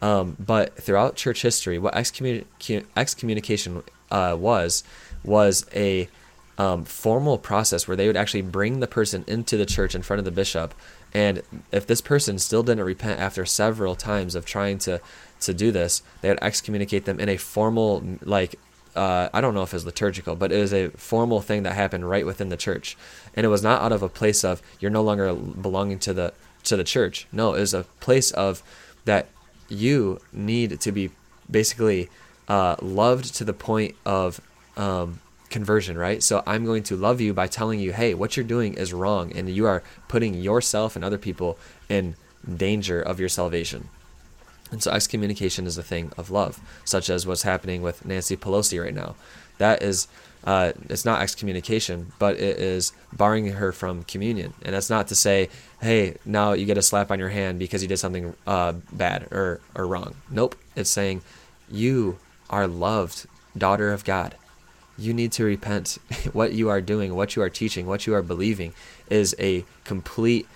Um, 0.00 0.38
but 0.40 0.74
throughout 0.82 1.16
church 1.16 1.42
history, 1.42 1.78
what 1.78 1.94
excommunication 1.94 3.82
uh, 4.10 4.36
was, 4.40 4.84
was 5.22 5.66
a 5.74 6.08
um, 6.60 6.84
formal 6.84 7.38
process 7.38 7.88
where 7.88 7.96
they 7.96 8.06
would 8.06 8.18
actually 8.18 8.42
bring 8.42 8.80
the 8.80 8.86
person 8.86 9.24
into 9.26 9.56
the 9.56 9.64
church 9.64 9.94
in 9.94 10.02
front 10.02 10.18
of 10.18 10.26
the 10.26 10.30
bishop 10.30 10.74
and 11.12 11.42
if 11.72 11.86
this 11.86 12.00
person 12.00 12.38
still 12.38 12.62
didn't 12.62 12.84
repent 12.84 13.20
after 13.20 13.44
several 13.44 13.94
times 13.94 14.34
of 14.34 14.44
trying 14.44 14.78
to 14.78 15.00
to 15.40 15.54
do 15.54 15.72
this, 15.72 16.02
they 16.20 16.28
would 16.28 16.38
excommunicate 16.42 17.04
them 17.04 17.18
in 17.18 17.28
a 17.28 17.36
formal 17.36 18.02
like 18.22 18.56
uh, 18.96 19.28
I 19.32 19.40
don't 19.40 19.54
know 19.54 19.62
if 19.62 19.72
it's 19.72 19.84
liturgical, 19.84 20.34
but 20.34 20.50
it 20.50 20.58
was 20.58 20.74
a 20.74 20.88
formal 20.90 21.40
thing 21.40 21.62
that 21.62 21.74
happened 21.74 22.08
right 22.08 22.26
within 22.26 22.48
the 22.48 22.56
church, 22.56 22.96
and 23.34 23.46
it 23.46 23.48
was 23.48 23.62
not 23.62 23.82
out 23.82 23.92
of 23.92 24.02
a 24.02 24.08
place 24.08 24.44
of 24.44 24.62
you're 24.80 24.90
no 24.90 25.02
longer 25.02 25.34
belonging 25.34 25.98
to 26.00 26.12
the 26.12 26.32
to 26.64 26.76
the 26.76 26.84
church. 26.84 27.26
No, 27.32 27.54
it 27.54 27.60
was 27.60 27.74
a 27.74 27.84
place 28.00 28.30
of 28.32 28.62
that 29.04 29.28
you 29.68 30.20
need 30.32 30.80
to 30.80 30.92
be 30.92 31.10
basically 31.50 32.08
uh, 32.48 32.76
loved 32.82 33.34
to 33.36 33.44
the 33.44 33.52
point 33.52 33.94
of 34.04 34.40
um, 34.76 35.20
conversion, 35.50 35.98
right? 35.98 36.22
So 36.22 36.42
I'm 36.46 36.64
going 36.64 36.84
to 36.84 36.96
love 36.96 37.20
you 37.20 37.34
by 37.34 37.46
telling 37.46 37.80
you, 37.80 37.92
hey, 37.92 38.14
what 38.14 38.36
you're 38.36 38.44
doing 38.44 38.74
is 38.74 38.92
wrong, 38.92 39.32
and 39.32 39.50
you 39.50 39.66
are 39.66 39.82
putting 40.08 40.34
yourself 40.34 40.96
and 40.96 41.04
other 41.04 41.18
people 41.18 41.58
in 41.88 42.14
danger 42.56 43.02
of 43.02 43.20
your 43.20 43.28
salvation. 43.28 43.88
And 44.70 44.82
so 44.82 44.92
excommunication 44.92 45.66
is 45.66 45.76
a 45.76 45.82
thing 45.82 46.12
of 46.16 46.30
love, 46.30 46.60
such 46.84 47.10
as 47.10 47.26
what's 47.26 47.42
happening 47.42 47.82
with 47.82 48.04
Nancy 48.04 48.36
Pelosi 48.36 48.82
right 48.82 48.94
now. 48.94 49.16
That 49.58 49.82
is, 49.82 50.06
uh, 50.44 50.72
it's 50.88 51.04
not 51.04 51.20
excommunication, 51.20 52.12
but 52.18 52.36
it 52.36 52.58
is 52.58 52.92
barring 53.12 53.48
her 53.48 53.72
from 53.72 54.04
communion. 54.04 54.54
And 54.62 54.74
that's 54.74 54.88
not 54.88 55.08
to 55.08 55.16
say, 55.16 55.50
hey, 55.82 56.16
now 56.24 56.52
you 56.52 56.64
get 56.66 56.78
a 56.78 56.82
slap 56.82 57.10
on 57.10 57.18
your 57.18 57.28
hand 57.28 57.58
because 57.58 57.82
you 57.82 57.88
did 57.88 57.98
something 57.98 58.34
uh, 58.46 58.74
bad 58.92 59.26
or, 59.32 59.60
or 59.74 59.86
wrong. 59.86 60.14
Nope. 60.30 60.54
It's 60.76 60.88
saying, 60.88 61.22
you 61.68 62.18
are 62.48 62.68
loved, 62.68 63.26
daughter 63.58 63.92
of 63.92 64.04
God 64.04 64.36
you 65.00 65.14
need 65.14 65.32
to 65.32 65.44
repent. 65.44 65.98
what 66.32 66.52
you 66.52 66.68
are 66.68 66.80
doing, 66.80 67.14
what 67.14 67.34
you 67.34 67.42
are 67.42 67.50
teaching, 67.50 67.86
what 67.86 68.06
you 68.06 68.14
are 68.14 68.22
believing 68.22 68.74
is 69.08 69.34
a 69.38 69.64
complete 69.84 70.46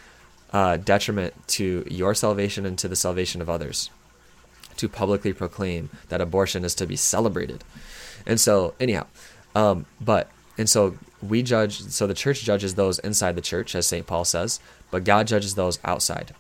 uh, 0.52 0.76
detriment 0.76 1.34
to 1.48 1.84
your 1.90 2.14
salvation 2.14 2.64
and 2.66 2.78
to 2.78 2.88
the 2.88 2.96
salvation 2.96 3.40
of 3.40 3.50
others. 3.50 3.90
To 4.76 4.88
publicly 4.88 5.32
proclaim 5.32 5.90
that 6.08 6.20
abortion 6.20 6.64
is 6.64 6.74
to 6.76 6.86
be 6.86 6.96
celebrated. 6.96 7.64
And 8.26 8.40
so, 8.40 8.74
anyhow, 8.78 9.06
um, 9.54 9.86
but, 10.00 10.30
and 10.58 10.68
so 10.68 10.96
we 11.22 11.42
judge, 11.42 11.80
so 11.80 12.06
the 12.06 12.14
church 12.14 12.42
judges 12.42 12.74
those 12.74 12.98
inside 13.00 13.36
the 13.36 13.40
church, 13.40 13.74
as 13.74 13.86
St. 13.86 14.06
Paul 14.06 14.24
says, 14.24 14.60
but 14.90 15.04
God 15.04 15.26
judges 15.26 15.54
those 15.54 15.78
outside. 15.84 16.34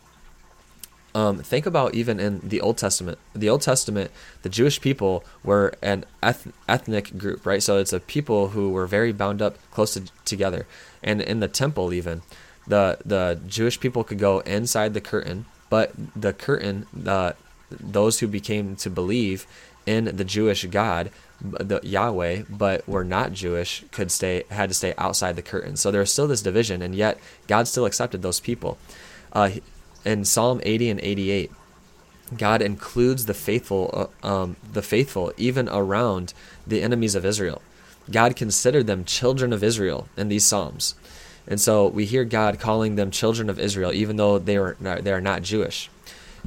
Um, 1.14 1.38
think 1.38 1.64
about 1.64 1.94
even 1.94 2.18
in 2.18 2.40
the 2.40 2.60
Old 2.60 2.76
Testament. 2.76 3.18
The 3.34 3.48
Old 3.48 3.62
Testament, 3.62 4.10
the 4.42 4.48
Jewish 4.48 4.80
people 4.80 5.24
were 5.44 5.74
an 5.80 6.04
eth- 6.22 6.52
ethnic 6.68 7.16
group, 7.16 7.46
right? 7.46 7.62
So 7.62 7.78
it's 7.78 7.92
a 7.92 8.00
people 8.00 8.48
who 8.48 8.70
were 8.70 8.86
very 8.86 9.12
bound 9.12 9.40
up, 9.40 9.56
close 9.70 9.94
to, 9.94 10.02
together. 10.24 10.66
And 11.04 11.22
in 11.22 11.38
the 11.38 11.46
temple, 11.46 11.92
even 11.92 12.22
the 12.66 12.98
the 13.04 13.40
Jewish 13.46 13.78
people 13.78 14.04
could 14.04 14.18
go 14.18 14.40
inside 14.40 14.94
the 14.94 15.00
curtain, 15.00 15.46
but 15.70 15.92
the 16.16 16.32
curtain, 16.32 16.86
the 16.92 17.36
those 17.70 18.20
who 18.20 18.26
became 18.26 18.76
to 18.76 18.90
believe 18.90 19.46
in 19.86 20.16
the 20.16 20.24
Jewish 20.24 20.64
God, 20.66 21.10
the 21.40 21.80
Yahweh, 21.82 22.42
but 22.48 22.88
were 22.88 23.04
not 23.04 23.32
Jewish, 23.32 23.84
could 23.92 24.10
stay 24.10 24.44
had 24.50 24.70
to 24.70 24.74
stay 24.74 24.94
outside 24.98 25.36
the 25.36 25.42
curtain. 25.42 25.76
So 25.76 25.90
there 25.90 26.00
was 26.00 26.12
still 26.12 26.26
this 26.26 26.42
division, 26.42 26.82
and 26.82 26.94
yet 26.94 27.18
God 27.46 27.68
still 27.68 27.86
accepted 27.86 28.22
those 28.22 28.40
people. 28.40 28.78
Uh, 29.32 29.50
in 30.04 30.24
Psalm 30.24 30.60
80 30.62 30.90
and 30.90 31.00
88, 31.00 31.50
God 32.36 32.62
includes 32.62 33.26
the 33.26 33.34
faithful, 33.34 34.10
uh, 34.22 34.26
um, 34.26 34.56
the 34.72 34.82
faithful 34.82 35.32
even 35.36 35.68
around 35.68 36.32
the 36.66 36.82
enemies 36.82 37.14
of 37.14 37.24
Israel. 37.24 37.62
God 38.10 38.36
considered 38.36 38.86
them 38.86 39.04
children 39.04 39.52
of 39.52 39.64
Israel 39.64 40.08
in 40.16 40.28
these 40.28 40.44
psalms, 40.44 40.94
and 41.46 41.60
so 41.60 41.86
we 41.86 42.04
hear 42.04 42.24
God 42.24 42.58
calling 42.58 42.96
them 42.96 43.10
children 43.10 43.48
of 43.48 43.58
Israel, 43.58 43.92
even 43.92 44.16
though 44.16 44.38
they 44.38 44.56
are 44.56 44.76
they 44.80 45.12
are 45.12 45.20
not 45.20 45.42
Jewish. 45.42 45.90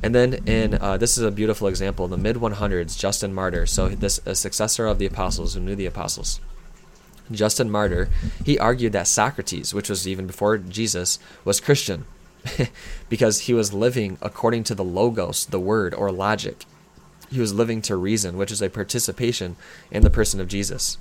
And 0.04 0.14
then 0.14 0.36
in 0.46 0.76
uh, 0.76 0.98
this 0.98 1.18
is 1.18 1.24
a 1.24 1.32
beautiful 1.32 1.68
example 1.68 2.06
in 2.06 2.12
the 2.12 2.18
mid 2.18 2.36
100s, 2.36 2.98
Justin 2.98 3.34
Martyr, 3.34 3.66
so 3.66 3.90
this 3.90 4.20
a 4.26 4.36
successor 4.36 4.86
of 4.86 5.00
the 5.00 5.08
apostles 5.08 5.54
who 5.54 5.60
knew 5.62 5.76
the 5.76 5.88
apostles. 5.88 6.40
Justin 7.32 7.70
Martyr, 7.70 8.10
he 8.46 8.58
argued 8.58 8.94
that 8.94 9.08
Socrates, 9.08 9.74
which 9.74 9.90
was 9.90 10.08
even 10.08 10.28
before 10.28 10.58
Jesus, 10.58 11.20
was 11.44 11.60
Christian 11.60 12.06
because 13.10 13.42
he 13.42 13.54
was 13.54 13.74
living 13.74 14.18
according 14.22 14.64
to 14.66 14.76
the 14.76 14.84
logos, 14.84 15.46
the 15.46 15.60
word 15.60 15.94
or 15.94 16.12
logic. 16.12 16.66
He 17.30 17.40
was 17.40 17.54
living 17.54 17.82
to 17.84 17.96
reason, 17.96 18.38
which 18.38 18.52
is 18.52 18.62
a 18.62 18.70
participation 18.70 19.58
in 19.92 20.04
the 20.04 20.10
person 20.10 20.40
of 20.40 20.48
Jesus. 20.48 20.98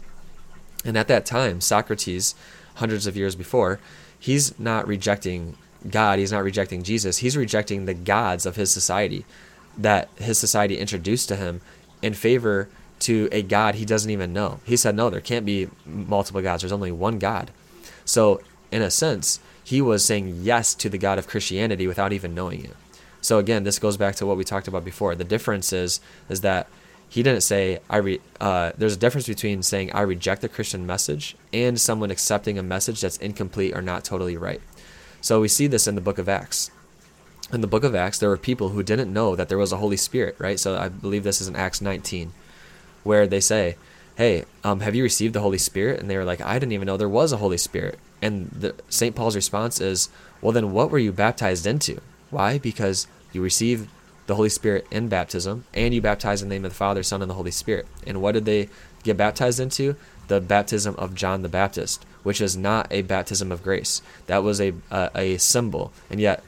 And 0.84 0.96
at 0.96 1.08
that 1.08 1.26
time, 1.26 1.60
Socrates, 1.60 2.34
hundreds 2.76 3.06
of 3.06 3.16
years 3.16 3.34
before, 3.34 3.78
he's 4.18 4.58
not 4.58 4.86
rejecting 4.86 5.56
God, 5.88 6.18
he's 6.18 6.32
not 6.32 6.44
rejecting 6.44 6.82
Jesus, 6.82 7.18
he's 7.18 7.36
rejecting 7.36 7.84
the 7.84 7.94
gods 7.94 8.46
of 8.46 8.56
his 8.56 8.70
society 8.70 9.24
that 9.76 10.08
his 10.16 10.38
society 10.38 10.78
introduced 10.78 11.28
to 11.28 11.36
him 11.36 11.60
in 12.02 12.14
favor 12.14 12.68
to 12.98 13.28
a 13.30 13.42
God 13.42 13.74
he 13.74 13.84
doesn't 13.84 14.10
even 14.10 14.32
know. 14.32 14.60
He 14.64 14.76
said, 14.76 14.94
No, 14.94 15.10
there 15.10 15.20
can't 15.20 15.44
be 15.44 15.68
multiple 15.84 16.40
gods, 16.40 16.62
there's 16.62 16.72
only 16.72 16.92
one 16.92 17.18
God. 17.18 17.50
So, 18.04 18.40
in 18.72 18.82
a 18.82 18.90
sense, 18.90 19.40
he 19.66 19.82
was 19.82 20.04
saying 20.04 20.42
yes 20.42 20.74
to 20.76 20.88
the 20.88 20.96
God 20.96 21.18
of 21.18 21.26
Christianity 21.26 21.88
without 21.88 22.12
even 22.12 22.36
knowing 22.36 22.64
it. 22.64 22.76
So 23.20 23.40
again, 23.40 23.64
this 23.64 23.80
goes 23.80 23.96
back 23.96 24.14
to 24.16 24.24
what 24.24 24.36
we 24.36 24.44
talked 24.44 24.68
about 24.68 24.84
before. 24.84 25.16
The 25.16 25.24
difference 25.24 25.72
is 25.72 25.98
is 26.28 26.42
that 26.42 26.68
he 27.08 27.24
didn't 27.24 27.40
say 27.40 27.80
I 27.90 27.96
re, 27.96 28.20
uh, 28.40 28.70
there's 28.78 28.94
a 28.94 28.98
difference 28.98 29.26
between 29.26 29.64
saying 29.64 29.90
I 29.92 30.02
reject 30.02 30.42
the 30.42 30.48
Christian 30.48 30.86
message 30.86 31.34
and 31.52 31.80
someone 31.80 32.12
accepting 32.12 32.60
a 32.60 32.62
message 32.62 33.00
that's 33.00 33.16
incomplete 33.16 33.76
or 33.76 33.82
not 33.82 34.04
totally 34.04 34.36
right. 34.36 34.60
So 35.20 35.40
we 35.40 35.48
see 35.48 35.66
this 35.66 35.88
in 35.88 35.96
the 35.96 36.00
book 36.00 36.18
of 36.18 36.28
Acts. 36.28 36.70
In 37.52 37.60
the 37.60 37.66
book 37.66 37.82
of 37.82 37.96
Acts, 37.96 38.20
there 38.20 38.28
were 38.28 38.36
people 38.36 38.68
who 38.68 38.84
didn't 38.84 39.12
know 39.12 39.34
that 39.34 39.48
there 39.48 39.58
was 39.58 39.72
a 39.72 39.78
Holy 39.78 39.96
Spirit, 39.96 40.36
right? 40.38 40.60
So 40.60 40.76
I 40.76 40.88
believe 40.88 41.24
this 41.24 41.40
is 41.40 41.48
in 41.48 41.56
Acts 41.56 41.80
19, 41.80 42.32
where 43.02 43.26
they 43.26 43.40
say, 43.40 43.74
"Hey, 44.16 44.44
um, 44.64 44.80
have 44.80 44.94
you 44.94 45.02
received 45.02 45.34
the 45.34 45.40
Holy 45.40 45.58
Spirit?" 45.58 46.00
And 46.00 46.10
they 46.10 46.16
were 46.16 46.24
like, 46.24 46.40
"I 46.40 46.58
didn't 46.58 46.72
even 46.72 46.86
know 46.86 46.96
there 46.96 47.08
was 47.08 47.32
a 47.32 47.38
Holy 47.38 47.58
Spirit." 47.58 47.98
And 48.20 48.50
the, 48.50 48.74
St. 48.88 49.14
Paul's 49.14 49.36
response 49.36 49.80
is, 49.80 50.08
well, 50.40 50.52
then 50.52 50.72
what 50.72 50.90
were 50.90 50.98
you 50.98 51.12
baptized 51.12 51.66
into? 51.66 52.00
Why? 52.30 52.58
Because 52.58 53.06
you 53.32 53.42
received 53.42 53.88
the 54.26 54.34
Holy 54.34 54.48
Spirit 54.48 54.86
in 54.90 55.08
baptism, 55.08 55.64
and 55.72 55.94
you 55.94 56.00
baptized 56.00 56.42
in 56.42 56.48
the 56.48 56.54
name 56.54 56.64
of 56.64 56.72
the 56.72 56.76
Father, 56.76 57.02
Son, 57.02 57.22
and 57.22 57.30
the 57.30 57.34
Holy 57.34 57.50
Spirit. 57.50 57.86
And 58.06 58.20
what 58.20 58.32
did 58.32 58.44
they 58.44 58.68
get 59.04 59.16
baptized 59.16 59.60
into? 59.60 59.96
The 60.28 60.40
baptism 60.40 60.96
of 60.96 61.14
John 61.14 61.42
the 61.42 61.48
Baptist, 61.48 62.04
which 62.24 62.40
is 62.40 62.56
not 62.56 62.88
a 62.90 63.02
baptism 63.02 63.52
of 63.52 63.62
grace. 63.62 64.02
That 64.26 64.42
was 64.42 64.60
a 64.60 64.72
a, 64.90 65.10
a 65.14 65.36
symbol, 65.38 65.92
and 66.10 66.18
yet 66.18 66.42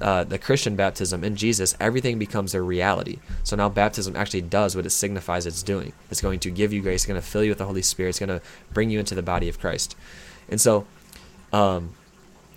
uh, 0.00 0.24
the 0.24 0.38
Christian 0.38 0.76
baptism 0.76 1.24
in 1.24 1.36
Jesus, 1.36 1.76
everything 1.80 2.18
becomes 2.18 2.54
a 2.54 2.62
reality. 2.62 3.18
So 3.44 3.56
now 3.56 3.68
baptism 3.68 4.16
actually 4.16 4.42
does 4.42 4.76
what 4.76 4.86
it 4.86 4.90
signifies 4.90 5.46
it's 5.46 5.62
doing. 5.62 5.92
It's 6.10 6.20
going 6.20 6.40
to 6.40 6.50
give 6.50 6.72
you 6.72 6.82
grace. 6.82 7.02
It's 7.02 7.06
going 7.06 7.20
to 7.20 7.26
fill 7.26 7.42
you 7.44 7.50
with 7.50 7.58
the 7.58 7.66
Holy 7.66 7.82
Spirit. 7.82 8.10
It's 8.10 8.18
going 8.18 8.28
to 8.28 8.42
bring 8.72 8.90
you 8.90 8.98
into 8.98 9.14
the 9.14 9.22
body 9.22 9.48
of 9.48 9.58
Christ. 9.58 9.96
And 10.48 10.60
so, 10.60 10.86
um, 11.52 11.94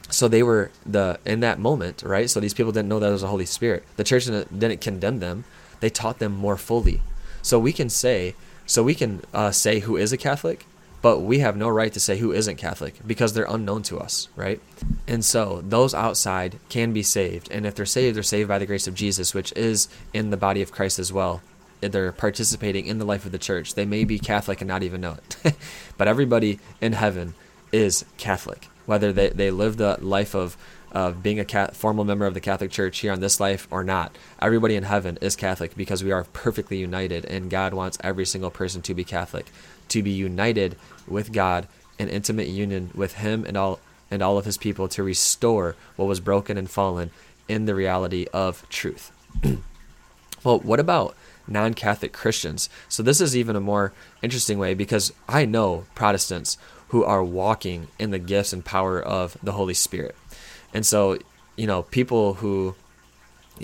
so 0.10 0.28
they 0.28 0.43
were 0.43 0.72
the 0.86 1.19
in 1.26 1.39
that 1.41 1.60
moment, 1.60 2.04
right? 2.04 2.30
So 2.30 2.39
these 2.39 2.54
people 2.54 2.72
didn't 2.72 2.89
know 2.89 3.00
that 3.00 3.08
there 3.08 3.13
was 3.13 3.24
a 3.24 3.28
Holy 3.28 3.45
Spirit. 3.45 3.84
The 3.95 4.04
church 4.04 4.26
didn't, 4.26 4.60
didn't 4.60 4.82
condemn 4.82 5.19
them; 5.19 5.43
they 5.80 5.89
taught 5.89 6.19
them 6.19 6.34
more 6.34 6.58
fully. 6.58 7.02
So 7.41 7.60
we 7.60 7.72
can 7.72 7.89
say, 7.89 8.36
so 8.65 8.84
we 8.84 8.95
can 8.95 9.22
uh, 9.34 9.52
say 9.52 9.80
who 9.80 9.98
is 9.98 10.12
a 10.12 10.17
Catholic, 10.17 10.65
but 11.01 11.19
we 11.19 11.39
have 11.39 11.55
no 11.55 11.69
right 11.69 11.93
to 11.93 11.99
say 11.99 12.17
who 12.17 12.31
isn't 12.31 12.57
Catholic 12.57 12.95
because 13.05 13.33
they're 13.33 13.45
unknown 13.49 13.83
to 13.83 13.97
us, 13.97 14.27
right? 14.35 14.59
And 15.07 15.23
so 15.23 15.62
those 15.65 15.93
outside 15.93 16.59
can 16.67 16.91
be 16.91 17.03
saved. 17.03 17.49
And 17.51 17.65
if 17.65 17.75
they're 17.75 17.85
saved, 17.85 18.15
they're 18.15 18.23
saved 18.23 18.49
by 18.49 18.59
the 18.59 18.65
grace 18.65 18.88
of 18.88 18.95
Jesus, 18.95 19.33
which 19.33 19.53
is 19.53 19.88
in 20.13 20.29
the 20.29 20.38
body 20.38 20.62
of 20.62 20.71
Christ 20.71 20.99
as 20.99 21.13
well. 21.13 21.41
They're 21.81 22.12
participating 22.12 22.85
in 22.85 22.97
the 22.97 23.06
life 23.06 23.25
of 23.25 23.31
the 23.31 23.37
church. 23.37 23.75
They 23.75 23.85
may 23.85 24.04
be 24.04 24.19
Catholic 24.19 24.60
and 24.60 24.67
not 24.67 24.83
even 24.83 25.00
know 25.00 25.17
it. 25.43 25.56
but 25.97 26.10
everybody 26.10 26.60
in 26.81 26.93
heaven 26.93 27.35
is 27.71 28.04
Catholic, 28.17 28.67
whether 28.85 29.13
they, 29.13 29.29
they 29.29 29.52
live 29.52 29.77
the 29.77 29.97
life 30.02 30.35
of 30.35 30.58
of 30.91 31.21
being 31.21 31.39
a 31.39 31.45
cat, 31.45 31.75
formal 31.75 32.04
member 32.04 32.25
of 32.25 32.33
the 32.33 32.39
Catholic 32.39 32.71
Church 32.71 33.00
here 33.00 33.12
on 33.12 33.19
this 33.19 33.39
life 33.39 33.67
or 33.69 33.83
not. 33.83 34.17
Everybody 34.41 34.75
in 34.75 34.83
heaven 34.83 35.17
is 35.21 35.35
Catholic 35.35 35.75
because 35.75 36.04
we 36.04 36.12
are 36.12 36.23
perfectly 36.23 36.77
united, 36.77 37.25
and 37.25 37.50
God 37.50 37.73
wants 37.73 37.97
every 38.04 38.25
single 38.25 38.50
person 38.50 38.81
to 38.83 38.93
be 38.93 39.04
Catholic, 39.04 39.52
to 39.90 40.04
be 40.04 40.12
united 40.12 40.75
with 41.08 41.31
God 41.31 41.67
in 41.98 42.10
intimate 42.10 42.48
union 42.48 42.92
with 42.96 43.15
Him 43.15 43.46
and 43.46 43.58
all 43.58 43.79
and 44.12 44.21
all 44.21 44.37
of 44.37 44.46
His 44.46 44.58
people 44.58 44.87
to 44.90 45.04
restore 45.04 45.75
what 45.96 46.08
was 46.08 46.19
broken 46.19 46.58
and 46.58 46.69
fallen 46.69 47.12
in 47.48 47.65
the 47.65 47.75
reality 47.75 48.25
of 48.33 48.67
truth. 48.69 49.12
well, 50.44 50.60
what 50.60 50.79
about 50.79 51.15
non-Catholic 51.48 52.13
Christians? 52.13 52.69
So 52.87 53.04
this 53.04 53.21
is 53.21 53.35
even 53.35 53.56
a 53.56 53.62
more 53.62 53.94
interesting 54.21 54.58
way 54.58 54.73
because 54.73 55.13
I 55.27 55.46
know 55.46 55.85
Protestants 55.96 56.58
who 56.90 57.04
are 57.04 57.23
walking 57.23 57.87
in 58.00 58.12
the 58.12 58.19
gifts 58.19 58.54
and 58.54 58.65
power 58.65 59.02
of 59.02 59.37
the 59.44 59.52
Holy 59.52 59.75
Spirit. 59.75 60.15
And 60.73 60.85
so, 60.85 61.19
you 61.56 61.67
know, 61.67 61.83
people 61.83 62.35
who 62.35 62.75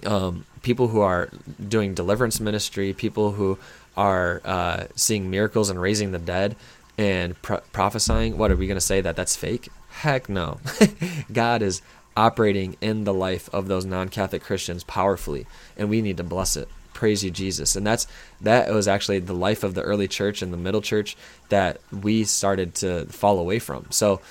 um, 0.05 0.45
people 0.61 0.89
who 0.89 0.99
are 0.99 1.29
doing 1.67 1.93
deliverance 1.93 2.39
ministry, 2.39 2.91
people 2.93 3.31
who 3.31 3.57
are 3.97 4.41
uh, 4.45 4.85
seeing 4.95 5.29
miracles 5.29 5.69
and 5.69 5.81
raising 5.81 6.11
the 6.11 6.19
dead 6.19 6.55
and 6.97 7.39
pro- 7.41 7.61
prophesying, 7.71 8.37
what 8.37 8.51
are 8.51 8.55
we 8.55 8.67
going 8.67 8.77
to 8.77 8.81
say 8.81 9.01
that 9.01 9.15
that's 9.15 9.35
fake? 9.35 9.69
Heck 9.89 10.29
no. 10.29 10.59
God 11.31 11.61
is 11.61 11.81
operating 12.17 12.77
in 12.81 13.03
the 13.03 13.13
life 13.13 13.49
of 13.53 13.67
those 13.67 13.85
non-Catholic 13.85 14.43
Christians 14.43 14.83
powerfully, 14.83 15.45
and 15.77 15.89
we 15.89 16.01
need 16.01 16.17
to 16.17 16.23
bless 16.23 16.55
it. 16.55 16.69
Praise 16.93 17.23
you, 17.23 17.31
Jesus. 17.31 17.75
And 17.75 17.85
that's 17.85 18.07
that 18.39 18.73
was 18.73 18.87
actually 18.87 19.19
the 19.19 19.33
life 19.33 19.63
of 19.63 19.73
the 19.73 19.81
early 19.81 20.07
church 20.07 20.41
and 20.41 20.53
the 20.53 20.57
middle 20.57 20.81
church 20.81 21.17
that 21.49 21.81
we 21.91 22.23
started 22.23 22.73
to 22.75 23.05
fall 23.07 23.37
away 23.37 23.59
from. 23.59 23.87
So 23.89 24.21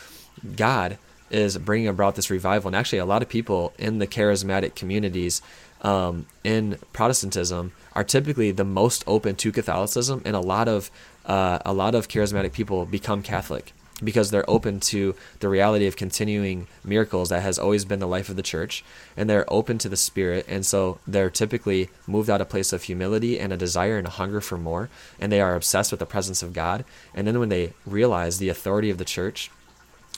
God 0.56 0.96
is 1.30 1.58
bringing 1.58 1.88
about 1.88 2.14
this 2.14 2.30
revival. 2.30 2.68
And 2.68 2.76
actually, 2.76 2.98
a 2.98 3.04
lot 3.04 3.20
of 3.20 3.28
people 3.28 3.74
in 3.78 3.98
the 3.98 4.06
charismatic 4.06 4.74
communities 4.74 5.42
um, 5.84 6.26
in 6.42 6.78
Protestantism 6.92 7.72
are 7.92 8.02
typically 8.02 8.50
the 8.50 8.64
most 8.64 9.04
open 9.06 9.36
to 9.36 9.52
Catholicism, 9.52 10.22
and 10.24 10.34
a 10.34 10.40
lot 10.40 10.66
of 10.66 10.90
uh, 11.26 11.58
a 11.64 11.72
lot 11.72 11.94
of 11.94 12.08
charismatic 12.08 12.52
people 12.52 12.84
become 12.86 13.22
Catholic 13.22 13.72
because 14.02 14.30
they're 14.30 14.48
open 14.50 14.80
to 14.80 15.14
the 15.38 15.48
reality 15.48 15.86
of 15.86 15.96
continuing 15.96 16.66
miracles 16.82 17.28
that 17.28 17.42
has 17.42 17.58
always 17.58 17.84
been 17.84 18.00
the 18.00 18.08
life 18.08 18.28
of 18.28 18.34
the 18.34 18.42
church 18.42 18.84
and 19.16 19.30
they're 19.30 19.50
open 19.52 19.78
to 19.78 19.88
the 19.88 19.96
spirit 19.96 20.44
and 20.48 20.66
so 20.66 20.98
they're 21.06 21.30
typically 21.30 21.88
moved 22.06 22.28
out 22.28 22.40
of 22.40 22.48
place 22.48 22.72
of 22.72 22.82
humility 22.82 23.38
and 23.38 23.52
a 23.52 23.56
desire 23.56 23.96
and 23.96 24.08
a 24.08 24.10
hunger 24.10 24.40
for 24.40 24.58
more 24.58 24.90
and 25.20 25.30
they 25.30 25.40
are 25.40 25.54
obsessed 25.54 25.92
with 25.92 26.00
the 26.00 26.06
presence 26.06 26.42
of 26.42 26.52
god. 26.52 26.84
And 27.14 27.24
then 27.26 27.38
when 27.38 27.50
they 27.50 27.72
realize 27.86 28.38
the 28.38 28.48
authority 28.48 28.90
of 28.90 28.98
the 28.98 29.04
church 29.04 29.50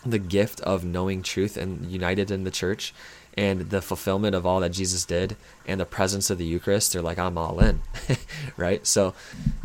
the 0.05 0.19
gift 0.19 0.61
of 0.61 0.85
knowing 0.85 1.23
truth 1.23 1.57
and 1.57 1.91
united 1.91 2.31
in 2.31 2.45
the 2.45 2.51
church 2.51 2.95
and 3.37 3.69
the 3.71 3.83
fulfillment 3.83 4.35
of 4.35 4.47
all 4.47 4.61
that 4.61 4.71
Jesus 4.71 5.05
did 5.05 5.37
and 5.67 5.79
the 5.79 5.85
presence 5.85 6.31
of 6.31 6.39
the 6.39 6.45
Eucharist, 6.45 6.93
they're 6.93 7.03
like, 7.03 7.19
I'm 7.19 7.37
all 7.37 7.61
in, 7.61 7.83
right? 8.57 8.87
So, 8.87 9.15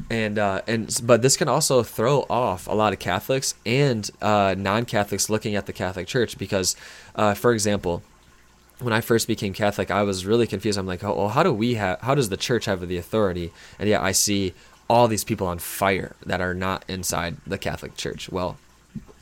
and 0.09 0.37
uh, 0.37 0.61
and 0.67 0.99
but 1.03 1.21
this 1.21 1.37
can 1.37 1.47
also 1.47 1.81
throw 1.83 2.25
off 2.29 2.67
a 2.67 2.73
lot 2.73 2.91
of 2.91 2.99
Catholics 2.99 3.55
and 3.65 4.09
uh, 4.21 4.55
non-Catholics 4.57 5.29
looking 5.29 5.55
at 5.55 5.67
the 5.67 5.73
Catholic 5.73 6.07
Church 6.07 6.37
because, 6.37 6.75
uh, 7.15 7.33
for 7.33 7.53
example, 7.53 8.03
when 8.79 8.93
I 8.93 8.99
first 8.99 9.27
became 9.27 9.53
Catholic, 9.53 9.89
I 9.89 10.03
was 10.03 10.25
really 10.25 10.47
confused. 10.47 10.77
I'm 10.77 10.87
like, 10.87 11.03
oh, 11.03 11.15
well, 11.15 11.29
how 11.29 11.43
do 11.43 11.53
we 11.53 11.75
have? 11.75 12.01
How 12.01 12.15
does 12.15 12.29
the 12.29 12.37
Church 12.37 12.65
have 12.65 12.85
the 12.85 12.97
authority? 12.97 13.53
And 13.79 13.87
yet 13.87 14.01
I 14.01 14.11
see 14.11 14.53
all 14.89 15.07
these 15.07 15.23
people 15.23 15.47
on 15.47 15.59
fire 15.59 16.15
that 16.25 16.41
are 16.41 16.53
not 16.53 16.83
inside 16.89 17.37
the 17.47 17.57
Catholic 17.57 17.95
Church. 17.95 18.29
Well, 18.29 18.57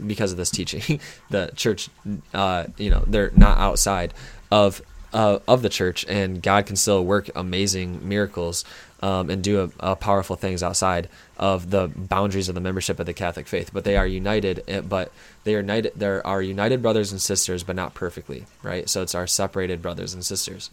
because 0.05 0.31
of 0.31 0.37
this 0.37 0.49
teaching. 0.49 0.99
the 1.29 1.51
church, 1.55 1.89
uh, 2.33 2.65
you 2.77 2.89
know, 2.89 3.03
they're 3.05 3.31
not 3.35 3.57
outside 3.57 4.13
of 4.51 4.81
uh, 5.13 5.39
of 5.47 5.61
the 5.61 5.69
church, 5.69 6.05
and 6.07 6.41
God 6.41 6.65
can 6.65 6.75
still 6.75 7.03
work 7.03 7.29
amazing 7.35 8.07
miracles 8.07 8.63
um, 9.01 9.29
and 9.29 9.43
do 9.43 9.71
a, 9.79 9.91
a 9.91 9.95
powerful 9.95 10.35
things 10.35 10.61
outside 10.61 11.07
of 11.37 11.71
the 11.71 11.87
boundaries 11.95 12.49
of 12.49 12.55
the 12.55 12.61
membership 12.61 12.99
of 12.99 13.05
the 13.05 13.13
Catholic 13.13 13.47
faith. 13.47 13.71
But 13.73 13.85
they 13.85 13.97
are 13.97 14.05
united, 14.05 14.63
eh, 14.67 14.81
but 14.81 15.11
they 15.43 15.55
are 15.55 15.59
united. 15.59 15.93
There 15.95 16.25
are 16.25 16.41
united 16.41 16.81
brothers 16.81 17.11
and 17.11 17.21
sisters, 17.21 17.63
but 17.63 17.75
not 17.75 17.93
perfectly, 17.93 18.45
right? 18.61 18.89
So 18.89 19.01
it's 19.01 19.15
our 19.15 19.27
separated 19.27 19.81
brothers 19.81 20.13
and 20.13 20.23
sisters. 20.23 20.69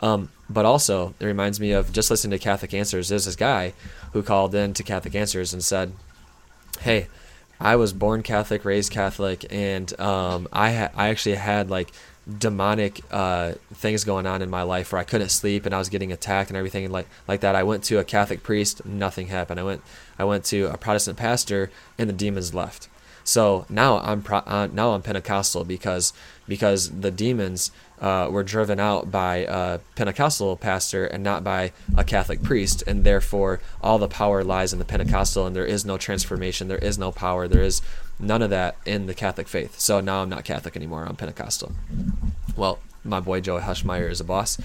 Um, 0.00 0.30
but 0.48 0.64
also, 0.64 1.14
it 1.18 1.26
reminds 1.26 1.58
me 1.58 1.72
of 1.72 1.92
just 1.92 2.10
listening 2.10 2.38
to 2.38 2.42
Catholic 2.42 2.72
Answers. 2.72 3.08
There's 3.08 3.24
this 3.24 3.36
guy 3.36 3.74
who 4.12 4.22
called 4.22 4.54
in 4.54 4.72
to 4.74 4.82
Catholic 4.82 5.14
Answers 5.14 5.52
and 5.52 5.62
said, 5.62 5.92
"Hey." 6.80 7.08
I 7.60 7.74
was 7.74 7.92
born 7.92 8.22
Catholic, 8.22 8.64
raised 8.64 8.92
Catholic, 8.92 9.44
and 9.50 9.98
um, 10.00 10.46
I 10.52 10.72
ha- 10.72 10.90
I 10.94 11.08
actually 11.08 11.34
had 11.34 11.68
like 11.68 11.90
demonic 12.36 13.00
uh, 13.10 13.52
things 13.72 14.04
going 14.04 14.26
on 14.26 14.42
in 14.42 14.50
my 14.50 14.62
life 14.62 14.92
where 14.92 15.00
I 15.00 15.04
couldn't 15.04 15.30
sleep 15.30 15.64
and 15.64 15.74
I 15.74 15.78
was 15.78 15.88
getting 15.88 16.12
attacked 16.12 16.50
and 16.50 16.56
everything 16.56 16.84
and 16.84 16.92
like 16.92 17.08
like 17.26 17.40
that. 17.40 17.54
I 17.54 17.62
went 17.62 17.84
to 17.84 17.98
a 17.98 18.04
Catholic 18.04 18.42
priest, 18.42 18.84
nothing 18.84 19.28
happened. 19.28 19.58
I 19.58 19.62
went 19.62 19.82
I 20.18 20.24
went 20.24 20.44
to 20.46 20.64
a 20.64 20.76
Protestant 20.76 21.16
pastor, 21.16 21.70
and 21.96 22.08
the 22.08 22.12
demons 22.14 22.54
left. 22.54 22.88
So 23.28 23.66
now 23.68 23.98
I'm 23.98 24.22
pro- 24.22 24.38
uh, 24.38 24.68
now 24.72 24.92
I'm 24.92 25.02
Pentecostal 25.02 25.62
because 25.64 26.14
because 26.48 27.00
the 27.00 27.10
demons 27.10 27.70
uh, 28.00 28.28
were 28.30 28.42
driven 28.42 28.80
out 28.80 29.10
by 29.10 29.44
a 29.46 29.80
Pentecostal 29.96 30.56
pastor 30.56 31.04
and 31.04 31.22
not 31.22 31.44
by 31.44 31.72
a 31.94 32.04
Catholic 32.04 32.42
priest, 32.42 32.82
and 32.86 33.04
therefore 33.04 33.60
all 33.82 33.98
the 33.98 34.08
power 34.08 34.42
lies 34.42 34.72
in 34.72 34.78
the 34.78 34.84
Pentecostal, 34.86 35.46
and 35.46 35.54
there 35.54 35.66
is 35.66 35.84
no 35.84 35.98
transformation, 35.98 36.68
there 36.68 36.78
is 36.78 36.96
no 36.96 37.12
power, 37.12 37.46
there 37.46 37.62
is 37.62 37.82
none 38.18 38.40
of 38.40 38.48
that 38.48 38.76
in 38.86 39.04
the 39.04 39.14
Catholic 39.14 39.46
faith. 39.46 39.78
So 39.78 40.00
now 40.00 40.22
I'm 40.22 40.30
not 40.30 40.44
Catholic 40.44 40.74
anymore; 40.74 41.04
I'm 41.04 41.16
Pentecostal. 41.16 41.72
Well, 42.56 42.78
my 43.04 43.20
boy 43.20 43.42
Joey 43.42 43.60
Heschmeyer 43.60 44.10
is 44.10 44.22
a 44.22 44.24
boss, 44.24 44.56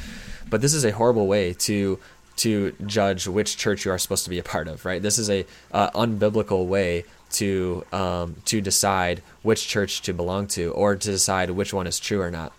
but 0.49 0.61
this 0.61 0.73
is 0.73 0.85
a 0.85 0.91
horrible 0.91 1.27
way 1.27 1.51
to 1.67 1.99
to 2.37 2.73
judge 2.85 3.27
which 3.27 3.57
church 3.57 3.83
you 3.83 3.91
are 3.91 3.97
supposed 3.97 4.23
to 4.23 4.29
be 4.29 4.39
a 4.39 4.43
part 4.43 4.69
of, 4.69 4.85
right? 4.85 5.01
This 5.01 5.19
is 5.19 5.29
a 5.29 5.45
uh, 5.71 5.91
unbiblical 5.91 6.65
way 6.65 7.03
to 7.33 7.85
um, 7.91 8.35
to 8.45 8.61
decide 8.61 9.21
which 9.41 9.67
church 9.67 10.01
to 10.03 10.13
belong 10.13 10.47
to 10.47 10.71
or 10.71 10.95
to 10.95 11.11
decide 11.11 11.49
which 11.51 11.73
one 11.73 11.87
is 11.87 11.99
true 11.99 12.21
or 12.21 12.31
not. 12.31 12.53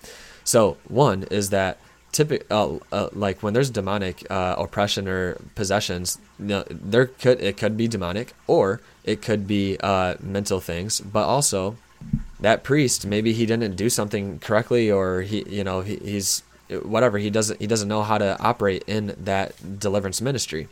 So 0.45 0.77
one 0.89 1.25
is 1.31 1.51
that 1.51 1.79
typic 2.13 2.47
uh, 2.51 2.79
uh, 2.93 3.09
like 3.13 3.43
when 3.43 3.55
there's 3.55 3.71
demonic 3.71 4.25
uh, 4.31 4.55
oppression 4.59 5.09
or 5.09 5.37
possessions, 5.55 6.19
you 6.39 6.47
know, 6.47 6.65
there 6.71 7.07
could 7.07 7.41
it 7.41 7.57
could 7.57 7.77
be 7.77 7.89
demonic 7.89 8.35
or 8.47 8.81
it 9.05 9.23
could 9.23 9.47
be 9.47 9.79
uh, 9.81 10.15
mental 10.21 10.61
things, 10.61 11.01
but 11.01 11.25
also 11.25 11.77
that 12.41 12.63
priest 12.63 13.07
maybe 13.07 13.33
he 13.33 13.47
didn't 13.47 13.77
do 13.77 13.89
something 13.89 14.39
correctly 14.39 14.91
or 14.91 15.23
he 15.23 15.45
you 15.49 15.65
know 15.65 15.81
he, 15.81 15.97
he's 15.97 16.43
whatever 16.83 17.19
he 17.19 17.31
doesn't 17.31 17.61
he 17.61 17.67
doesn't 17.67 17.89
know 17.89 18.03
how 18.03 18.19
to 18.19 18.39
operate 18.41 18.83
in 18.87 19.15
that 19.19 19.79
deliverance 19.79 20.21
ministry 20.21 20.69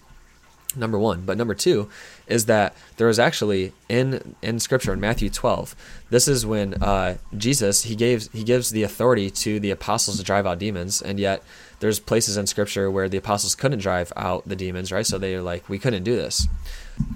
number 0.77 0.99
one 0.99 1.23
but 1.23 1.39
number 1.39 1.55
two 1.55 1.89
is 2.33 2.47
that 2.47 2.75
there 2.97 3.07
was 3.07 3.19
actually 3.19 3.73
in 3.89 4.35
in 4.43 4.59
scripture 4.59 4.93
in 4.93 5.01
matthew 5.01 5.29
12 5.29 5.77
this 6.11 6.27
is 6.27 6.45
when 6.45 6.75
uh, 6.83 7.17
jesus 7.37 7.83
he 7.85 7.95
gives 7.95 8.29
he 8.33 8.43
gives 8.43 8.71
the 8.71 8.83
authority 8.83 9.31
to 9.31 9.61
the 9.61 9.71
apostles 9.71 10.17
to 10.17 10.25
drive 10.25 10.47
out 10.47 10.59
demons 10.59 11.01
and 11.03 11.21
yet 11.21 11.43
there's 11.83 11.99
places 11.99 12.37
in 12.37 12.47
scripture 12.47 12.89
where 12.89 13.09
the 13.09 13.17
apostles 13.17 13.57
couldn't 13.57 13.81
drive 13.81 14.13
out 14.17 14.49
the 14.49 14.55
demons 14.55 14.93
right? 14.93 15.05
So 15.05 15.19
they're 15.19 15.43
like 15.43 15.69
we 15.69 15.81
couldn't 15.81 16.05
do 16.05 16.15
this. 16.15 16.47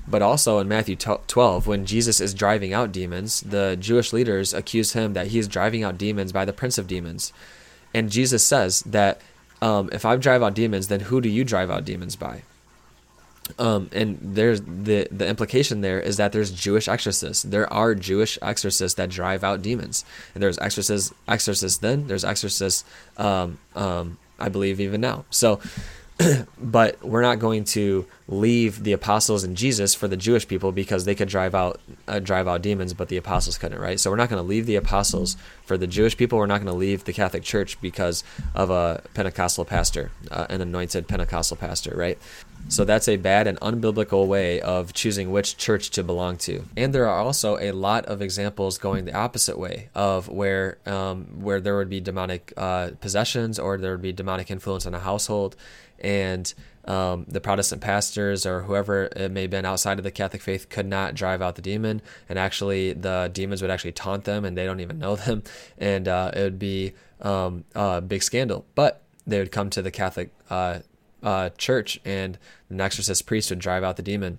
But 0.08 0.22
also 0.22 0.58
in 0.58 0.66
matthew 0.66 0.96
12 0.96 1.68
when 1.68 1.86
jesus 1.86 2.20
is 2.20 2.34
driving 2.34 2.72
out 2.72 2.90
demons 2.90 3.42
the 3.42 3.76
jewish 3.78 4.12
leaders 4.12 4.52
accuse 4.52 4.92
him 4.92 5.12
that 5.12 5.28
he 5.28 5.38
is 5.38 5.46
driving 5.46 5.84
out 5.84 5.98
demons 5.98 6.32
by 6.32 6.44
the 6.44 6.52
prince 6.52 6.78
of 6.78 6.88
demons. 6.88 7.32
And 7.94 8.10
jesus 8.10 8.44
says 8.44 8.80
that 8.80 9.20
um, 9.62 9.88
if 9.92 10.04
i 10.04 10.16
drive 10.16 10.42
out 10.42 10.54
demons 10.54 10.88
then 10.88 11.00
who 11.00 11.20
do 11.20 11.28
you 11.28 11.44
drive 11.44 11.70
out 11.70 11.84
demons 11.84 12.16
by 12.16 12.42
um, 13.58 13.88
and 13.92 14.18
there's 14.20 14.60
the 14.60 15.08
the 15.10 15.26
implication 15.26 15.80
there 15.80 16.00
is 16.00 16.16
that 16.16 16.32
there's 16.32 16.50
Jewish 16.50 16.88
exorcists. 16.88 17.42
There 17.42 17.72
are 17.72 17.94
Jewish 17.94 18.38
exorcists 18.42 18.94
that 18.96 19.10
drive 19.10 19.44
out 19.44 19.62
demons, 19.62 20.04
and 20.34 20.42
there's 20.42 20.58
exorcists 20.58 21.12
exorcists 21.28 21.78
then. 21.78 22.06
There's 22.06 22.24
exorcists, 22.24 22.84
um, 23.16 23.58
um, 23.74 24.18
I 24.38 24.48
believe, 24.48 24.80
even 24.80 25.00
now. 25.00 25.24
So, 25.30 25.60
but 26.58 27.02
we're 27.02 27.22
not 27.22 27.38
going 27.38 27.64
to 27.64 28.06
leave 28.28 28.82
the 28.82 28.92
apostles 28.92 29.44
and 29.44 29.56
Jesus 29.56 29.94
for 29.94 30.08
the 30.08 30.16
Jewish 30.16 30.48
people 30.48 30.72
because 30.72 31.04
they 31.04 31.14
could 31.14 31.28
drive 31.28 31.54
out 31.54 31.80
uh, 32.08 32.18
drive 32.18 32.48
out 32.48 32.62
demons, 32.62 32.94
but 32.94 33.08
the 33.08 33.16
apostles 33.16 33.58
couldn't, 33.58 33.78
right? 33.78 34.00
So 34.00 34.10
we're 34.10 34.16
not 34.16 34.28
going 34.28 34.42
to 34.42 34.48
leave 34.48 34.66
the 34.66 34.76
apostles 34.76 35.36
For 35.64 35.76
the 35.76 35.86
Jewish 35.86 36.16
people, 36.16 36.38
we're 36.38 36.46
not 36.46 36.58
going 36.58 36.72
to 36.72 36.78
leave 36.78 37.04
the 37.04 37.12
Catholic 37.12 37.42
Church 37.42 37.80
because 37.80 38.24
of 38.54 38.70
a 38.70 39.02
Pentecostal 39.14 39.64
pastor, 39.64 40.10
uh, 40.30 40.46
an 40.48 40.60
anointed 40.60 41.06
Pentecostal 41.06 41.56
pastor, 41.56 41.94
right? 41.96 42.18
So 42.68 42.84
that's 42.84 43.06
a 43.06 43.16
bad 43.16 43.46
and 43.46 43.60
unbiblical 43.60 44.26
way 44.26 44.60
of 44.60 44.92
choosing 44.92 45.30
which 45.30 45.56
church 45.56 45.90
to 45.90 46.02
belong 46.02 46.36
to. 46.38 46.64
And 46.76 46.92
there 46.92 47.06
are 47.08 47.18
also 47.18 47.58
a 47.58 47.70
lot 47.70 48.06
of 48.06 48.20
examples 48.20 48.76
going 48.76 49.04
the 49.04 49.14
opposite 49.14 49.56
way 49.56 49.88
of 49.94 50.28
where 50.28 50.78
um, 50.84 51.26
where 51.40 51.60
there 51.60 51.76
would 51.76 51.90
be 51.90 52.00
demonic 52.00 52.52
uh, 52.56 52.90
possessions 53.00 53.60
or 53.60 53.76
there 53.76 53.92
would 53.92 54.02
be 54.02 54.12
demonic 54.12 54.50
influence 54.50 54.84
in 54.84 54.94
a 54.94 54.98
household, 54.98 55.54
and 56.00 56.52
um, 56.86 57.24
the 57.28 57.40
Protestant 57.40 57.82
pastors 57.82 58.46
or 58.46 58.62
whoever 58.62 59.04
it 59.16 59.30
may 59.30 59.42
have 59.42 59.50
been 59.50 59.64
outside 59.64 59.98
of 59.98 60.04
the 60.04 60.10
Catholic 60.10 60.40
faith 60.40 60.68
could 60.68 60.86
not 60.86 61.14
drive 61.14 61.42
out 61.42 61.56
the 61.56 61.62
demon, 61.62 62.00
and 62.28 62.38
actually 62.38 62.92
the 62.92 63.30
demons 63.32 63.60
would 63.60 63.70
actually 63.70 63.92
taunt 63.92 64.24
them, 64.24 64.44
and 64.44 64.56
they 64.56 64.64
don't 64.64 64.80
even 64.80 64.98
know 64.98 65.16
them, 65.16 65.42
and 65.78 66.06
uh, 66.06 66.30
it 66.34 66.42
would 66.42 66.58
be 66.58 66.92
um, 67.20 67.64
a 67.74 68.00
big 68.00 68.22
scandal. 68.22 68.64
But 68.74 69.02
they 69.26 69.38
would 69.38 69.50
come 69.50 69.70
to 69.70 69.82
the 69.82 69.90
Catholic 69.90 70.30
uh, 70.48 70.80
uh, 71.22 71.50
church, 71.58 72.00
and 72.04 72.38
an 72.70 72.80
exorcist 72.80 73.26
priest 73.26 73.50
would 73.50 73.58
drive 73.58 73.82
out 73.82 73.96
the 73.96 74.02
demon. 74.02 74.38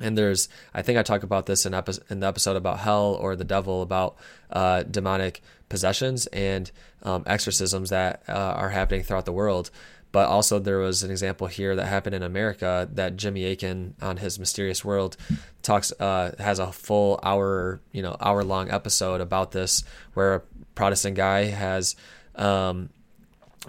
And 0.00 0.16
there's, 0.16 0.48
I 0.74 0.82
think 0.82 0.98
I 0.98 1.02
talk 1.02 1.22
about 1.22 1.46
this 1.46 1.64
in, 1.64 1.74
epi- 1.74 2.00
in 2.10 2.20
the 2.20 2.26
episode 2.26 2.56
about 2.56 2.80
hell 2.80 3.14
or 3.14 3.36
the 3.36 3.44
devil, 3.44 3.82
about 3.82 4.16
uh, 4.50 4.82
demonic 4.82 5.42
possessions 5.68 6.26
and 6.28 6.70
um, 7.02 7.22
exorcisms 7.26 7.90
that 7.90 8.22
uh, 8.28 8.32
are 8.32 8.70
happening 8.70 9.02
throughout 9.02 9.26
the 9.26 9.32
world. 9.32 9.70
But 10.12 10.28
also, 10.28 10.58
there 10.58 10.78
was 10.78 11.02
an 11.02 11.10
example 11.10 11.46
here 11.46 11.74
that 11.74 11.86
happened 11.86 12.14
in 12.14 12.22
America 12.22 12.86
that 12.92 13.16
Jimmy 13.16 13.46
Akin 13.46 13.94
on 14.02 14.18
his 14.18 14.38
Mysterious 14.38 14.84
World 14.84 15.16
talks 15.62 15.90
uh, 15.98 16.34
has 16.38 16.58
a 16.58 16.70
full 16.70 17.18
hour, 17.22 17.80
you 17.92 18.02
know, 18.02 18.16
hour 18.20 18.44
long 18.44 18.70
episode 18.70 19.22
about 19.22 19.52
this, 19.52 19.84
where 20.12 20.34
a 20.34 20.42
Protestant 20.74 21.16
guy 21.16 21.44
has 21.46 21.96
um, 22.36 22.90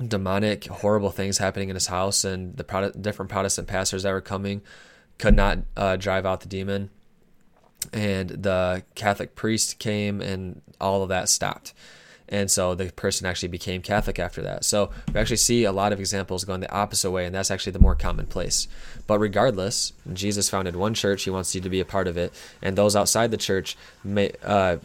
demonic, 0.06 0.66
horrible 0.66 1.12
things 1.12 1.38
happening 1.38 1.70
in 1.70 1.76
his 1.76 1.88
house, 1.88 2.26
and 2.26 2.58
the 2.58 2.94
different 3.00 3.32
Protestant 3.32 3.70
pastors 3.70 4.04
that 4.04 4.12
were 4.12 4.22
coming 4.22 4.62
could 5.18 5.36
not 5.36 5.60
uh, 5.78 5.96
drive 5.96 6.26
out 6.26 6.41
the 6.41 6.50
demon, 6.50 6.89
and 7.94 8.30
the 8.30 8.84
Catholic 8.96 9.34
priest 9.36 9.80
came, 9.80 10.20
and 10.20 10.62
all 10.82 11.04
of 11.04 11.10
that 11.10 11.30
stopped. 11.30 11.74
And 12.30 12.49
so 12.49 12.74
the 12.74 12.91
person 12.91 13.28
actually 13.28 13.49
became 13.49 13.82
Catholic 13.82 14.17
after 14.19 14.41
that. 14.41 14.65
So 14.65 14.91
we 15.13 15.19
actually 15.19 15.38
see 15.38 15.65
a 15.65 15.71
lot 15.71 15.93
of 15.93 15.99
examples 15.99 16.45
going 16.45 16.61
the 16.61 16.71
opposite 16.71 17.11
way, 17.11 17.26
and 17.26 17.36
that's 17.36 17.51
actually 17.51 17.74
the 17.74 17.80
more 17.80 17.95
commonplace. 17.95 18.67
But 19.07 19.19
regardless, 19.19 19.93
Jesus 20.13 20.49
founded 20.49 20.76
one 20.76 20.93
church; 20.93 21.24
He 21.24 21.30
wants 21.30 21.53
you 21.53 21.61
to 21.61 21.69
be 21.69 21.80
a 21.80 21.86
part 21.86 22.07
of 22.07 22.17
it, 22.17 22.34
and 22.61 22.78
those 22.78 22.95
outside 22.95 23.32
the 23.32 23.38
church 23.38 23.78
may 24.03 24.32
uh, 24.43 24.78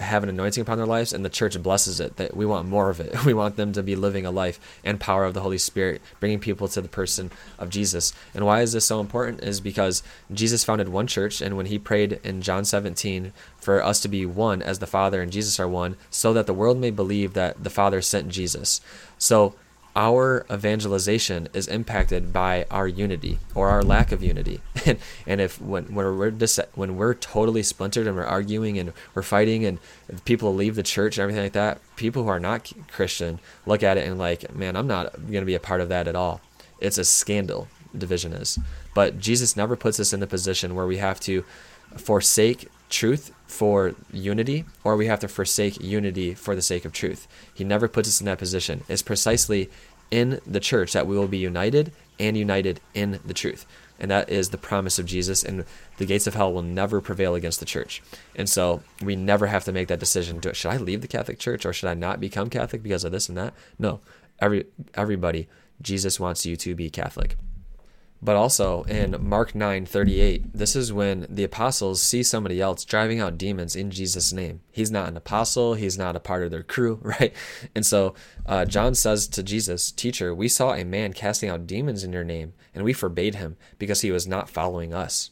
have 0.00 0.22
an 0.22 0.28
anointing 0.28 0.60
upon 0.60 0.76
their 0.76 0.86
lives 0.86 1.12
and 1.12 1.24
the 1.24 1.30
church 1.30 1.60
blesses 1.62 2.00
it 2.00 2.16
that 2.16 2.36
we 2.36 2.44
want 2.44 2.68
more 2.68 2.90
of 2.90 3.00
it. 3.00 3.14
We 3.26 3.34
want 3.34 3.56
them 3.56 3.72
to 3.72 3.82
be 3.82 3.96
living 3.96 4.24
a 4.24 4.30
life 4.30 4.60
and 4.84 5.00
power 5.00 5.24
of 5.24 5.34
the 5.34 5.40
holy 5.40 5.58
spirit 5.58 6.00
bringing 6.20 6.38
people 6.38 6.68
to 6.68 6.80
the 6.80 6.88
person 6.88 7.30
of 7.58 7.70
jesus. 7.70 8.12
And 8.34 8.46
why 8.46 8.60
is 8.60 8.72
this 8.72 8.84
so 8.84 9.00
important? 9.00 9.42
Is 9.42 9.60
because 9.60 10.02
jesus 10.32 10.64
founded 10.64 10.88
one 10.88 11.06
church 11.06 11.40
and 11.40 11.56
when 11.56 11.66
he 11.66 11.78
prayed 11.78 12.20
in 12.22 12.42
john 12.42 12.64
17 12.64 13.32
for 13.58 13.82
us 13.82 14.00
to 14.00 14.08
be 14.08 14.24
one 14.26 14.62
as 14.62 14.78
the 14.78 14.86
father 14.86 15.22
and 15.22 15.32
jesus 15.32 15.58
are 15.58 15.68
one 15.68 15.96
so 16.10 16.32
that 16.32 16.46
the 16.46 16.54
world 16.54 16.78
may 16.78 16.90
believe 16.90 17.32
that 17.32 17.64
the 17.64 17.70
father 17.70 18.00
sent 18.00 18.28
jesus. 18.28 18.80
So 19.18 19.54
our 19.96 20.44
evangelization 20.52 21.48
is 21.54 21.66
impacted 21.66 22.30
by 22.30 22.66
our 22.70 22.86
unity 22.86 23.38
or 23.54 23.70
our 23.70 23.82
lack 23.82 24.12
of 24.12 24.22
unity. 24.22 24.60
And, 24.86 24.98
and 25.26 25.40
if 25.40 25.60
when, 25.60 25.86
when 25.86 26.16
we're 26.16 26.30
dis- 26.30 26.60
when 26.76 26.96
we're 26.96 27.14
totally 27.14 27.64
splintered 27.64 28.06
and 28.06 28.14
we're 28.14 28.24
arguing 28.24 28.78
and 28.78 28.92
we're 29.16 29.22
fighting 29.22 29.64
and 29.64 29.80
people 30.24 30.54
leave 30.54 30.76
the 30.76 30.84
church 30.84 31.18
and 31.18 31.22
everything 31.22 31.42
like 31.42 31.54
that, 31.54 31.80
people 31.96 32.22
who 32.22 32.28
are 32.28 32.38
not 32.38 32.72
Christian 32.92 33.40
look 33.64 33.82
at 33.82 33.96
it 33.98 34.06
and 34.06 34.16
like, 34.16 34.54
man, 34.54 34.76
I'm 34.76 34.86
not 34.86 35.12
going 35.14 35.42
to 35.42 35.44
be 35.44 35.56
a 35.56 35.58
part 35.58 35.80
of 35.80 35.88
that 35.88 36.06
at 36.06 36.14
all. 36.14 36.40
It's 36.78 36.98
a 36.98 37.04
scandal. 37.04 37.66
Division 37.98 38.32
is, 38.34 38.58
but 38.94 39.18
Jesus 39.18 39.56
never 39.56 39.74
puts 39.74 39.98
us 39.98 40.12
in 40.12 40.20
the 40.20 40.26
position 40.26 40.74
where 40.74 40.86
we 40.86 40.98
have 40.98 41.18
to 41.20 41.44
forsake 41.96 42.68
truth 42.88 43.32
for 43.46 43.94
unity 44.12 44.64
or 44.84 44.96
we 44.96 45.06
have 45.06 45.20
to 45.20 45.28
forsake 45.28 45.82
unity 45.82 46.34
for 46.34 46.54
the 46.54 46.62
sake 46.62 46.84
of 46.84 46.92
truth. 46.92 47.26
He 47.52 47.64
never 47.64 47.88
puts 47.88 48.08
us 48.08 48.20
in 48.20 48.26
that 48.26 48.38
position. 48.38 48.84
It's 48.88 49.02
precisely 49.02 49.70
in 50.10 50.40
the 50.46 50.60
church 50.60 50.92
that 50.92 51.06
we 51.06 51.16
will 51.16 51.28
be 51.28 51.38
united 51.38 51.92
and 52.18 52.36
united 52.36 52.80
in 52.94 53.20
the 53.24 53.34
truth. 53.34 53.66
And 53.98 54.10
that 54.10 54.28
is 54.28 54.50
the 54.50 54.58
promise 54.58 54.98
of 54.98 55.06
Jesus. 55.06 55.42
And 55.42 55.64
the 55.96 56.06
gates 56.06 56.26
of 56.26 56.34
hell 56.34 56.52
will 56.52 56.62
never 56.62 57.00
prevail 57.00 57.34
against 57.34 57.60
the 57.60 57.66
church. 57.66 58.02
And 58.34 58.48
so 58.48 58.82
we 59.02 59.16
never 59.16 59.46
have 59.46 59.64
to 59.64 59.72
make 59.72 59.88
that 59.88 60.00
decision. 60.00 60.40
Should 60.40 60.70
I 60.70 60.76
leave 60.76 61.00
the 61.00 61.08
Catholic 61.08 61.38
Church 61.38 61.64
or 61.64 61.72
should 61.72 61.88
I 61.88 61.94
not 61.94 62.20
become 62.20 62.50
Catholic 62.50 62.82
because 62.82 63.04
of 63.04 63.12
this 63.12 63.28
and 63.28 63.38
that? 63.38 63.54
No. 63.78 64.00
Every 64.38 64.66
everybody, 64.94 65.48
Jesus 65.80 66.20
wants 66.20 66.44
you 66.44 66.56
to 66.56 66.74
be 66.74 66.90
Catholic. 66.90 67.36
But 68.26 68.34
also 68.34 68.82
in 68.88 69.14
Mark 69.20 69.52
9:38, 69.52 70.46
this 70.52 70.74
is 70.74 70.92
when 70.92 71.28
the 71.30 71.44
apostles 71.44 72.02
see 72.02 72.24
somebody 72.24 72.60
else 72.60 72.84
driving 72.84 73.20
out 73.20 73.38
demons 73.38 73.76
in 73.76 73.92
Jesus' 73.92 74.32
name. 74.32 74.62
He's 74.72 74.90
not 74.90 75.06
an 75.06 75.16
apostle, 75.16 75.74
he's 75.74 75.96
not 75.96 76.16
a 76.16 76.20
part 76.20 76.42
of 76.42 76.50
their 76.50 76.64
crew, 76.64 76.98
right? 77.02 77.32
And 77.76 77.86
so 77.86 78.16
uh, 78.44 78.64
John 78.64 78.96
says 78.96 79.28
to 79.28 79.44
Jesus, 79.44 79.92
Teacher, 79.92 80.34
we 80.34 80.48
saw 80.48 80.74
a 80.74 80.82
man 80.82 81.12
casting 81.12 81.48
out 81.48 81.68
demons 81.68 82.02
in 82.02 82.12
your 82.12 82.24
name, 82.24 82.52
and 82.74 82.82
we 82.82 82.92
forbade 82.92 83.36
him 83.36 83.56
because 83.78 84.00
he 84.00 84.10
was 84.10 84.26
not 84.26 84.50
following 84.50 84.92
us. 84.92 85.30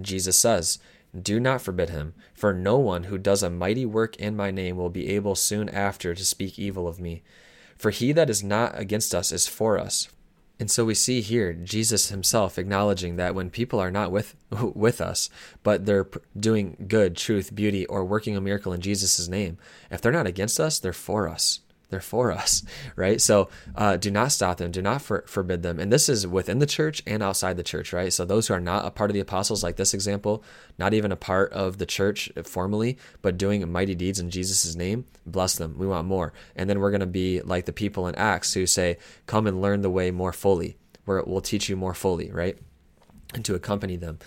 Jesus 0.00 0.38
says, 0.38 0.78
Do 1.14 1.38
not 1.38 1.60
forbid 1.60 1.90
him, 1.90 2.14
for 2.32 2.54
no 2.54 2.78
one 2.78 3.04
who 3.04 3.18
does 3.18 3.42
a 3.42 3.50
mighty 3.50 3.84
work 3.84 4.16
in 4.16 4.34
my 4.34 4.50
name 4.50 4.78
will 4.78 4.88
be 4.88 5.10
able 5.10 5.34
soon 5.34 5.68
after 5.68 6.14
to 6.14 6.24
speak 6.24 6.58
evil 6.58 6.88
of 6.88 6.98
me. 6.98 7.22
For 7.76 7.90
he 7.90 8.12
that 8.12 8.30
is 8.30 8.42
not 8.42 8.78
against 8.80 9.14
us 9.14 9.30
is 9.30 9.46
for 9.46 9.78
us. 9.78 10.08
And 10.60 10.70
so 10.70 10.84
we 10.84 10.94
see 10.94 11.20
here 11.20 11.52
Jesus 11.52 12.10
himself 12.10 12.58
acknowledging 12.58 13.16
that 13.16 13.34
when 13.34 13.50
people 13.50 13.80
are 13.80 13.90
not 13.90 14.12
with 14.12 14.36
with 14.50 15.00
us, 15.00 15.28
but 15.62 15.86
they're 15.86 16.08
doing 16.38 16.76
good, 16.86 17.16
truth, 17.16 17.54
beauty, 17.54 17.86
or 17.86 18.04
working 18.04 18.36
a 18.36 18.40
miracle 18.40 18.72
in 18.72 18.80
Jesus' 18.80 19.28
name, 19.28 19.58
if 19.90 20.00
they're 20.00 20.12
not 20.12 20.26
against 20.26 20.60
us, 20.60 20.78
they're 20.78 20.92
for 20.92 21.28
us 21.28 21.60
they're 21.94 22.00
for 22.00 22.32
us, 22.32 22.64
right? 22.96 23.20
So 23.20 23.48
uh, 23.76 23.96
do 23.96 24.10
not 24.10 24.32
stop 24.32 24.58
them, 24.58 24.72
do 24.72 24.82
not 24.82 25.00
for, 25.00 25.24
forbid 25.28 25.62
them. 25.62 25.78
And 25.78 25.92
this 25.92 26.08
is 26.08 26.26
within 26.26 26.58
the 26.58 26.66
church 26.66 27.02
and 27.06 27.22
outside 27.22 27.56
the 27.56 27.62
church, 27.62 27.92
right? 27.92 28.12
So 28.12 28.24
those 28.24 28.48
who 28.48 28.54
are 28.54 28.60
not 28.60 28.84
a 28.84 28.90
part 28.90 29.10
of 29.10 29.14
the 29.14 29.20
apostles, 29.20 29.62
like 29.62 29.76
this 29.76 29.94
example, 29.94 30.42
not 30.76 30.92
even 30.92 31.12
a 31.12 31.16
part 31.16 31.52
of 31.52 31.78
the 31.78 31.86
church 31.86 32.30
formally, 32.44 32.98
but 33.22 33.38
doing 33.38 33.70
mighty 33.70 33.94
deeds 33.94 34.18
in 34.18 34.28
Jesus' 34.28 34.74
name, 34.74 35.04
bless 35.24 35.54
them. 35.54 35.76
We 35.78 35.86
want 35.86 36.08
more. 36.08 36.32
And 36.56 36.68
then 36.68 36.80
we're 36.80 36.90
going 36.90 37.00
to 37.00 37.06
be 37.06 37.40
like 37.42 37.66
the 37.66 37.72
people 37.72 38.08
in 38.08 38.16
Acts 38.16 38.54
who 38.54 38.66
say, 38.66 38.98
come 39.26 39.46
and 39.46 39.62
learn 39.62 39.82
the 39.82 39.90
way 39.90 40.10
more 40.10 40.32
fully, 40.32 40.76
where 41.04 41.22
we'll 41.24 41.40
teach 41.40 41.68
you 41.68 41.76
more 41.76 41.94
fully, 41.94 42.32
right? 42.32 42.58
And 43.34 43.44
to 43.44 43.54
accompany 43.54 43.96
them. 43.96 44.18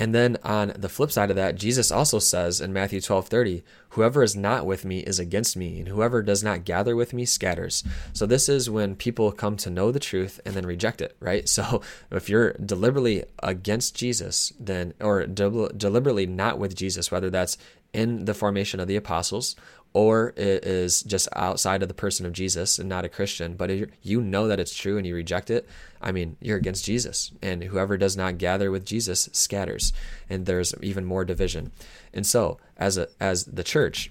And 0.00 0.14
then 0.14 0.38
on 0.42 0.72
the 0.78 0.88
flip 0.88 1.12
side 1.12 1.28
of 1.28 1.36
that, 1.36 1.56
Jesus 1.56 1.92
also 1.92 2.18
says 2.18 2.62
in 2.62 2.72
Matthew 2.72 3.02
12 3.02 3.28
30, 3.28 3.62
Whoever 3.90 4.22
is 4.22 4.34
not 4.34 4.64
with 4.64 4.82
me 4.84 5.00
is 5.00 5.18
against 5.18 5.58
me, 5.58 5.78
and 5.78 5.88
whoever 5.88 6.22
does 6.22 6.42
not 6.42 6.64
gather 6.64 6.96
with 6.96 7.12
me 7.12 7.26
scatters. 7.26 7.84
So 8.14 8.24
this 8.24 8.48
is 8.48 8.70
when 8.70 8.96
people 8.96 9.30
come 9.30 9.58
to 9.58 9.68
know 9.68 9.92
the 9.92 10.00
truth 10.00 10.40
and 10.46 10.54
then 10.54 10.64
reject 10.64 11.02
it, 11.02 11.16
right? 11.20 11.46
So 11.60 11.82
if 12.10 12.30
you're 12.30 12.52
deliberately 12.54 13.24
against 13.42 13.94
Jesus, 13.94 14.54
then, 14.58 14.94
or 15.00 15.26
de- 15.26 15.68
deliberately 15.76 16.24
not 16.24 16.58
with 16.58 16.74
Jesus, 16.74 17.10
whether 17.10 17.28
that's 17.28 17.58
in 17.92 18.24
the 18.24 18.32
formation 18.32 18.80
of 18.80 18.88
the 18.88 18.96
apostles 18.96 19.54
or 19.92 20.32
it 20.36 20.64
is 20.64 21.02
just 21.02 21.28
outside 21.34 21.82
of 21.82 21.88
the 21.88 21.94
person 21.94 22.24
of 22.24 22.32
Jesus 22.32 22.78
and 22.78 22.88
not 22.88 23.04
a 23.04 23.08
Christian, 23.08 23.54
but 23.54 23.70
you 24.02 24.20
know 24.20 24.46
that 24.46 24.60
it's 24.60 24.74
true 24.74 24.96
and 24.96 25.06
you 25.06 25.14
reject 25.14 25.50
it, 25.50 25.68
I 26.00 26.12
mean, 26.12 26.36
you're 26.40 26.56
against 26.56 26.84
Jesus. 26.84 27.32
And 27.42 27.64
whoever 27.64 27.96
does 27.96 28.16
not 28.16 28.38
gather 28.38 28.70
with 28.70 28.84
Jesus 28.84 29.28
scatters, 29.32 29.92
and 30.28 30.46
there's 30.46 30.74
even 30.82 31.04
more 31.04 31.24
division. 31.24 31.72
And 32.12 32.26
so, 32.26 32.58
as 32.76 32.96
a 32.96 33.08
as 33.20 33.44
the 33.44 33.64
church, 33.64 34.10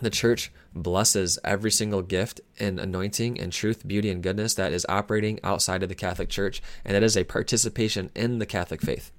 the 0.00 0.10
church 0.10 0.52
blesses 0.74 1.38
every 1.44 1.70
single 1.70 2.02
gift 2.02 2.40
and 2.60 2.78
anointing 2.78 3.40
and 3.40 3.52
truth, 3.52 3.88
beauty, 3.88 4.10
and 4.10 4.22
goodness 4.22 4.54
that 4.54 4.72
is 4.72 4.86
operating 4.88 5.40
outside 5.42 5.82
of 5.82 5.88
the 5.88 5.94
Catholic 5.94 6.28
Church, 6.28 6.62
and 6.84 6.94
that 6.94 7.02
is 7.02 7.16
a 7.16 7.24
participation 7.24 8.10
in 8.14 8.38
the 8.38 8.46
Catholic 8.46 8.82
faith 8.82 9.10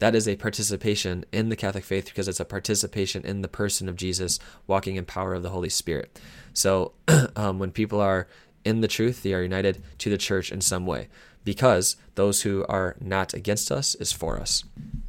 that 0.00 0.14
is 0.14 0.26
a 0.26 0.36
participation 0.36 1.24
in 1.30 1.50
the 1.50 1.56
Catholic 1.56 1.84
faith 1.84 2.06
because 2.06 2.26
it's 2.26 2.40
a 2.40 2.44
participation 2.44 3.24
in 3.24 3.42
the 3.42 3.48
person 3.48 3.88
of 3.88 3.96
Jesus 3.96 4.38
walking 4.66 4.96
in 4.96 5.04
power 5.04 5.34
of 5.34 5.42
the 5.42 5.50
Holy 5.50 5.68
Spirit. 5.68 6.18
So 6.54 6.92
um, 7.36 7.58
when 7.58 7.70
people 7.70 8.00
are 8.00 8.26
in 8.64 8.80
the 8.80 8.88
truth, 8.88 9.22
they 9.22 9.34
are 9.34 9.42
united 9.42 9.82
to 9.98 10.10
the 10.10 10.18
church 10.18 10.52
in 10.52 10.60
some 10.60 10.86
way 10.86 11.08
because 11.44 11.96
those 12.14 12.42
who 12.42 12.64
are 12.68 12.96
not 13.00 13.34
against 13.34 13.72
us 13.72 13.94
is 13.96 14.12
for 14.12 14.38
us. 14.38 14.64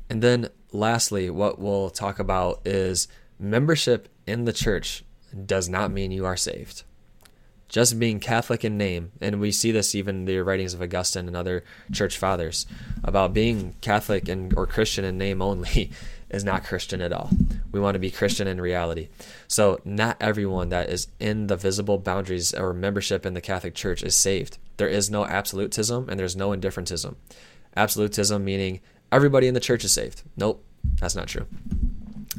And 0.10 0.22
then 0.22 0.49
lastly, 0.72 1.30
what 1.30 1.60
we'll 1.60 1.89
talk 1.89 2.20
about 2.20 2.62
is 2.66 3.08
membership 3.39 4.08
in 4.26 4.45
the 4.45 4.54
church 4.54 5.04
does 5.45 5.68
not 5.70 5.91
mean 5.91 6.12
you 6.12 6.26
are 6.26 6.38
saved 6.38 6.84
just 7.72 7.97
being 7.97 8.20
Catholic 8.20 8.66
in 8.66 8.78
name, 8.78 9.14
and 9.22 9.39
we 9.39 9.49
see 9.49 9.72
this 9.72 9.95
even 9.95 10.18
in 10.18 10.26
the 10.26 10.39
writings 10.39 10.74
of 10.74 10.82
Augustine 10.82 11.28
and 11.28 11.38
other 11.38 11.64
church 11.93 12.18
fathers 12.18 12.66
about 13.02 13.34
being 13.34 13.76
Catholic 13.80 14.28
and 14.28 14.54
or 14.58 14.68
Christian 14.68 15.06
in 15.06 15.18
name 15.18 15.41
only, 15.41 15.89
is 16.32 16.43
not 16.43 16.63
Christian 16.63 17.01
at 17.01 17.13
all. 17.13 17.29
We 17.71 17.79
want 17.79 17.95
to 17.95 17.99
be 17.99 18.09
Christian 18.09 18.47
in 18.47 18.59
reality. 18.59 19.09
So, 19.47 19.79
not 19.86 20.17
everyone 20.19 20.69
that 20.69 20.89
is 20.89 21.07
in 21.19 21.47
the 21.47 21.57
visible 21.57 21.97
boundaries 21.97 22.53
or 22.53 22.73
membership 22.73 23.25
in 23.25 23.34
the 23.34 23.41
Catholic 23.41 23.75
Church 23.75 24.01
is 24.01 24.15
saved. 24.15 24.57
There 24.77 24.88
is 24.88 25.11
no 25.11 25.25
absolutism 25.25 26.09
and 26.09 26.19
there's 26.19 26.36
no 26.36 26.51
indifferentism. 26.51 27.15
Absolutism 27.75 28.43
meaning 28.43 28.82
everybody 29.11 29.47
in 29.47 29.53
the 29.53 29.59
church 29.59 29.84
is 29.84 29.93
saved. 29.93 30.23
Nope, 30.36 30.63
that's 30.99 31.15
not 31.15 31.27
true. 31.27 31.45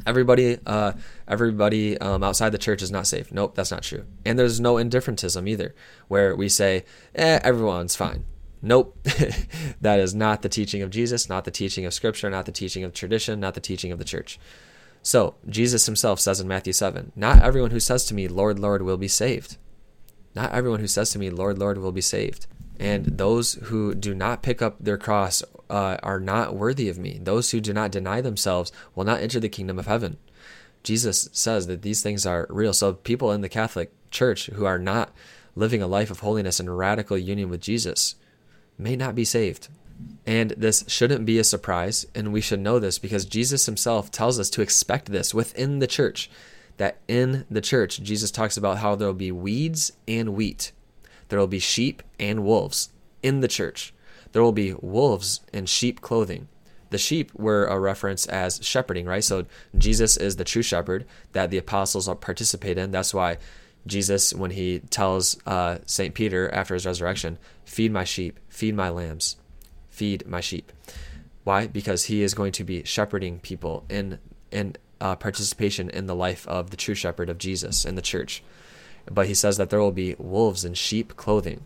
Everybody, 0.05 0.57
uh, 0.65 0.93
everybody 1.27 1.97
um, 1.99 2.23
outside 2.23 2.49
the 2.49 2.57
church 2.57 2.81
is 2.81 2.91
not 2.91 3.07
saved. 3.07 3.31
Nope, 3.31 3.55
that's 3.55 3.71
not 3.71 3.83
true. 3.83 4.05
And 4.25 4.37
there's 4.37 4.59
no 4.59 4.77
indifferentism 4.77 5.47
either, 5.47 5.73
where 6.07 6.35
we 6.35 6.49
say, 6.49 6.83
"eh, 7.15 7.39
everyone's 7.43 7.95
fine." 7.95 8.25
Nope, 8.65 8.97
that 9.81 9.99
is 9.99 10.15
not 10.15 10.41
the 10.41 10.49
teaching 10.49 10.81
of 10.81 10.89
Jesus, 10.89 11.27
not 11.27 11.43
the 11.43 11.51
teaching 11.51 11.85
of 11.85 11.93
Scripture, 11.93 12.29
not 12.29 12.45
the 12.45 12.51
teaching 12.51 12.85
of 12.85 12.93
tradition, 12.93 13.41
not 13.41 13.53
the 13.55 13.59
teaching 13.59 13.91
of 13.91 13.99
the 13.99 14.05
church. 14.05 14.39
So 15.01 15.35
Jesus 15.49 15.85
Himself 15.85 16.21
says 16.21 16.39
in 16.39 16.47
Matthew 16.47 16.71
seven, 16.71 17.11
"Not 17.13 17.43
everyone 17.43 17.71
who 17.71 17.81
says 17.81 18.05
to 18.05 18.13
me, 18.13 18.29
Lord, 18.29 18.57
Lord, 18.57 18.81
will 18.81 18.97
be 18.97 19.09
saved." 19.09 19.57
Not 20.35 20.53
everyone 20.53 20.79
who 20.79 20.87
says 20.87 21.11
to 21.11 21.19
me, 21.19 21.29
Lord, 21.29 21.59
Lord, 21.59 21.77
will 21.77 21.91
be 21.91 22.01
saved. 22.01 22.47
And 22.79 23.05
those 23.05 23.53
who 23.65 23.93
do 23.93 24.15
not 24.15 24.41
pick 24.41 24.61
up 24.61 24.77
their 24.79 24.97
cross 24.97 25.43
uh, 25.69 25.97
are 26.01 26.19
not 26.19 26.55
worthy 26.55 26.89
of 26.89 26.97
me. 26.97 27.19
Those 27.21 27.51
who 27.51 27.61
do 27.61 27.71
not 27.71 27.91
deny 27.91 28.19
themselves 28.21 28.71
will 28.95 29.03
not 29.03 29.21
enter 29.21 29.39
the 29.39 29.49
kingdom 29.49 29.77
of 29.77 29.87
heaven. 29.87 30.17
Jesus 30.81 31.29
says 31.31 31.67
that 31.67 31.81
these 31.81 32.01
things 32.01 32.25
are 32.25 32.47
real. 32.49 32.73
So 32.73 32.93
people 32.93 33.31
in 33.31 33.41
the 33.41 33.49
Catholic 33.49 33.91
Church 34.09 34.47
who 34.47 34.65
are 34.65 34.79
not 34.79 35.11
living 35.55 35.81
a 35.81 35.87
life 35.87 36.09
of 36.09 36.21
holiness 36.21 36.59
and 36.59 36.75
radical 36.77 37.17
union 37.17 37.49
with 37.49 37.61
Jesus 37.61 38.15
may 38.77 38.95
not 38.95 39.15
be 39.15 39.25
saved. 39.25 39.67
And 40.25 40.51
this 40.51 40.83
shouldn't 40.87 41.25
be 41.25 41.39
a 41.39 41.43
surprise, 41.43 42.05
and 42.15 42.33
we 42.33 42.41
should 42.41 42.59
know 42.59 42.79
this 42.79 42.99
because 42.99 43.25
Jesus 43.25 43.65
himself 43.65 44.11
tells 44.11 44.39
us 44.39 44.49
to 44.51 44.61
expect 44.61 45.11
this 45.11 45.33
within 45.33 45.79
the 45.79 45.87
church. 45.87 46.29
That 46.77 46.97
in 47.07 47.45
the 47.51 47.61
church, 47.61 48.01
Jesus 48.01 48.31
talks 48.31 48.57
about 48.57 48.79
how 48.79 48.95
there 48.95 49.07
will 49.07 49.13
be 49.13 49.31
weeds 49.31 49.91
and 50.07 50.33
wheat, 50.33 50.71
there 51.29 51.39
will 51.39 51.47
be 51.47 51.59
sheep 51.59 52.01
and 52.19 52.43
wolves 52.43 52.89
in 53.21 53.41
the 53.41 53.47
church 53.47 53.93
there 54.33 54.43
will 54.43 54.51
be 54.51 54.73
wolves 54.81 55.39
in 55.53 55.65
sheep 55.67 56.01
clothing. 56.01 56.49
The 56.89 56.97
sheep 56.97 57.33
were 57.33 57.65
a 57.65 57.79
reference 57.79 58.25
as 58.27 58.59
shepherding, 58.61 59.05
right? 59.05 59.23
So 59.23 59.45
Jesus 59.77 60.17
is 60.17 60.35
the 60.35 60.43
true 60.43 60.61
shepherd 60.61 61.05
that 61.31 61.49
the 61.49 61.57
apostles 61.57 62.09
participate 62.19 62.77
in. 62.77 62.91
That's 62.91 63.13
why 63.13 63.37
Jesus, 63.85 64.33
when 64.33 64.51
he 64.51 64.79
tells 64.79 65.37
uh, 65.45 65.79
St. 65.85 66.13
Peter 66.13 66.53
after 66.53 66.73
his 66.73 66.85
resurrection, 66.85 67.37
feed 67.65 67.91
my 67.91 68.03
sheep, 68.03 68.39
feed 68.49 68.75
my 68.75 68.89
lambs, 68.89 69.35
feed 69.89 70.25
my 70.27 70.39
sheep. 70.39 70.71
Why? 71.43 71.67
Because 71.67 72.05
he 72.05 72.23
is 72.23 72.33
going 72.33 72.53
to 72.53 72.63
be 72.63 72.83
shepherding 72.83 73.39
people 73.39 73.83
in, 73.89 74.19
in 74.51 74.77
uh, 75.01 75.15
participation 75.15 75.89
in 75.89 76.07
the 76.07 76.15
life 76.15 76.47
of 76.47 76.69
the 76.69 76.77
true 76.77 76.95
shepherd 76.95 77.29
of 77.29 77.37
Jesus 77.37 77.83
in 77.83 77.95
the 77.95 78.01
church. 78.01 78.41
But 79.11 79.27
he 79.27 79.33
says 79.33 79.57
that 79.57 79.69
there 79.69 79.81
will 79.81 79.91
be 79.91 80.15
wolves 80.17 80.63
in 80.63 80.75
sheep 80.75 81.17
clothing 81.17 81.61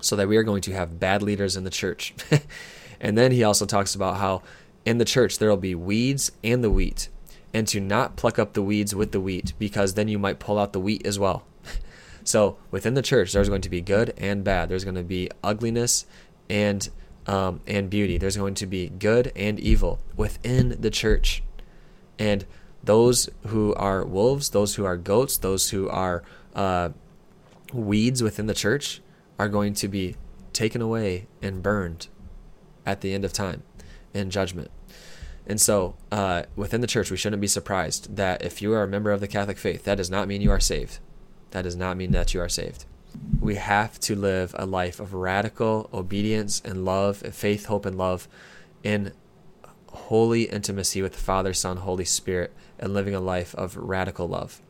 so 0.00 0.16
that 0.16 0.28
we 0.28 0.36
are 0.36 0.42
going 0.42 0.60
to 0.62 0.72
have 0.72 1.00
bad 1.00 1.22
leaders 1.22 1.56
in 1.56 1.64
the 1.64 1.70
church. 1.70 2.14
and 3.00 3.16
then 3.16 3.32
he 3.32 3.42
also 3.42 3.64
talks 3.64 3.94
about 3.94 4.18
how 4.18 4.42
in 4.84 4.98
the 4.98 5.04
church 5.04 5.38
there 5.38 5.48
will 5.48 5.56
be 5.56 5.74
weeds 5.74 6.30
and 6.44 6.62
the 6.62 6.70
wheat, 6.70 7.08
and 7.54 7.66
to 7.68 7.80
not 7.80 8.16
pluck 8.16 8.38
up 8.38 8.52
the 8.52 8.62
weeds 8.62 8.94
with 8.94 9.12
the 9.12 9.20
wheat, 9.20 9.52
because 9.58 9.94
then 9.94 10.08
you 10.08 10.18
might 10.18 10.38
pull 10.38 10.58
out 10.58 10.72
the 10.72 10.80
wheat 10.80 11.06
as 11.06 11.18
well. 11.18 11.44
so 12.24 12.58
within 12.70 12.94
the 12.94 13.02
church, 13.02 13.32
there's 13.32 13.48
going 13.48 13.62
to 13.62 13.70
be 13.70 13.80
good 13.80 14.14
and 14.18 14.44
bad. 14.44 14.68
There's 14.68 14.84
going 14.84 14.96
to 14.96 15.02
be 15.02 15.30
ugliness 15.42 16.06
and 16.48 16.88
um, 17.26 17.60
and 17.66 17.90
beauty. 17.90 18.16
There's 18.16 18.36
going 18.36 18.54
to 18.54 18.66
be 18.66 18.88
good 18.88 19.32
and 19.36 19.60
evil 19.60 20.00
within 20.16 20.76
the 20.80 20.90
church, 20.90 21.42
and 22.18 22.46
those 22.82 23.28
who 23.48 23.74
are 23.74 24.04
wolves, 24.04 24.50
those 24.50 24.76
who 24.76 24.84
are 24.84 24.96
goats, 24.96 25.36
those 25.36 25.70
who 25.70 25.88
are 25.88 26.22
uh, 26.54 26.90
weeds 27.72 28.22
within 28.22 28.46
the 28.46 28.54
church 28.54 29.00
are 29.38 29.48
going 29.48 29.74
to 29.74 29.88
be 29.88 30.16
taken 30.52 30.80
away 30.80 31.26
and 31.42 31.62
burned 31.62 32.08
at 32.86 33.00
the 33.00 33.12
end 33.12 33.24
of 33.24 33.32
time 33.32 33.62
in 34.14 34.30
judgment. 34.30 34.70
And 35.48 35.60
so, 35.60 35.96
uh, 36.12 36.42
within 36.56 36.82
the 36.82 36.86
church, 36.86 37.10
we 37.10 37.16
shouldn't 37.16 37.40
be 37.40 37.46
surprised 37.46 38.16
that 38.16 38.42
if 38.42 38.60
you 38.60 38.72
are 38.74 38.82
a 38.82 38.88
member 38.88 39.10
of 39.10 39.20
the 39.20 39.28
Catholic 39.28 39.56
faith, 39.58 39.84
that 39.84 39.96
does 39.96 40.10
not 40.10 40.28
mean 40.28 40.42
you 40.42 40.50
are 40.50 40.60
saved. 40.60 40.98
That 41.52 41.62
does 41.62 41.76
not 41.76 41.96
mean 41.96 42.10
that 42.12 42.34
you 42.34 42.40
are 42.40 42.48
saved. 42.48 42.84
We 43.40 43.54
have 43.54 43.98
to 44.00 44.14
live 44.14 44.54
a 44.58 44.66
life 44.66 45.00
of 45.00 45.14
radical 45.14 45.88
obedience 45.92 46.60
and 46.62 46.84
love, 46.84 47.18
faith, 47.18 47.66
hope, 47.66 47.86
and 47.86 47.96
love 47.96 48.28
in 48.84 49.12
holy 49.86 50.42
intimacy 50.42 51.00
with 51.00 51.14
the 51.14 51.18
Father, 51.18 51.54
Son, 51.54 51.78
Holy 51.78 52.04
Spirit, 52.04 52.52
and 52.78 52.92
living 52.92 53.14
a 53.14 53.20
life 53.20 53.54
of 53.54 53.76
radical 53.76 54.28
love 54.28 54.60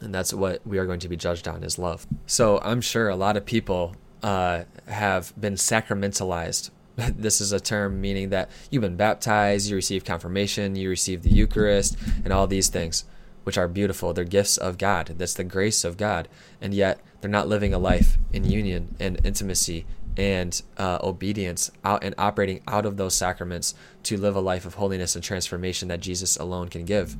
and 0.00 0.14
that's 0.14 0.32
what 0.32 0.66
we 0.66 0.78
are 0.78 0.86
going 0.86 1.00
to 1.00 1.08
be 1.08 1.16
judged 1.16 1.48
on 1.48 1.62
is 1.62 1.78
love. 1.78 2.06
So 2.26 2.60
I'm 2.62 2.80
sure 2.80 3.08
a 3.08 3.16
lot 3.16 3.36
of 3.36 3.44
people 3.44 3.96
uh, 4.22 4.64
have 4.86 5.32
been 5.40 5.54
sacramentalized. 5.54 6.70
this 7.16 7.40
is 7.40 7.52
a 7.52 7.60
term 7.60 8.00
meaning 8.00 8.30
that 8.30 8.50
you've 8.70 8.82
been 8.82 8.96
baptized, 8.96 9.68
you 9.68 9.76
receive 9.76 10.04
confirmation, 10.04 10.76
you 10.76 10.88
receive 10.88 11.22
the 11.22 11.30
Eucharist, 11.30 11.96
and 12.24 12.32
all 12.32 12.46
these 12.46 12.68
things, 12.68 13.04
which 13.44 13.58
are 13.58 13.68
beautiful. 13.68 14.12
They're 14.12 14.24
gifts 14.24 14.56
of 14.56 14.78
God. 14.78 15.14
That's 15.18 15.34
the 15.34 15.44
grace 15.44 15.84
of 15.84 15.96
God, 15.96 16.28
and 16.60 16.72
yet 16.72 17.00
they're 17.20 17.30
not 17.30 17.48
living 17.48 17.74
a 17.74 17.78
life 17.78 18.18
in 18.32 18.44
union 18.44 18.94
and 18.98 19.20
intimacy 19.24 19.84
and 20.16 20.62
uh, 20.78 20.98
obedience 21.02 21.70
out 21.84 22.02
and 22.02 22.14
operating 22.16 22.62
out 22.66 22.86
of 22.86 22.96
those 22.96 23.14
sacraments 23.14 23.74
to 24.02 24.16
live 24.16 24.34
a 24.34 24.40
life 24.40 24.64
of 24.64 24.74
holiness 24.74 25.14
and 25.14 25.22
transformation 25.22 25.88
that 25.88 26.00
Jesus 26.00 26.36
alone 26.38 26.68
can 26.68 26.84
give. 26.84 27.16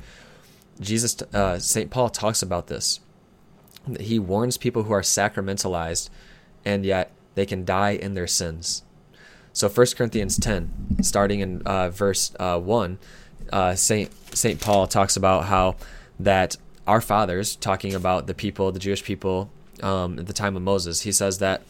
Jesus, 0.79 1.21
uh, 1.33 1.59
St. 1.59 1.91
Paul 1.91 2.09
talks 2.09 2.41
about 2.41 2.67
this. 2.67 2.99
He 3.99 4.17
warns 4.19 4.57
people 4.57 4.83
who 4.83 4.93
are 4.93 5.01
sacramentalized 5.01 6.09
and 6.65 6.85
yet 6.85 7.11
they 7.35 7.45
can 7.45 7.63
die 7.63 7.91
in 7.91 8.15
their 8.15 8.27
sins. 8.27 8.83
So 9.57 9.67
1 9.67 9.87
Corinthians 9.97 10.37
10, 10.37 11.01
starting 11.01 11.39
in 11.39 11.63
uh, 11.63 11.89
verse 11.89 12.31
uh, 12.39 12.59
1, 12.59 12.99
uh, 13.51 13.73
St. 13.73 14.11
St. 14.37 14.61
Paul 14.61 14.85
talks 14.85 15.17
about 15.17 15.45
how 15.45 15.77
that 16.19 16.57
our 16.85 17.01
fathers, 17.01 17.55
talking 17.55 17.95
about 17.95 18.27
the 18.27 18.35
people, 18.35 18.71
the 18.71 18.77
Jewish 18.77 19.03
people 19.03 19.49
um, 19.81 20.19
at 20.19 20.27
the 20.27 20.33
time 20.33 20.55
of 20.55 20.61
Moses, 20.61 21.01
he 21.01 21.11
says 21.11 21.39
that 21.39 21.63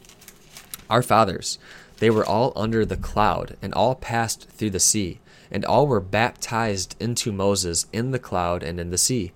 our 0.90 1.02
fathers, 1.02 1.60
they 2.00 2.10
were 2.10 2.26
all 2.26 2.52
under 2.58 2.84
the 2.84 2.98
cloud 2.98 3.56
and 3.62 3.74
all 3.74 3.96
passed 3.96 4.50
through 4.50 4.72
the 4.72 4.82
sea 4.82 5.22
and 5.50 5.64
all 5.64 5.88
were 5.88 6.02
baptized 6.02 6.94
into 7.00 7.32
Moses 7.32 7.86
in 7.94 8.12
the 8.12 8.20
cloud 8.20 8.64
and 8.64 8.82
in 8.82 8.90
the 8.90 8.98
sea. 8.98 9.32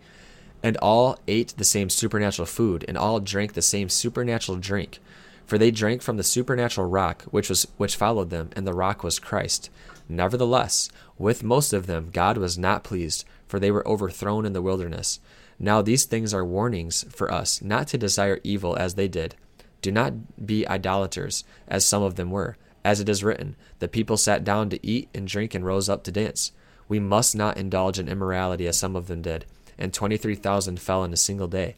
And 0.61 0.75
all 0.81 1.17
ate 1.25 1.53
the 1.55 1.63
same 1.63 1.89
supernatural 1.89 2.47
food, 2.47 2.83
and 2.85 2.97
all 2.97 3.21
drank 3.21 3.53
the 3.53 3.61
same 3.61 3.87
supernatural 3.87 4.57
drink. 4.57 4.99
For 5.45 5.57
they 5.57 5.71
drank 5.71 6.01
from 6.01 6.17
the 6.17 6.23
supernatural 6.23 6.87
rock 6.87 7.23
which 7.23 7.49
was 7.49 7.67
which 7.77 7.95
followed 7.95 8.29
them, 8.29 8.49
and 8.55 8.65
the 8.65 8.73
rock 8.73 9.03
was 9.03 9.19
Christ. 9.19 9.69
Nevertheless, 10.07 10.89
with 11.17 11.43
most 11.43 11.73
of 11.73 11.87
them 11.87 12.09
God 12.11 12.37
was 12.37 12.57
not 12.57 12.83
pleased, 12.83 13.25
for 13.47 13.59
they 13.59 13.71
were 13.71 13.87
overthrown 13.87 14.45
in 14.45 14.53
the 14.53 14.61
wilderness. 14.61 15.19
Now 15.59 15.81
these 15.81 16.05
things 16.05 16.33
are 16.33 16.45
warnings 16.45 17.05
for 17.09 17.31
us, 17.31 17.61
not 17.61 17.87
to 17.89 17.97
desire 17.97 18.39
evil 18.43 18.75
as 18.77 18.95
they 18.95 19.07
did. 19.07 19.35
Do 19.81 19.91
not 19.91 20.45
be 20.45 20.67
idolaters, 20.67 21.43
as 21.67 21.85
some 21.85 22.03
of 22.03 22.15
them 22.15 22.31
were. 22.31 22.57
As 22.83 22.99
it 22.99 23.09
is 23.09 23.23
written, 23.23 23.55
the 23.79 23.87
people 23.87 24.17
sat 24.17 24.43
down 24.43 24.69
to 24.69 24.85
eat 24.85 25.09
and 25.13 25.27
drink 25.27 25.53
and 25.53 25.65
rose 25.65 25.89
up 25.89 26.03
to 26.05 26.11
dance. 26.11 26.51
We 26.87 26.99
must 26.99 27.35
not 27.35 27.57
indulge 27.57 27.99
in 27.99 28.09
immorality 28.09 28.67
as 28.67 28.77
some 28.77 28.95
of 28.95 29.07
them 29.07 29.21
did, 29.21 29.45
and 29.77 29.93
23,000 29.93 30.79
fell 30.79 31.03
in 31.03 31.13
a 31.13 31.17
single 31.17 31.47
day. 31.47 31.75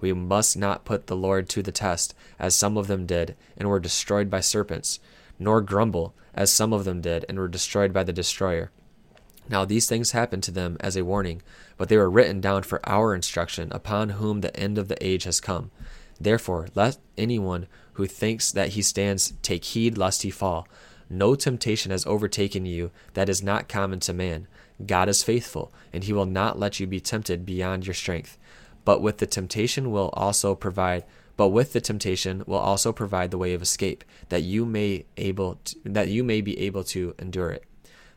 We 0.00 0.12
must 0.12 0.56
not 0.56 0.84
put 0.84 1.06
the 1.06 1.16
Lord 1.16 1.48
to 1.50 1.62
the 1.62 1.72
test, 1.72 2.14
as 2.38 2.54
some 2.54 2.76
of 2.76 2.86
them 2.86 3.06
did, 3.06 3.34
and 3.56 3.68
were 3.68 3.80
destroyed 3.80 4.30
by 4.30 4.40
serpents, 4.40 5.00
nor 5.38 5.60
grumble, 5.60 6.14
as 6.34 6.52
some 6.52 6.72
of 6.72 6.84
them 6.84 7.00
did, 7.00 7.24
and 7.28 7.38
were 7.38 7.48
destroyed 7.48 7.92
by 7.92 8.04
the 8.04 8.12
destroyer. 8.12 8.70
Now 9.48 9.64
these 9.64 9.88
things 9.88 10.10
happened 10.10 10.42
to 10.44 10.50
them 10.50 10.76
as 10.80 10.96
a 10.96 11.04
warning, 11.04 11.42
but 11.76 11.88
they 11.88 11.96
were 11.96 12.10
written 12.10 12.40
down 12.40 12.64
for 12.64 12.80
our 12.88 13.14
instruction, 13.14 13.68
upon 13.72 14.10
whom 14.10 14.40
the 14.40 14.54
end 14.58 14.76
of 14.76 14.88
the 14.88 15.04
age 15.04 15.24
has 15.24 15.40
come. 15.40 15.70
Therefore, 16.20 16.68
let 16.74 16.98
anyone 17.16 17.66
who 17.94 18.06
thinks 18.06 18.50
that 18.52 18.70
he 18.70 18.82
stands 18.82 19.32
take 19.42 19.64
heed 19.64 19.96
lest 19.96 20.22
he 20.22 20.30
fall. 20.30 20.66
No 21.08 21.34
temptation 21.34 21.90
has 21.90 22.04
overtaken 22.06 22.66
you 22.66 22.90
that 23.14 23.28
is 23.28 23.42
not 23.42 23.68
common 23.68 24.00
to 24.00 24.12
man. 24.12 24.48
God 24.84 25.08
is 25.08 25.22
faithful, 25.22 25.72
and 25.92 26.04
he 26.04 26.12
will 26.12 26.26
not 26.26 26.58
let 26.58 26.80
you 26.80 26.86
be 26.86 27.00
tempted 27.00 27.46
beyond 27.46 27.86
your 27.86 27.94
strength. 27.94 28.36
But 28.86 29.02
with 29.02 29.18
the 29.18 29.26
temptation 29.26 29.90
will 29.90 30.08
also 30.14 30.54
provide 30.54 31.04
but 31.36 31.48
with 31.48 31.74
the 31.74 31.82
temptation 31.82 32.42
will 32.46 32.58
also 32.58 32.92
provide 32.92 33.30
the 33.30 33.38
way 33.38 33.52
of 33.52 33.60
escape, 33.60 34.04
that 34.30 34.42
you 34.42 34.64
may 34.64 35.04
able 35.18 35.56
to, 35.64 35.76
that 35.84 36.08
you 36.08 36.24
may 36.24 36.40
be 36.40 36.58
able 36.60 36.82
to 36.84 37.14
endure 37.18 37.50
it. 37.50 37.64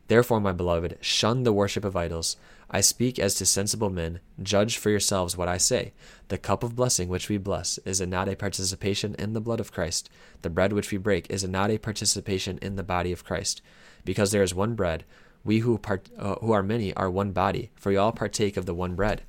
Therefore, 0.07 0.39
my 0.39 0.53
beloved, 0.53 0.97
shun 1.01 1.43
the 1.43 1.51
worship 1.51 1.83
of 1.83 1.97
idols. 1.97 2.37
I 2.71 2.81
speak 2.81 3.19
as 3.19 3.35
to 3.35 3.45
sensible 3.45 3.89
men. 3.89 4.21
Judge 4.41 4.77
for 4.77 4.89
yourselves 4.89 5.35
what 5.35 5.47
I 5.47 5.57
say. 5.57 5.91
The 6.29 6.37
cup 6.37 6.63
of 6.63 6.75
blessing 6.75 7.09
which 7.09 7.27
we 7.27 7.37
bless 7.37 7.77
is 7.79 7.99
it 7.99 8.07
not 8.07 8.29
a 8.29 8.35
participation 8.35 9.15
in 9.19 9.33
the 9.33 9.41
blood 9.41 9.59
of 9.59 9.73
Christ? 9.73 10.09
The 10.41 10.49
bread 10.49 10.71
which 10.71 10.91
we 10.91 10.97
break 10.97 11.29
is 11.29 11.43
it 11.43 11.49
not 11.49 11.71
a 11.71 11.77
participation 11.77 12.57
in 12.61 12.75
the 12.75 12.83
body 12.83 13.11
of 13.11 13.25
Christ? 13.25 13.61
Because 14.05 14.31
there 14.31 14.43
is 14.43 14.55
one 14.55 14.75
bread, 14.75 15.03
We 15.43 15.59
who, 15.59 15.77
part, 15.77 16.09
uh, 16.17 16.35
who 16.35 16.51
are 16.51 16.63
many 16.63 16.93
are 16.95 17.09
one 17.09 17.31
body, 17.31 17.71
for 17.75 17.89
we 17.89 17.97
all 17.97 18.11
partake 18.11 18.57
of 18.57 18.65
the 18.65 18.73
one 18.73 18.95
bread. 18.95 19.23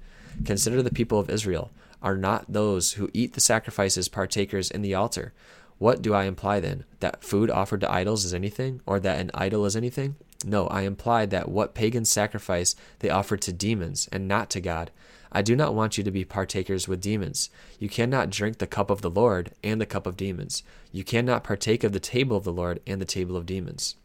Consider 0.44 0.82
the 0.82 0.90
people 0.90 1.18
of 1.18 1.30
Israel. 1.30 1.70
Are 2.02 2.16
not 2.16 2.52
those 2.52 2.92
who 2.92 3.10
eat 3.12 3.34
the 3.34 3.40
sacrifices 3.40 4.08
partakers 4.08 4.70
in 4.70 4.82
the 4.82 4.94
altar? 4.94 5.32
What 5.78 6.02
do 6.02 6.14
I 6.14 6.24
imply 6.24 6.60
then? 6.60 6.84
That 7.00 7.24
food 7.24 7.50
offered 7.50 7.80
to 7.80 7.90
idols 7.90 8.24
is 8.24 8.34
anything, 8.34 8.80
or 8.86 9.00
that 9.00 9.18
an 9.18 9.30
idol 9.34 9.64
is 9.64 9.76
anything? 9.76 10.16
No, 10.44 10.66
I 10.68 10.82
imply 10.82 11.26
that 11.26 11.48
what 11.48 11.74
pagans 11.74 12.10
sacrifice 12.10 12.74
they 13.00 13.10
offer 13.10 13.36
to 13.36 13.52
demons, 13.52 14.08
and 14.12 14.28
not 14.28 14.50
to 14.50 14.60
God. 14.60 14.90
I 15.32 15.42
do 15.42 15.54
not 15.54 15.74
want 15.74 15.96
you 15.96 16.04
to 16.04 16.10
be 16.10 16.24
partakers 16.24 16.88
with 16.88 17.00
demons. 17.00 17.50
You 17.78 17.88
cannot 17.88 18.30
drink 18.30 18.58
the 18.58 18.66
cup 18.66 18.90
of 18.90 19.00
the 19.00 19.10
Lord 19.10 19.52
and 19.62 19.80
the 19.80 19.86
cup 19.86 20.06
of 20.06 20.16
demons. 20.16 20.62
You 20.92 21.04
cannot 21.04 21.44
partake 21.44 21.84
of 21.84 21.92
the 21.92 22.00
table 22.00 22.36
of 22.36 22.44
the 22.44 22.52
Lord 22.52 22.80
and 22.86 23.00
the 23.00 23.06
table 23.06 23.36
of 23.36 23.46
demons. 23.46 23.96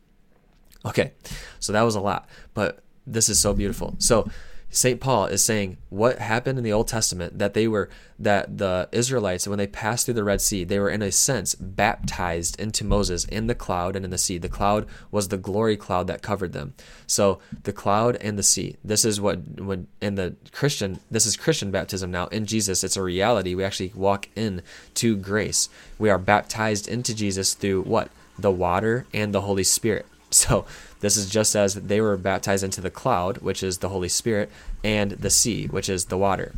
Okay, 0.86 1.13
so 1.59 1.73
that 1.73 1.82
was 1.82 1.95
a 1.95 2.01
lot, 2.01 2.30
but 2.53 2.84
this 3.07 3.28
is 3.28 3.39
so 3.39 3.53
beautiful. 3.53 3.95
So 3.97 4.30
St. 4.76 4.99
Paul 4.99 5.28
is 5.28 5.41
saying 5.43 5.78
what 5.89 6.19
happened 6.19 6.57
in 6.57 6.63
the 6.65 6.73
Old 6.73 6.89
Testament 6.89 7.39
that 7.39 7.53
they 7.53 7.65
were 7.65 7.89
that 8.19 8.57
the 8.57 8.89
Israelites 8.91 9.47
when 9.47 9.57
they 9.57 9.67
passed 9.67 10.03
through 10.05 10.15
the 10.15 10.23
Red 10.23 10.41
Sea 10.41 10.65
they 10.65 10.80
were 10.80 10.89
in 10.89 11.01
a 11.01 11.13
sense 11.13 11.55
baptized 11.55 12.59
into 12.59 12.84
Moses 12.84 13.23
in 13.23 13.47
the 13.47 13.55
cloud 13.55 13.95
and 13.95 14.03
in 14.03 14.11
the 14.11 14.17
sea. 14.17 14.38
The 14.38 14.49
cloud 14.49 14.86
was 15.11 15.30
the 15.30 15.38
glory 15.38 15.78
cloud 15.78 16.07
that 16.07 16.21
covered 16.21 16.51
them. 16.51 16.73
So 17.07 17.39
the 17.63 17.71
cloud 17.71 18.17
and 18.17 18.38
the 18.38 18.43
sea 18.43 18.76
this 18.84 19.05
is 19.05 19.21
what 19.21 19.61
when 19.61 19.88
in 20.01 20.15
the 20.15 20.36
Christian 20.51 20.99
this 21.09 21.26
is 21.26 21.38
Christian 21.38 21.71
baptism 21.71 22.11
now. 22.11 22.28
In 22.28 22.45
Jesus 22.45 22.84
it's 22.84 22.97
a 22.97 23.01
reality. 23.01 23.55
We 23.55 23.63
actually 23.63 23.93
walk 23.95 24.28
in 24.36 24.61
to 24.95 25.15
grace. 25.15 25.69
We 25.97 26.09
are 26.09 26.19
baptized 26.19 26.89
into 26.89 27.15
Jesus 27.15 27.53
through 27.53 27.84
what? 27.84 28.09
The 28.38 28.51
water 28.51 29.05
and 29.13 29.34
the 29.34 29.41
Holy 29.41 29.63
Spirit 29.63 30.05
so 30.36 30.65
this 30.99 31.17
is 31.17 31.29
just 31.29 31.55
as 31.55 31.75
they 31.75 32.01
were 32.01 32.17
baptized 32.17 32.63
into 32.63 32.81
the 32.81 32.89
cloud, 32.89 33.38
which 33.39 33.63
is 33.63 33.79
the 33.79 33.89
Holy 33.89 34.09
Spirit, 34.09 34.49
and 34.83 35.11
the 35.11 35.29
sea, 35.29 35.67
which 35.67 35.89
is 35.89 36.05
the 36.05 36.17
water. 36.17 36.53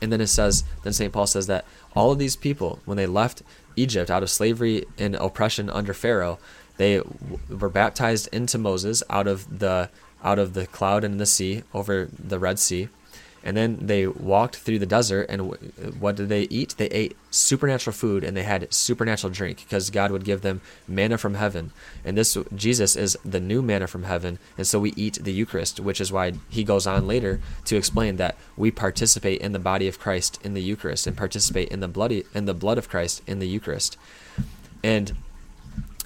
And 0.00 0.12
then 0.12 0.20
it 0.20 0.26
says, 0.26 0.64
then 0.82 0.92
St. 0.92 1.12
Paul 1.12 1.26
says 1.26 1.46
that 1.46 1.64
all 1.94 2.12
of 2.12 2.18
these 2.18 2.36
people, 2.36 2.80
when 2.84 2.96
they 2.96 3.06
left 3.06 3.42
Egypt 3.76 4.10
out 4.10 4.22
of 4.22 4.30
slavery 4.30 4.84
and 4.98 5.14
oppression 5.16 5.70
under 5.70 5.94
Pharaoh, 5.94 6.38
they 6.76 7.00
were 7.48 7.68
baptized 7.68 8.28
into 8.32 8.58
Moses 8.58 9.02
out 9.08 9.26
of 9.26 9.60
the 9.60 9.88
out 10.22 10.38
of 10.38 10.54
the 10.54 10.66
cloud 10.66 11.04
and 11.04 11.20
the 11.20 11.26
sea 11.26 11.62
over 11.74 12.08
the 12.18 12.38
Red 12.38 12.58
Sea 12.58 12.88
and 13.44 13.54
then 13.58 13.78
they 13.80 14.06
walked 14.06 14.56
through 14.56 14.78
the 14.78 14.86
desert, 14.86 15.26
and 15.28 15.54
what 16.00 16.16
did 16.16 16.30
they 16.30 16.44
eat? 16.44 16.74
They 16.78 16.86
ate 16.86 17.14
supernatural 17.30 17.92
food 17.92 18.24
and 18.24 18.34
they 18.34 18.42
had 18.42 18.72
supernatural 18.72 19.32
drink 19.32 19.58
because 19.58 19.90
God 19.90 20.10
would 20.10 20.24
give 20.24 20.40
them 20.40 20.62
manna 20.88 21.18
from 21.18 21.34
heaven. 21.34 21.70
And 22.04 22.16
this 22.16 22.38
Jesus 22.54 22.96
is 22.96 23.18
the 23.22 23.40
new 23.40 23.60
manna 23.60 23.86
from 23.86 24.04
heaven, 24.04 24.38
and 24.56 24.66
so 24.66 24.80
we 24.80 24.94
eat 24.96 25.18
the 25.22 25.32
Eucharist, 25.32 25.78
which 25.78 26.00
is 26.00 26.10
why 26.10 26.32
he 26.48 26.64
goes 26.64 26.86
on 26.86 27.06
later 27.06 27.40
to 27.66 27.76
explain 27.76 28.16
that 28.16 28.36
we 28.56 28.70
participate 28.70 29.42
in 29.42 29.52
the 29.52 29.58
body 29.58 29.86
of 29.86 30.00
Christ 30.00 30.40
in 30.42 30.54
the 30.54 30.62
Eucharist 30.62 31.06
and 31.06 31.14
participate 31.14 31.68
in 31.68 31.80
the 31.80 31.88
bloody 31.88 32.24
in 32.34 32.46
the 32.46 32.54
blood 32.54 32.78
of 32.78 32.88
Christ 32.88 33.20
in 33.26 33.40
the 33.40 33.48
Eucharist. 33.48 33.98
And 34.82 35.14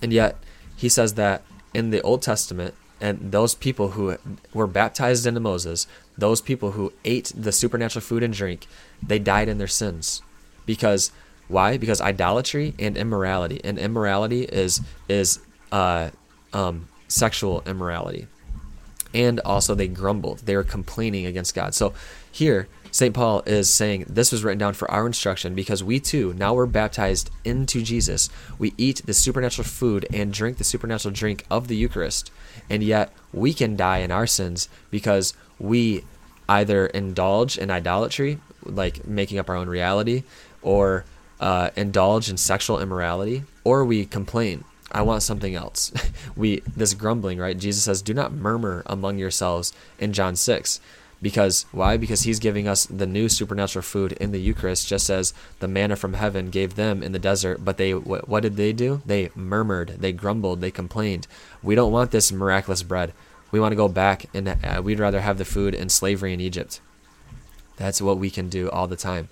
and 0.03 0.13
yet 0.13 0.37
he 0.77 0.89
says 0.89 1.15
that 1.15 1.45
in 1.73 1.91
the 1.91 2.03
Old 2.03 2.23
Testament 2.23 2.75
and 3.01 3.31
those 3.31 3.55
people 3.55 3.91
who 3.91 4.17
were 4.53 4.67
baptized 4.67 5.25
into 5.25 5.39
Moses, 5.39 5.87
those 6.19 6.41
people 6.41 6.73
who 6.73 6.93
ate 7.05 7.33
the 7.35 7.53
supernatural 7.53 8.03
food 8.03 8.23
and 8.23 8.35
drink, 8.35 8.67
they 9.03 9.19
died 9.19 9.49
in 9.49 9.59
their 9.59 9.69
sins. 9.69 10.21
Because 10.67 11.13
why? 11.47 11.79
Because 11.79 12.01
idolatry 12.01 12.75
and 12.79 12.97
immorality, 12.97 13.61
and 13.65 13.79
immorality 13.79 14.43
is 14.43 14.83
is 15.09 15.39
uh, 15.73 16.11
um, 16.53 16.89
sexual 17.07 17.63
immorality, 17.67 18.27
and 19.15 19.41
also 19.41 19.75
they 19.75 19.89
grumbled. 19.89 20.41
They 20.41 20.57
were 20.57 20.65
complaining 20.65 21.25
against 21.25 21.55
God. 21.55 21.75
So 21.75 21.95
here 22.31 22.69
St. 22.91 23.15
Paul 23.15 23.43
is 23.47 23.73
saying 23.73 24.07
this 24.09 24.33
was 24.33 24.43
written 24.43 24.59
down 24.59 24.75
for 24.75 24.91
our 24.91 25.07
instruction 25.07 25.55
because 25.55 25.85
we 25.85 26.01
too, 26.01 26.35
now 26.35 26.55
we're 26.55 26.67
baptized 26.67 27.31
into 27.45 27.83
Jesus. 27.83 28.31
We 28.59 28.75
eat 28.77 29.03
the 29.05 29.15
supernatural 29.15 29.67
food 29.67 30.07
and 30.13 30.33
drink 30.33 30.59
the 30.59 30.65
supernatural 30.65 31.13
drink 31.13 31.45
of 31.51 31.69
the 31.69 31.77
Eucharist. 31.77 32.31
And 32.71 32.83
yet 32.83 33.13
we 33.33 33.53
can 33.53 33.77
die 33.77 33.99
in 33.99 34.11
our 34.11 34.27
sins 34.27 34.69
because 34.91 35.35
we 35.59 36.05
either 36.49 36.87
indulge 36.87 37.59
in 37.59 37.71
idolatry, 37.71 38.39
like 38.65 39.07
making 39.07 39.39
up 39.39 39.49
our 39.49 39.57
own 39.57 39.69
reality, 39.69 40.25
or 40.63 41.05
uh, 41.41 41.71
indulge 41.77 42.31
in 42.31 42.37
sexual 42.37 42.81
immorality, 42.81 43.45
or 43.65 43.85
we 43.85 44.05
complain. 44.05 44.65
I 44.91 45.03
want 45.03 45.23
something 45.23 45.55
else. 45.55 45.93
we 46.37 46.61
this 46.77 46.95
grumbling, 46.95 47.39
right? 47.39 47.59
Jesus 47.59 47.85
says, 47.85 48.03
"Do 48.03 48.15
not 48.15 48.33
murmur 48.33 48.83
among 48.87 49.19
yourselves." 49.19 49.73
In 49.99 50.13
John 50.13 50.35
six, 50.35 50.81
because 51.21 51.67
why? 51.73 51.97
Because 51.97 52.23
he's 52.23 52.39
giving 52.39 52.69
us 52.69 52.87
the 52.87 53.07
new 53.07 53.29
supernatural 53.29 53.83
food 53.83 54.13
in 54.13 54.31
the 54.31 54.41
Eucharist, 54.41 54.89
just 54.89 55.11
as 55.11 55.35
the 55.59 55.69
manna 55.69 55.97
from 55.97 56.15
heaven 56.15 56.51
gave 56.51 56.77
them 56.77 57.03
in 57.03 57.13
the 57.13 57.19
desert. 57.19 57.65
But 57.65 57.77
they, 57.77 57.93
what 57.93 58.43
did 58.43 58.57
they 58.57 58.73
do? 58.73 59.03
They 59.05 59.31
murmured, 59.35 59.97
they 59.99 60.13
grumbled, 60.13 60.61
they 60.61 60.71
complained. 60.71 61.27
We 61.63 61.75
don't 61.75 61.93
want 61.93 62.13
this 62.13 62.31
miraculous 62.31 62.83
bread. 62.83 63.13
We 63.51 63.61
want 63.61 63.73
to 63.73 63.77
go 63.77 63.89
back, 63.89 64.27
and 64.35 64.49
uh, 64.49 64.83
we'd 64.83 64.99
rather 64.99 65.21
have 65.21 65.39
the 65.39 65.45
food 65.45 65.75
and 65.75 65.91
slavery 65.91 66.33
in 66.33 66.41
Egypt. 66.41 66.81
That's 67.77 68.03
what 68.03 68.19
we 68.19 68.31
can 68.31 68.49
do 68.49 68.69
all 68.71 68.87
the 68.87 68.97
time. 68.97 69.29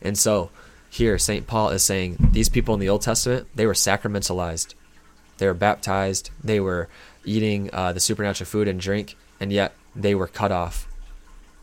And 0.00 0.16
so, 0.16 0.50
here, 0.90 1.18
St. 1.18 1.46
Paul 1.46 1.70
is 1.70 1.82
saying 1.82 2.16
these 2.32 2.48
people 2.48 2.74
in 2.74 2.80
the 2.80 2.88
Old 2.88 3.02
Testament, 3.02 3.46
they 3.54 3.66
were 3.66 3.74
sacramentalized. 3.74 4.74
They 5.36 5.46
were 5.46 5.54
baptized. 5.54 6.30
They 6.42 6.60
were 6.60 6.88
eating 7.24 7.68
uh, 7.72 7.92
the 7.92 8.00
supernatural 8.00 8.46
food 8.46 8.68
and 8.68 8.80
drink, 8.80 9.16
and 9.38 9.52
yet 9.52 9.74
they 9.94 10.14
were 10.14 10.28
cut 10.28 10.50
off 10.50 10.88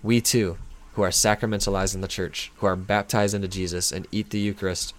we 0.05 0.21
too, 0.21 0.57
who 0.93 1.01
are 1.01 1.09
sacramentalized 1.09 1.95
in 1.95 2.01
the 2.01 2.07
church, 2.07 2.51
who 2.57 2.67
are 2.67 2.75
baptized 2.75 3.33
into 3.33 3.47
Jesus 3.47 3.91
and 3.91 4.07
eat 4.11 4.29
the 4.29 4.37
Eucharist 4.37 4.93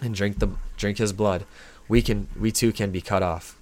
and 0.00 0.14
drink 0.14 0.38
the 0.38 0.48
drink 0.78 0.96
his 0.96 1.12
blood, 1.12 1.44
we 1.86 2.00
can 2.00 2.28
we 2.40 2.50
too 2.50 2.72
can 2.72 2.90
be 2.90 3.02
cut 3.02 3.22
off. 3.22 3.58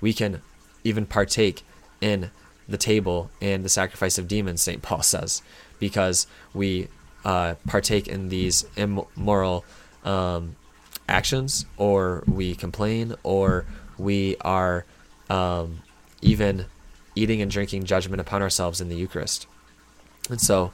We 0.00 0.14
can 0.14 0.40
even 0.82 1.04
partake 1.04 1.62
in 2.04 2.30
the 2.68 2.76
table 2.76 3.30
and 3.40 3.64
the 3.64 3.68
sacrifice 3.70 4.18
of 4.18 4.28
demons, 4.28 4.60
St. 4.60 4.82
Paul 4.82 5.02
says, 5.02 5.40
because 5.78 6.26
we 6.52 6.88
uh, 7.24 7.54
partake 7.66 8.06
in 8.06 8.28
these 8.28 8.66
immoral 8.76 9.64
um, 10.04 10.54
actions, 11.08 11.64
or 11.78 12.22
we 12.26 12.54
complain, 12.54 13.14
or 13.22 13.64
we 13.96 14.36
are 14.42 14.84
um, 15.30 15.80
even 16.20 16.66
eating 17.14 17.40
and 17.40 17.50
drinking 17.50 17.84
judgment 17.84 18.20
upon 18.20 18.42
ourselves 18.42 18.82
in 18.82 18.90
the 18.90 18.96
Eucharist. 18.96 19.46
And 20.28 20.40
so, 20.40 20.72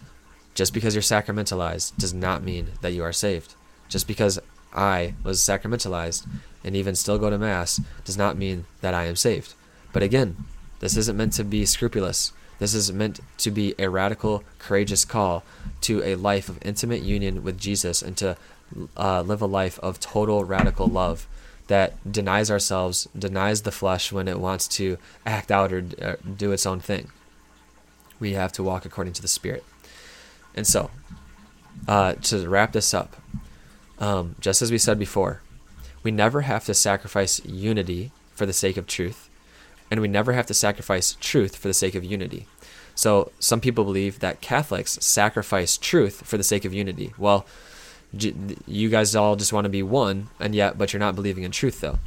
just 0.55 0.75
because 0.75 0.97
you're 0.97 1.03
sacramentalized 1.03 1.97
does 1.97 2.13
not 2.13 2.43
mean 2.43 2.73
that 2.81 2.93
you 2.93 3.05
are 3.05 3.13
saved. 3.13 3.55
Just 3.89 4.09
because 4.09 4.41
I 4.75 5.15
was 5.23 5.39
sacramentalized 5.39 6.27
and 6.65 6.75
even 6.75 6.97
still 6.97 7.19
go 7.19 7.31
to 7.31 7.39
Mass 7.39 7.81
does 8.05 8.17
not 8.17 8.37
mean 8.37 8.65
that 8.81 8.95
I 8.95 9.05
am 9.05 9.17
saved. 9.17 9.55
But 9.93 10.03
again, 10.03 10.37
this 10.81 10.97
isn't 10.97 11.17
meant 11.17 11.33
to 11.35 11.45
be 11.45 11.65
scrupulous. 11.65 12.33
This 12.59 12.75
is 12.75 12.93
meant 12.93 13.21
to 13.39 13.51
be 13.51 13.75
a 13.79 13.89
radical, 13.89 14.45
courageous 14.59 15.05
call 15.05 15.45
to 15.83 16.03
a 16.03 16.17
life 16.17 16.49
of 16.49 16.59
intimate 16.63 17.03
union 17.03 17.43
with 17.43 17.59
Jesus 17.59 18.03
and 18.03 18.17
to 18.19 18.37
uh, 18.97 19.23
live 19.23 19.41
a 19.41 19.47
life 19.47 19.79
of 19.79 19.99
total, 19.99 20.45
radical 20.45 20.87
love 20.87 21.27
that 21.69 21.95
denies 22.11 22.51
ourselves, 22.51 23.09
denies 23.17 23.63
the 23.63 23.73
flesh 23.73 24.13
when 24.13 24.29
it 24.29 24.39
wants 24.39 24.69
to 24.69 24.99
act 25.25 25.51
out 25.51 25.73
or, 25.73 25.85
or 26.03 26.19
do 26.37 26.53
its 26.53 26.67
own 26.67 26.81
thing 26.81 27.11
we 28.21 28.35
have 28.35 28.53
to 28.53 28.63
walk 28.63 28.85
according 28.85 29.15
to 29.15 29.23
the 29.23 29.29
Spirit. 29.29 29.65
And 30.55 30.67
so, 30.67 30.91
uh, 31.89 32.13
to 32.15 32.47
wrap 32.49 32.73
this 32.73 32.93
up, 32.93 33.17
um, 33.99 34.37
just 34.41 34.63
as 34.63 34.71
we 34.71 34.79
said 34.79 34.99
before, 34.99 35.41
we 36.03 36.11
never 36.11 36.43
have 36.43 36.65
to 36.67 36.75
sacrifice 36.75 37.45
unity 37.45 38.13
for 38.35 38.47
the 38.47 38.53
sake 38.53 38.77
of 38.77 38.87
truth, 38.87 39.30
and 39.91 40.01
we 40.01 40.09
never 40.09 40.33
have 40.33 40.47
to 40.47 40.55
sacrifice 40.55 41.17
truth 41.21 41.57
for 41.57 41.69
the 41.69 41.75
sake 41.75 41.95
of 41.95 42.05
unity. 42.05 42.47
So, 42.95 43.33
some 43.39 43.61
people 43.61 43.85
believe 43.85 44.19
that 44.19 44.41
Catholics 44.41 44.99
sacrifice 45.01 45.77
truth 45.77 46.27
for 46.27 46.37
the 46.37 46.45
sake 46.45 46.65
of 46.65 46.75
unity. 46.75 47.13
Well, 47.17 47.47
you 48.13 48.89
guys 48.89 49.15
all 49.15 49.37
just 49.37 49.53
want 49.53 49.65
to 49.65 49.71
be 49.71 49.83
one, 49.83 50.29
and 50.39 50.55
yet, 50.55 50.77
but 50.77 50.93
you're 50.93 51.01
not 51.01 51.15
believing 51.15 51.45
in 51.45 51.51
truth, 51.51 51.81
though. 51.81 51.99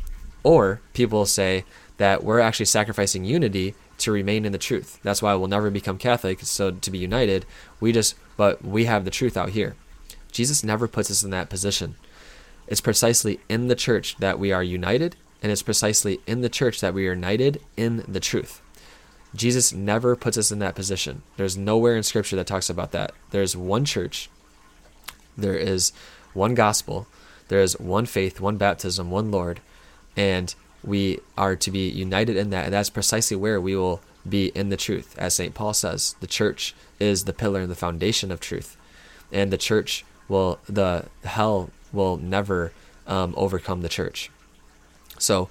Or 0.44 0.82
people 0.94 1.26
say 1.26 1.64
that 1.98 2.24
we're 2.24 2.40
actually 2.40 2.66
sacrificing 2.66 3.24
unity 3.24 3.76
to 4.00 4.12
remain 4.12 4.46
in 4.46 4.52
the 4.52 4.58
truth. 4.58 5.00
That's 5.04 5.22
why 5.22 5.34
we'll 5.36 5.48
never 5.48 5.70
become 5.70 5.98
Catholic. 5.98 6.42
So 6.42 6.72
to 6.72 6.92
be 6.92 6.98
united, 6.98 7.46
we 7.80 7.92
just, 7.92 8.16
but 8.36 8.64
we 8.64 8.86
have 8.86 9.06
the 9.06 9.12
truth 9.12 9.38
out 9.38 9.50
here. 9.50 9.76
Jesus 10.32 10.64
never 10.64 10.88
puts 10.88 11.12
us 11.12 11.24
in 11.24 11.30
that 11.30 11.50
position. 11.50 11.96
It's 12.68 12.82
precisely 12.82 13.40
in 13.50 13.68
the 13.68 13.76
church 13.76 14.18
that 14.18 14.40
we 14.40 14.52
are 14.52 14.64
united, 14.64 15.16
and 15.44 15.52
it's 15.52 15.62
precisely 15.62 16.22
in 16.26 16.42
the 16.42 16.50
church 16.50 16.80
that 16.80 16.94
we 16.94 17.08
are 17.08 17.14
united 17.14 17.62
in 17.76 18.04
the 18.08 18.22
truth. 18.22 18.62
Jesus 19.36 19.74
never 19.74 20.16
puts 20.16 20.38
us 20.38 20.52
in 20.52 20.60
that 20.60 20.76
position. 20.76 21.22
There's 21.38 21.58
nowhere 21.58 21.98
in 21.98 22.04
Scripture 22.04 22.38
that 22.38 22.48
talks 22.48 22.70
about 22.70 22.92
that. 22.92 23.12
There's 23.32 23.56
one 23.56 23.84
church, 23.84 24.30
there 25.38 25.58
is 25.58 25.92
one 26.34 26.56
gospel, 26.56 27.08
there 27.50 27.60
is 27.60 27.78
one 27.80 28.06
faith, 28.06 28.40
one 28.40 28.58
baptism, 28.58 29.12
one 29.12 29.32
Lord, 29.32 29.60
and 30.16 30.56
we 30.84 31.20
are 31.38 31.56
to 31.56 31.72
be 31.72 31.90
united 31.90 32.38
in 32.38 32.50
that. 32.52 32.66
And 32.66 32.74
that's 32.74 32.90
precisely 32.90 33.36
where 33.36 33.60
we 33.60 33.76
will 33.76 34.02
be 34.28 34.48
in 34.50 34.70
the 34.70 34.78
truth. 34.78 35.16
As 35.18 35.34
St. 35.34 35.54
Paul 35.54 35.74
says, 35.74 36.16
the 36.20 36.28
church 36.28 36.74
is 37.00 37.26
the 37.26 37.34
pillar 37.34 37.62
and 37.62 37.72
the 37.72 37.76
foundation 37.76 38.32
of 38.32 38.40
truth. 38.40 38.78
And 39.32 39.52
the 39.52 39.58
church 39.58 40.06
will, 40.28 40.60
the 40.68 41.08
hell 41.24 41.70
will 41.92 42.18
never 42.18 42.72
um, 43.08 43.34
overcome 43.36 43.82
the 43.82 43.90
church. 43.90 44.30
So, 45.24 45.50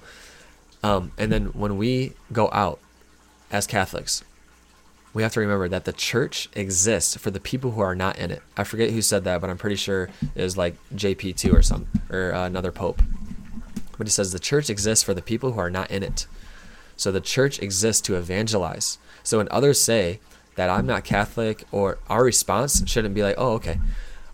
um, 0.83 1.11
and 1.17 1.31
then 1.31 1.45
when 1.47 1.77
we 1.77 2.13
go 2.31 2.49
out 2.51 2.79
as 3.51 3.67
Catholics, 3.67 4.23
we 5.13 5.23
have 5.23 5.33
to 5.33 5.39
remember 5.39 5.67
that 5.69 5.85
the 5.85 5.93
church 5.93 6.49
exists 6.53 7.15
for 7.17 7.31
the 7.31 7.39
people 7.39 7.71
who 7.71 7.81
are 7.81 7.95
not 7.95 8.17
in 8.17 8.31
it. 8.31 8.41
I 8.57 8.63
forget 8.63 8.91
who 8.91 9.01
said 9.01 9.23
that, 9.25 9.41
but 9.41 9.49
I'm 9.49 9.57
pretty 9.57 9.75
sure 9.75 10.09
it 10.35 10.41
was 10.41 10.57
like 10.57 10.75
JP2 10.95 11.53
or 11.53 11.61
some 11.61 11.87
or 12.09 12.33
uh, 12.33 12.45
another 12.45 12.71
pope. 12.71 13.01
But 13.97 14.07
he 14.07 14.11
says 14.11 14.31
the 14.31 14.39
church 14.39 14.69
exists 14.69 15.03
for 15.03 15.13
the 15.13 15.21
people 15.21 15.51
who 15.51 15.59
are 15.59 15.69
not 15.69 15.91
in 15.91 16.03
it. 16.03 16.25
So 16.97 17.11
the 17.11 17.21
church 17.21 17.59
exists 17.61 18.01
to 18.03 18.15
evangelize. 18.15 18.97
So 19.23 19.37
when 19.37 19.47
others 19.51 19.79
say 19.79 20.19
that 20.55 20.69
I'm 20.69 20.85
not 20.85 21.03
Catholic, 21.03 21.63
or 21.71 21.97
our 22.07 22.23
response 22.23 22.83
shouldn't 22.87 23.15
be 23.15 23.23
like, 23.23 23.35
oh, 23.37 23.53
okay. 23.53 23.79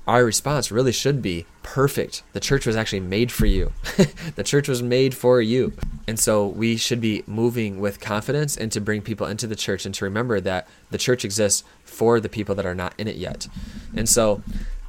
Our 0.10 0.26
response 0.26 0.72
really 0.72 0.92
should 0.92 1.22
be 1.22 1.46
perfect. 1.62 2.24
The 2.34 2.40
church 2.40 2.66
was 2.66 2.76
actually 2.76 3.02
made 3.02 3.32
for 3.32 3.46
you. 3.46 3.74
the 4.36 4.44
church 4.44 4.68
was 4.68 4.82
made 4.82 5.14
for 5.14 5.40
you. 5.40 5.72
And 6.08 6.20
so 6.20 6.48
we 6.48 6.78
should 6.78 7.00
be 7.00 7.22
moving 7.28 7.80
with 7.80 8.00
confidence 8.00 8.58
and 8.58 8.72
to 8.72 8.82
bring 8.82 9.04
people 9.04 9.28
into 9.28 9.46
the 9.46 9.56
church 9.56 9.86
and 9.86 9.94
to 9.94 10.06
remember 10.06 10.42
that 10.42 10.68
the 10.90 10.98
church 10.98 11.24
exists 11.24 11.64
for 11.84 12.20
the 12.20 12.28
people 12.28 12.56
that 12.56 12.66
are 12.66 12.74
not 12.74 12.96
in 12.98 13.08
it 13.08 13.18
yet. 13.18 13.48
And 13.96 14.10
so 14.10 14.42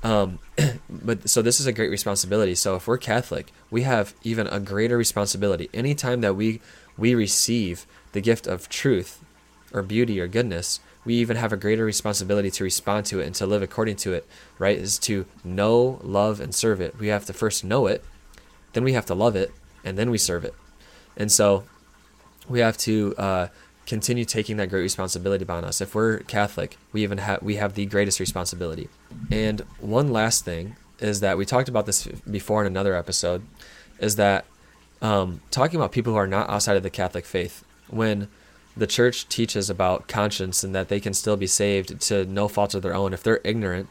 um, 0.03 0.39
but 0.89 1.29
so 1.29 1.43
this 1.43 1.61
is 1.61 1.67
a 1.67 1.73
great 1.73 1.91
responsibility. 1.91 2.55
So 2.55 2.77
if 2.77 2.87
we're 2.87 2.97
Catholic, 2.97 3.53
we 3.71 3.83
have 3.83 4.15
even 4.23 4.47
a 4.47 4.59
greater 4.59 4.97
responsibility. 4.97 5.69
Anytime 5.75 6.23
that 6.23 6.35
we 6.35 6.63
we 6.97 7.15
receive 7.15 7.85
the 8.13 8.23
gift 8.23 8.47
of 8.47 8.71
truth 8.71 9.23
or 9.71 9.83
beauty 9.83 10.19
or 10.19 10.29
goodness, 10.29 10.81
we 11.05 11.15
even 11.15 11.37
have 11.37 11.53
a 11.53 11.57
greater 11.57 11.85
responsibility 11.85 12.51
to 12.51 12.65
respond 12.65 13.07
to 13.07 13.21
it 13.21 13.27
and 13.27 13.35
to 13.37 13.47
live 13.47 13.63
according 13.63 13.97
to 13.97 14.13
it, 14.13 14.27
right? 14.59 14.77
Is 14.77 14.99
to 15.01 15.25
know, 15.43 15.99
love, 16.03 16.41
and 16.41 16.55
serve 16.55 16.81
it. 16.81 16.99
We 16.99 17.09
have 17.09 17.25
to 17.27 17.33
first 17.33 17.65
know 17.65 17.87
it, 17.87 18.05
then 18.73 18.85
we 18.85 18.93
have 18.93 19.07
to 19.07 19.15
love 19.15 19.37
it, 19.37 19.53
and 19.85 19.97
then 19.97 20.11
we 20.11 20.19
serve 20.19 20.45
it. 20.45 20.55
And 21.17 21.33
so 21.33 21.65
we 22.49 22.61
have 22.61 22.77
to 22.79 23.15
uh, 23.17 23.49
continue 23.87 24.25
taking 24.25 24.57
that 24.59 24.69
great 24.69 24.83
responsibility 24.83 25.45
upon 25.45 25.65
us. 25.65 25.81
If 25.81 25.95
we're 25.95 26.19
Catholic, 26.21 26.77
we 26.93 27.03
even 27.03 27.19
have 27.19 27.43
we 27.43 27.57
have 27.57 27.75
the 27.75 27.87
greatest 27.87 28.21
responsibility. 28.21 28.89
And 29.31 29.61
one 29.81 30.13
last 30.13 30.45
thing 30.45 30.77
is 30.99 31.21
that 31.21 31.39
we 31.39 31.47
talked 31.47 31.69
about 31.69 31.87
this 31.87 32.07
before 32.31 32.61
in 32.61 32.67
another 32.67 32.95
episode, 32.95 33.43
is 33.99 34.17
that 34.17 34.45
um, 35.01 35.41
talking 35.51 35.81
about 35.81 35.93
people 35.93 36.13
who 36.13 36.19
are 36.19 36.27
not 36.27 36.51
outside 36.51 36.77
of 36.77 36.83
the 36.83 36.91
Catholic 36.91 37.25
faith, 37.25 37.65
when 37.89 38.29
the 38.77 38.87
church 38.87 39.29
teaches 39.29 39.69
about 39.69 40.09
conscience 40.09 40.63
and 40.63 40.75
that 40.75 40.89
they 40.89 41.01
can 41.01 41.15
still 41.15 41.37
be 41.37 41.47
saved 41.47 42.01
to 42.03 42.25
no 42.25 42.49
fault 42.49 42.75
of 42.75 42.83
their 42.83 42.95
own, 42.95 43.13
if 43.13 43.23
they're 43.23 43.41
ignorant 43.45 43.89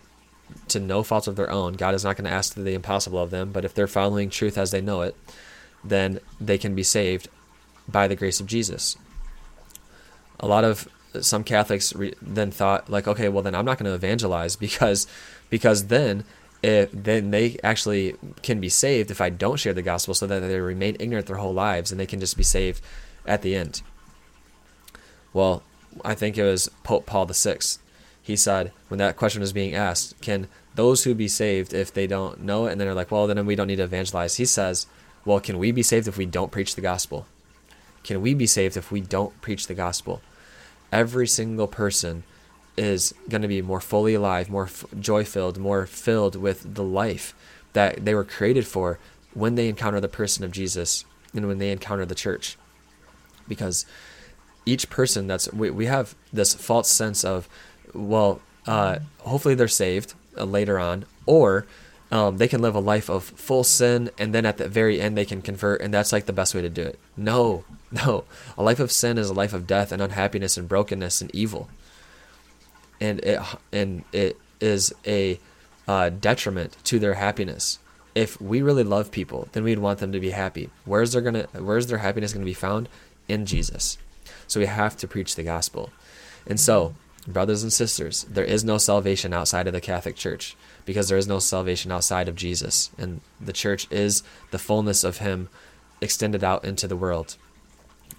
to 0.70 0.80
no 0.80 1.04
fault 1.04 1.28
of 1.28 1.36
their 1.36 1.50
own, 1.50 1.74
God 1.74 1.94
is 1.94 2.04
not 2.04 2.16
going 2.16 2.26
to 2.26 2.32
ask 2.32 2.54
the 2.54 2.74
impossible 2.74 3.20
of 3.20 3.30
them. 3.30 3.52
But 3.52 3.66
if 3.66 3.74
they're 3.74 3.88
following 3.88 4.30
truth 4.30 4.58
as 4.58 4.72
they 4.72 4.82
know 4.82 5.02
it, 5.02 5.16
then 5.84 6.20
they 6.40 6.58
can 6.58 6.76
be 6.76 6.84
saved 6.84 7.28
by 7.88 8.08
the 8.08 8.16
grace 8.16 8.40
of 8.40 8.48
Jesus. 8.48 8.98
A 10.40 10.48
lot 10.48 10.64
of 10.64 10.88
some 11.22 11.44
Catholics 11.44 11.94
re- 11.96 12.14
then 12.22 12.52
thought 12.52 12.90
like, 12.90 13.08
okay, 13.08 13.30
well 13.30 13.44
then 13.44 13.56
I'm 13.56 13.66
not 13.66 13.78
going 13.78 13.90
to 13.90 13.96
evangelize 13.96 14.56
because 14.56 15.08
because 15.50 15.88
then 15.88 16.24
if 16.62 16.90
then 16.92 17.32
they 17.32 17.58
actually 17.64 18.16
can 18.42 18.60
be 18.60 18.70
saved 18.70 19.12
if 19.12 19.22
I 19.22 19.30
don't 19.30 19.60
share 19.60 19.74
the 19.74 19.82
gospel 19.82 20.14
so 20.14 20.28
that 20.28 20.40
they 20.42 20.60
remain 20.60 20.98
ignorant 21.00 21.28
their 21.28 21.38
whole 21.38 21.54
lives 21.54 21.92
and 21.92 22.00
they 22.00 22.06
can 22.06 22.20
just 22.20 22.38
be 22.38 22.44
saved 22.44 22.82
at 23.26 23.42
the 23.42 23.56
end. 23.56 23.82
Well, 25.34 25.64
I 26.04 26.16
think 26.16 26.38
it 26.38 26.44
was 26.44 26.70
Pope 26.84 27.06
Paul 27.06 27.26
VI. 27.26 27.60
He 28.22 28.36
said 28.36 28.72
when 28.88 28.98
that 29.00 29.18
question 29.18 29.42
was 29.42 29.54
being 29.54 29.74
asked, 29.74 30.20
can 30.22 30.48
those 30.76 31.04
who 31.04 31.14
be 31.16 31.28
saved 31.28 31.74
if 31.74 31.94
they 31.94 32.08
don't 32.08 32.42
know 32.42 32.68
it 32.68 32.72
and 32.72 32.80
then 32.80 32.88
they're 32.88 32.96
like, 32.96 33.12
well, 33.12 33.28
then 33.28 33.46
we 33.46 33.56
don't 33.56 33.68
need 33.68 33.78
to 33.78 33.84
evangelize. 33.84 34.36
He 34.36 34.46
says, 34.46 34.88
well, 35.26 35.40
can 35.40 35.58
we 35.58 35.72
be 35.72 35.84
saved 35.84 36.08
if 36.08 36.18
we 36.18 36.26
don't 36.26 36.52
preach 36.52 36.76
the 36.76 36.82
gospel? 36.82 37.26
Can 38.04 38.22
we 38.22 38.34
be 38.34 38.48
saved 38.48 38.78
if 38.78 38.92
we 38.92 39.02
don't 39.02 39.40
preach 39.42 39.68
the 39.68 39.74
gospel? 39.74 40.22
Every 40.92 41.28
single 41.28 41.68
person 41.68 42.24
is 42.78 43.14
going 43.28 43.42
to 43.42 43.48
be 43.48 43.62
more 43.62 43.82
fully 43.82 44.14
alive, 44.14 44.50
more 44.50 44.66
f- 44.66 44.86
joy 45.00 45.26
filled, 45.26 45.58
more 45.58 45.86
filled 45.86 46.36
with 46.36 46.76
the 46.76 46.84
life 46.84 47.36
that 47.74 48.06
they 48.06 48.16
were 48.16 48.24
created 48.24 48.66
for 48.66 49.00
when 49.34 49.56
they 49.56 49.68
encounter 49.68 50.00
the 50.00 50.08
person 50.08 50.44
of 50.44 50.52
Jesus 50.52 51.04
and 51.34 51.48
when 51.48 51.58
they 51.58 51.72
encounter 51.72 52.06
the 52.06 52.16
church. 52.16 52.58
Because 53.48 53.86
each 54.70 54.90
person 54.90 55.28
that's, 55.28 55.52
we, 55.52 55.70
we 55.70 55.86
have 55.86 56.16
this 56.32 56.54
false 56.54 56.90
sense 56.90 57.24
of, 57.24 57.50
well, 57.94 58.42
uh, 58.68 59.00
hopefully 59.20 59.56
they're 59.56 59.68
saved 59.68 60.14
uh, 60.38 60.44
later 60.44 60.78
on, 60.78 61.06
or 61.26 61.66
um, 62.12 62.38
they 62.38 62.48
can 62.48 62.62
live 62.62 62.76
a 62.76 62.80
life 62.80 63.10
of 63.10 63.24
full 63.24 63.64
sin 63.64 64.10
and 64.18 64.34
then 64.34 64.46
at 64.46 64.58
the 64.58 64.68
very 64.68 65.00
end 65.00 65.16
they 65.16 65.26
can 65.26 65.42
convert 65.42 65.82
and 65.82 65.94
that's 65.94 66.12
like 66.12 66.26
the 66.26 66.34
best 66.34 66.56
way 66.56 66.62
to 66.62 66.70
do 66.70 66.82
it. 66.82 67.00
No, 67.16 67.64
no. 67.92 68.26
A 68.58 68.64
life 68.64 68.80
of 68.80 68.92
sin 68.92 69.18
is 69.18 69.30
a 69.30 69.34
life 69.34 69.54
of 69.54 69.68
death 69.68 69.92
and 69.92 70.02
unhappiness 70.02 70.58
and 70.58 70.68
brokenness 70.68 71.22
and 71.22 71.34
evil 71.36 71.70
and 73.00 73.20
it 73.22 73.40
and 73.72 74.04
it 74.12 74.38
is 74.60 74.94
a 75.06 75.40
uh, 75.88 76.10
detriment 76.10 76.78
to 76.86 77.00
their 77.00 77.16
happiness. 77.16 77.80
If 78.16 78.40
we 78.42 78.62
really 78.62 78.84
love 78.84 79.12
people, 79.12 79.48
then 79.54 79.64
we'd 79.64 79.80
want 79.80 80.00
them 80.00 80.12
to 80.12 80.20
be 80.20 80.32
happy. 80.32 80.70
Where's 80.86 81.14
their 81.14 81.22
gonna 81.22 81.48
Where's 81.54 81.88
their 81.88 82.00
happiness 82.00 82.34
gonna 82.34 82.46
be 82.46 82.54
found? 82.54 82.90
In 83.28 83.46
Jesus. 83.46 83.98
So 84.50 84.60
we 84.60 84.66
have 84.66 84.98
to 84.98 85.08
preach 85.08 85.36
the 85.36 85.44
gospel. 85.44 85.92
And 86.46 86.60
so, 86.60 86.96
brothers 87.28 87.64
and 87.64 87.72
sisters, 87.72 88.24
there 88.24 88.44
is 88.44 88.66
no 88.66 88.78
salvation 88.78 89.34
outside 89.34 89.68
of 89.68 89.74
the 89.74 89.80
Catholic 89.80 90.18
Church 90.18 90.58
because 90.86 91.08
there 91.08 91.18
is 91.18 91.28
no 91.28 91.40
salvation 91.40 91.92
outside 91.92 92.28
of 92.28 92.36
Jesus, 92.36 92.90
and 92.98 93.22
the 93.40 93.54
church 93.54 93.88
is 93.92 94.24
the 94.50 94.60
fullness 94.60 95.04
of 95.04 95.20
Him 95.20 95.48
extended 96.02 96.44
out 96.44 96.66
into 96.66 96.88
the 96.88 96.96
world, 96.96 97.38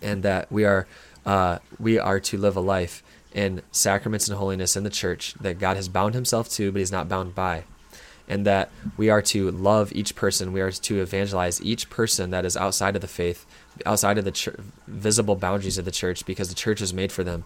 and 0.01 0.23
that 0.23 0.51
we 0.53 0.65
are 0.65 0.87
uh, 1.27 1.59
we 1.79 1.99
are 1.99 2.21
to 2.21 2.39
live 2.39 2.57
a 2.57 2.61
life 2.61 3.03
in 3.35 3.63
sacraments 3.73 4.29
and 4.29 4.39
holiness 4.39 4.77
in 4.77 4.85
the 4.85 4.91
church 4.91 5.35
that 5.35 5.59
God 5.59 5.77
has 5.77 5.89
bound 5.89 6.15
himself 6.15 6.49
to, 6.51 6.73
but 6.73 6.79
he's 6.79 6.93
not 6.93 7.09
bound 7.09 7.35
by. 7.35 7.65
And 8.31 8.47
that 8.47 8.71
we 8.97 9.11
are 9.11 9.21
to 9.23 9.51
love 9.51 9.93
each 9.93 10.15
person, 10.15 10.53
we 10.53 10.61
are 10.61 10.71
to 10.71 11.01
evangelize 11.03 11.61
each 11.61 11.91
person 11.91 12.31
that 12.31 12.47
is 12.47 12.57
outside 12.57 12.95
of 12.95 13.03
the 13.03 13.09
faith, 13.09 13.45
outside 13.85 14.19
of 14.19 14.25
the 14.25 14.31
ch- 14.31 14.49
visible 14.87 15.35
boundaries 15.35 15.79
of 15.79 15.85
the 15.85 15.91
church, 15.91 16.25
because 16.25 16.49
the 16.49 16.55
church 16.55 16.81
is 16.81 16.95
made 16.95 17.11
for 17.11 17.25
them. 17.25 17.45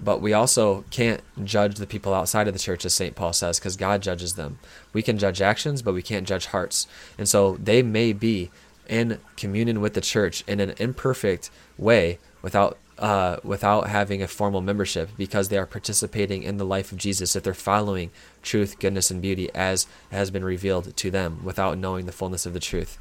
But 0.00 0.20
we 0.20 0.32
also 0.32 0.84
can't 0.90 1.22
judge 1.44 1.76
the 1.76 1.86
people 1.86 2.12
outside 2.12 2.48
of 2.48 2.54
the 2.54 2.60
church, 2.60 2.84
as 2.84 2.92
St. 2.92 3.14
Paul 3.14 3.32
says, 3.32 3.60
because 3.60 3.76
God 3.76 4.02
judges 4.02 4.34
them. 4.34 4.58
We 4.92 5.02
can 5.02 5.16
judge 5.16 5.40
actions, 5.40 5.80
but 5.80 5.94
we 5.94 6.02
can't 6.02 6.26
judge 6.26 6.46
hearts. 6.46 6.88
And 7.16 7.28
so 7.28 7.56
they 7.62 7.82
may 7.82 8.12
be 8.12 8.50
in 8.88 9.18
communion 9.36 9.80
with 9.80 9.94
the 9.94 10.00
church 10.00 10.42
in 10.46 10.60
an 10.60 10.74
imperfect 10.78 11.50
way 11.78 12.18
without 12.42 12.78
uh, 12.98 13.38
without 13.44 13.88
having 13.88 14.22
a 14.22 14.28
formal 14.28 14.60
membership 14.60 15.10
because 15.16 15.48
they 15.48 15.58
are 15.58 15.66
participating 15.66 16.42
in 16.42 16.56
the 16.56 16.64
life 16.64 16.92
of 16.92 16.98
Jesus 16.98 17.36
if 17.36 17.42
they're 17.42 17.54
following 17.54 18.10
truth, 18.42 18.78
goodness, 18.78 19.10
and 19.10 19.20
beauty 19.20 19.50
as 19.54 19.86
has 20.10 20.30
been 20.30 20.44
revealed 20.44 20.96
to 20.96 21.10
them 21.10 21.44
without 21.44 21.78
knowing 21.78 22.06
the 22.06 22.12
fullness 22.12 22.46
of 22.46 22.54
the 22.54 22.60
truth. 22.60 22.98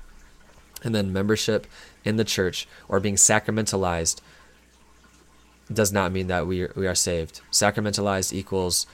And 0.84 0.93
then 0.93 1.14
membership 1.14 1.66
in 2.04 2.18
the 2.18 2.24
church 2.24 2.68
or 2.89 3.00
being 3.00 3.16
sacramentalized 3.16 4.20
does 5.72 5.91
not 5.91 6.12
mean 6.12 6.28
that 6.28 6.46
we 6.46 6.64
are, 6.64 6.74
we 6.76 6.88
are 6.88 6.96
saved. 6.96 7.41
Sacramentalized 7.52 8.34
equals 8.34 8.86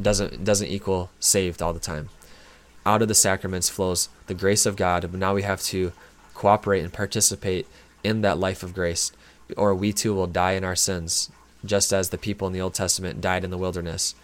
doesn't 0.00 0.44
doesn't 0.44 0.68
equal 0.68 1.10
saved 1.20 1.62
all 1.62 1.72
the 1.72 1.80
time. 1.80 2.10
Out 2.84 3.00
of 3.00 3.08
the 3.08 3.14
sacraments 3.14 3.70
flows 3.70 4.08
the 4.26 4.34
grace 4.34 4.66
of 4.66 4.76
God, 4.76 5.02
but 5.02 5.14
now 5.14 5.34
we 5.34 5.42
have 5.42 5.62
to 5.62 5.92
cooperate 6.34 6.82
and 6.82 6.92
participate 6.92 7.66
in 8.04 8.20
that 8.20 8.38
life 8.38 8.62
of 8.62 8.74
grace 8.74 9.10
or 9.56 9.74
we 9.74 9.92
too 9.92 10.14
will 10.14 10.26
die 10.26 10.52
in 10.52 10.64
our 10.64 10.76
sins, 10.76 11.30
just 11.64 11.92
as 11.92 12.10
the 12.10 12.18
people 12.18 12.46
in 12.46 12.52
the 12.52 12.60
Old 12.60 12.74
Testament 12.74 13.20
died 13.20 13.44
in 13.44 13.50
the 13.50 13.58
wilderness, 13.58 14.14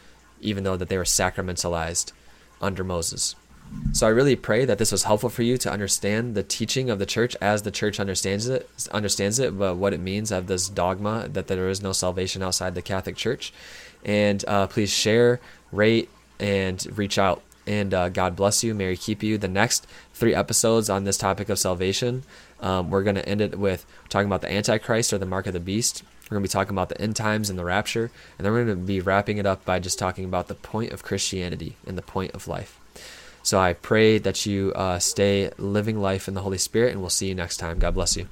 even 0.41 0.65
though 0.65 0.77
that 0.77 0.89
they 0.89 0.99
were 0.99 1.05
sacramentalized 1.05 2.13
under 2.61 2.85
Moses. 2.85 3.35
So 3.93 4.07
I 4.07 4.11
really 4.11 4.37
pray 4.37 4.65
that 4.65 4.79
this 4.79 4.93
was 4.93 5.05
helpful 5.05 5.29
for 5.29 5.43
you 5.43 5.57
to 5.59 5.71
understand 5.71 6.35
the 6.35 6.43
teaching 6.43 6.91
of 6.91 6.99
the 6.99 7.07
church 7.07 7.37
as 7.41 7.63
the 7.63 7.71
church 7.71 7.99
understands 8.01 8.49
it, 8.49 8.69
understands 8.91 9.39
it, 9.39 9.59
but 9.59 9.77
what 9.77 9.95
it 9.95 10.01
means 10.01 10.31
of 10.31 10.47
this 10.47 10.69
dogma 10.69 11.29
that 11.33 11.47
there 11.47 11.69
is 11.69 11.83
no 11.83 11.93
salvation 11.93 12.43
outside 12.43 12.75
the 12.75 12.83
Catholic 12.83 13.17
Church. 13.17 13.53
And 14.05 14.45
uh, 14.47 14.67
please 14.67 14.91
share, 14.91 15.41
rate, 15.71 16.11
and 16.39 16.87
reach 16.99 17.19
out. 17.19 17.43
And 17.67 17.95
uh, 17.95 18.09
God 18.09 18.35
bless 18.35 18.65
you. 18.65 18.75
Mary 18.75 18.97
keep 18.97 19.23
you. 19.23 19.39
The 19.39 19.49
next 19.49 19.87
three 20.13 20.35
episodes 20.35 20.91
on 20.91 21.05
this 21.05 21.17
topic 21.17 21.49
of 21.49 21.59
salvation 21.59 22.25
um, 22.63 22.91
we're 22.91 23.03
going 23.03 23.17
to 23.17 23.29
end 23.29 23.41
it 23.41 23.59
with 23.59 23.85
talking 24.09 24.27
about 24.27 24.41
the 24.41 24.53
Antichrist 24.53 25.13
or 25.13 25.19
the 25.19 25.27
mark 25.27 25.47
of 25.47 25.53
the 25.53 25.61
beast. 25.61 26.03
We're 26.31 26.37
going 26.37 26.45
to 26.45 26.49
be 26.49 26.53
talking 26.53 26.75
about 26.75 26.89
the 26.89 27.01
end 27.01 27.17
times 27.17 27.51
and 27.51 27.59
the 27.59 27.65
rapture. 27.65 28.11
And 28.39 28.47
then 28.47 28.53
we're 28.53 28.65
going 28.65 28.79
to 28.79 28.85
be 28.85 29.01
wrapping 29.01 29.39
it 29.39 29.45
up 29.45 29.65
by 29.65 29.79
just 29.81 29.99
talking 29.99 30.25
about 30.25 30.49
the 30.49 30.55
point 30.55 30.93
of 30.93 31.03
Christianity 31.03 31.77
and 31.87 31.99
the 31.99 32.03
point 32.03 32.33
of 32.33 32.49
life. 32.49 32.79
So 33.43 33.59
I 33.59 33.73
pray 33.73 34.19
that 34.19 34.47
you 34.47 34.73
uh, 34.75 34.99
stay 35.01 35.51
living 35.59 36.01
life 36.01 36.29
in 36.29 36.35
the 36.35 36.43
Holy 36.43 36.59
Spirit, 36.59 36.93
and 36.93 37.01
we'll 37.01 37.11
see 37.11 37.29
you 37.29 37.35
next 37.35 37.57
time. 37.57 37.79
God 37.79 37.95
bless 37.95 38.17
you. 38.17 38.29